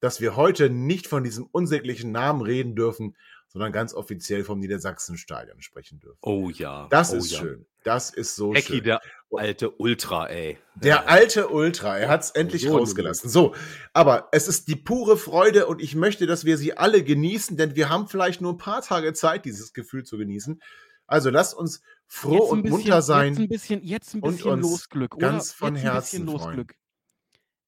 dass 0.00 0.20
wir 0.20 0.36
heute 0.36 0.68
nicht 0.68 1.06
von 1.06 1.24
diesem 1.24 1.46
unsäglichen 1.46 2.12
Namen 2.12 2.42
reden 2.42 2.76
dürfen, 2.76 3.16
sondern 3.48 3.72
ganz 3.72 3.94
offiziell 3.94 4.44
vom 4.44 4.58
Niedersachsenstadion 4.58 5.62
sprechen 5.62 5.98
dürfen. 5.98 6.18
Oh 6.20 6.50
ja. 6.50 6.88
Das 6.90 7.14
oh 7.14 7.16
ist 7.16 7.30
ja. 7.32 7.38
schön. 7.38 7.66
Das 7.84 8.10
ist 8.10 8.36
so 8.36 8.52
Ecki, 8.52 8.74
schön. 8.74 8.84
der 8.84 9.00
alte 9.32 9.70
Ultra, 9.70 10.26
ey. 10.28 10.58
Der 10.74 11.08
alte 11.08 11.48
Ultra, 11.48 11.96
er 11.96 12.10
hat 12.10 12.22
es 12.22 12.30
endlich 12.32 12.62
So 12.62 12.76
rausgelassen. 12.76 13.30
So, 13.30 13.54
aber 13.94 14.28
es 14.32 14.46
ist 14.46 14.68
die 14.68 14.76
pure 14.76 15.16
Freude 15.16 15.66
und 15.66 15.80
ich 15.80 15.94
möchte, 15.94 16.26
dass 16.26 16.44
wir 16.44 16.58
sie 16.58 16.76
alle 16.76 17.02
genießen, 17.02 17.56
denn 17.56 17.76
wir 17.76 17.88
haben 17.88 18.08
vielleicht 18.08 18.42
nur 18.42 18.52
ein 18.52 18.58
paar 18.58 18.82
Tage 18.82 19.14
Zeit, 19.14 19.46
dieses 19.46 19.72
Gefühl 19.72 20.04
zu 20.04 20.18
genießen. 20.18 20.60
Also 21.06 21.30
lasst 21.30 21.54
uns 21.54 21.80
froh 22.06 22.32
Jetzt 22.34 22.42
ein 22.44 22.48
und 22.50 22.62
bisschen- 22.62 22.78
munter 22.78 23.02
sein. 23.02 23.28
Jetzt 23.32 23.38
ein 23.40 23.48
bisschen, 23.48 23.82
jetzt 23.84 24.14
ein 24.14 24.22
und 24.22 24.36
bisschen 24.36 24.60
Losglück, 24.60 25.14
oder? 25.16 25.30
ganz 25.32 25.52
von 25.52 25.74
jetzt 25.74 25.84
ein 25.84 25.92
Herzen 25.92 26.26
bisschen 26.26 26.38
freuen. 26.38 26.56
Losglück. 26.56 26.74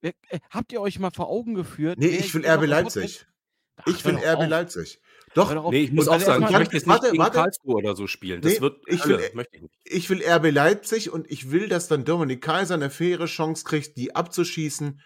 Wer- 0.01 0.15
äh, 0.29 0.39
Habt 0.51 0.73
ihr 0.73 0.81
euch 0.81 0.99
mal 0.99 1.11
vor 1.11 1.29
Augen 1.29 1.55
geführt? 1.55 1.99
Nee, 1.99 2.11
wer 2.13 2.19
ich 2.21 2.35
will 2.35 2.47
RB 2.47 2.67
Leipzig. 2.67 3.27
Ach, 3.77 3.87
Ich 3.87 4.05
will 4.05 4.17
RB 4.17 4.39
auf. 4.39 4.49
Leipzig. 4.49 5.01
Doch. 5.35 5.71
Nee, 5.71 5.83
ich 5.83 5.93
muss 5.93 6.09
auch 6.09 6.19
sagen, 6.21 6.45
ich 6.45 6.51
möchte 6.51 6.75
jetzt 6.77 6.87
warte, 6.87 7.03
nicht 7.05 7.13
gegen 7.13 7.23
warte. 7.23 7.37
Karlsruhe 7.39 7.75
oder 7.77 7.95
so 7.95 8.07
spielen. 8.07 8.41
Das 8.41 8.55
Nee, 8.55 8.61
wird 8.61 8.81
ich 8.87 9.05
will- 9.07 9.31
möchte 9.35 9.57
ich 9.57 9.63
nicht. 9.63 9.75
ich 9.85 10.11
will 10.11 10.23
RB 10.25 10.51
Leipzig 10.51 11.11
und 11.11 11.31
ich 11.31 11.51
will, 11.51 11.69
dass 11.69 11.87
dann 11.87 12.05
Dominik 12.05 12.43
Kaiser 12.43 12.75
eine 12.75 12.91
faire 12.91 13.27
Chance 13.27 13.65
kriegt, 13.65 13.97
die 13.97 14.17
abzuschießen 14.17 15.01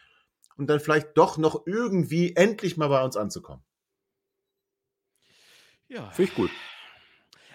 und 0.57 0.67
dann 0.69 0.79
vielleicht 0.81 1.17
doch 1.19 1.39
noch 1.39 1.67
irgendwie 1.67 2.35
endlich 2.37 2.77
mal 2.77 2.89
bei 2.89 3.03
uns 3.05 3.17
anzukommen. 3.17 3.63
Ja. 5.89 6.11
Finde 6.13 6.31
ich 6.31 6.37
gut. 6.37 6.51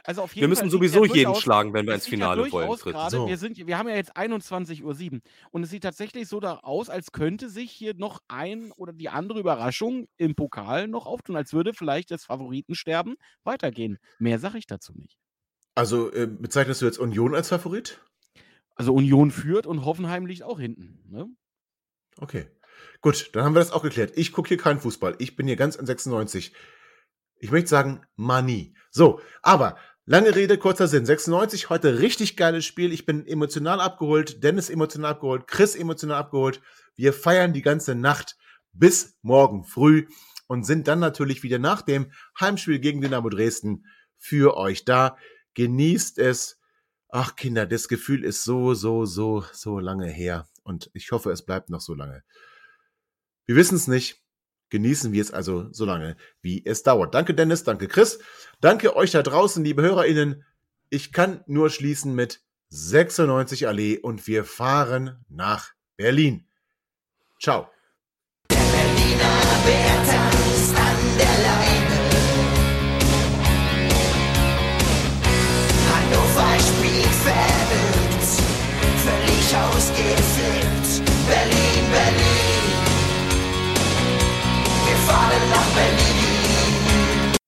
Also 0.08 0.22
auf 0.22 0.34
jeden 0.34 0.44
Wir 0.44 0.48
müssen 0.48 0.62
Fall 0.62 0.70
sowieso 0.70 1.04
ja 1.04 1.14
jeden 1.14 1.36
schlagen, 1.36 1.74
wenn 1.74 1.86
wir 1.86 1.94
ins 1.94 2.06
sieht 2.06 2.14
ja 2.14 2.34
Finale 2.34 2.50
wollen, 2.50 3.10
So. 3.10 3.28
wir, 3.28 3.38
sind, 3.38 3.58
wir 3.58 3.78
haben 3.78 3.90
ja 3.90 3.96
jetzt 3.96 4.16
21.07 4.16 4.82
Uhr 5.12 5.20
und 5.52 5.64
es 5.64 5.70
sieht 5.70 5.84
tatsächlich 5.84 6.30
so 6.30 6.40
da 6.40 6.60
aus, 6.64 6.90
als 6.90 7.12
könnte 7.12 7.50
sich 7.50 7.74
hier 7.74 7.94
noch 7.94 8.22
ein 8.30 8.72
oder 8.72 8.94
die 8.94 9.10
andere 9.10 9.42
Überraschung 9.42 10.08
im 10.16 10.34
Pokal 10.34 10.88
noch 10.88 11.08
auftun, 11.08 11.36
als 11.36 11.52
würde 11.52 11.74
vielleicht 11.74 12.10
das 12.10 12.24
Favoritensterben 12.24 13.16
weitergehen. 13.44 13.98
Mehr 14.18 14.40
sage 14.40 14.58
ich 14.58 14.66
dazu 14.66 14.94
nicht. 14.96 15.18
Also 15.76 16.10
äh, 16.14 16.26
bezeichnest 16.26 16.82
du 16.82 16.86
jetzt 16.86 17.00
Union 17.00 17.36
als 17.36 17.50
Favorit? 17.50 18.00
Also 18.76 18.94
Union 18.94 19.30
führt 19.30 19.68
und 19.68 19.84
Hoffenheim 19.84 20.26
liegt 20.26 20.44
auch 20.44 20.60
hinten. 20.62 21.04
Ne? 21.10 21.28
Okay. 22.18 22.48
Gut, 23.02 23.32
dann 23.34 23.44
haben 23.44 23.56
wir 23.56 23.60
das 23.60 23.72
auch 23.72 23.84
geklärt. 23.84 24.14
Ich 24.16 24.32
gucke 24.32 24.48
hier 24.48 24.58
keinen 24.58 24.80
Fußball. 24.80 25.16
Ich 25.20 25.36
bin 25.36 25.48
hier 25.48 25.58
ganz 25.58 25.76
an 25.76 25.86
96. 25.86 26.54
Ich 27.40 27.52
möchte 27.52 27.70
sagen, 27.70 28.06
Mani. 28.16 28.74
So, 28.90 29.20
aber 29.42 29.78
lange 30.08 30.34
Rede, 30.34 30.58
kurzer 30.58 30.88
Sinn. 30.88 31.06
96, 31.06 31.70
heute 31.70 32.00
richtig 32.00 32.38
geiles 32.38 32.66
Spiel. 32.66 32.92
Ich 32.92 33.06
bin 33.06 33.28
emotional 33.28 33.80
abgeholt. 33.80 34.44
Dennis 34.44 34.70
emotional 34.70 35.12
abgeholt. 35.12 35.48
Chris 35.48 35.76
emotional 35.76 36.18
abgeholt. 36.18 36.62
Wir 36.96 37.14
feiern 37.14 37.54
die 37.54 37.62
ganze 37.62 37.94
Nacht 37.94 38.38
bis 38.72 39.18
morgen 39.22 39.66
früh 39.66 40.08
und 40.48 40.66
sind 40.66 40.88
dann 40.88 41.00
natürlich 41.00 41.44
wieder 41.44 41.60
nach 41.60 41.82
dem 41.82 42.12
Heimspiel 42.40 42.80
gegen 42.80 43.02
Dynamo 43.02 43.30
Dresden 43.30 43.86
für 44.18 44.58
euch 44.58 44.86
da. 44.86 45.18
Genießt 45.54 46.18
es. 46.18 46.58
Ach 47.10 47.36
Kinder, 47.36 47.66
das 47.66 47.88
Gefühl 47.88 48.24
ist 48.24 48.44
so, 48.44 48.74
so, 48.74 49.06
so, 49.06 49.44
so 49.52 49.80
lange 49.80 50.08
her. 50.08 50.48
Und 50.64 50.90
ich 50.94 51.12
hoffe, 51.12 51.32
es 51.32 51.46
bleibt 51.46 51.70
noch 51.70 51.82
so 51.82 51.94
lange. 51.94 52.24
Wir 53.46 53.56
wissen 53.56 53.76
es 53.76 53.88
nicht 53.88 54.22
genießen 54.70 55.12
wir 55.12 55.22
es 55.22 55.32
also 55.32 55.72
so 55.72 55.86
lange, 55.86 56.18
wie 56.42 56.66
es 56.66 56.84
dauert. 56.84 57.14
Danke 57.14 57.34
Dennis, 57.34 57.64
danke 57.64 57.88
Chris, 57.88 58.20
danke 58.62 58.96
euch 58.96 59.12
da 59.12 59.24
draußen, 59.24 59.64
liebe 59.64 59.82
HörerInnen. 59.82 60.44
Ich 60.90 61.12
kann 61.12 61.44
nur 61.48 61.70
schließen 61.70 62.16
mit 62.16 62.42
96 62.70 63.68
Allee 63.68 63.98
und 63.98 64.28
wir 64.28 64.44
fahren 64.44 65.24
nach 65.30 65.72
Berlin. 65.96 66.48
Ciao. 67.40 67.70
Der 68.50 68.58
Berliner 68.58 69.42
Bertha 69.66 70.38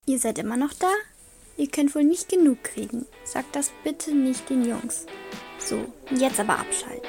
Ihr 0.06 0.18
seid 0.18 0.38
immer 0.38 0.56
noch 0.56 0.72
da? 0.74 0.92
Ihr 1.56 1.68
könnt 1.68 1.94
wohl 1.94 2.04
nicht 2.04 2.28
genug 2.28 2.62
kriegen. 2.64 3.06
Sagt 3.24 3.54
das 3.54 3.70
bitte 3.84 4.14
nicht 4.14 4.48
den 4.50 4.64
Jungs. 4.64 5.06
So, 5.58 5.92
jetzt 6.10 6.40
aber 6.40 6.58
abschalten. 6.58 7.08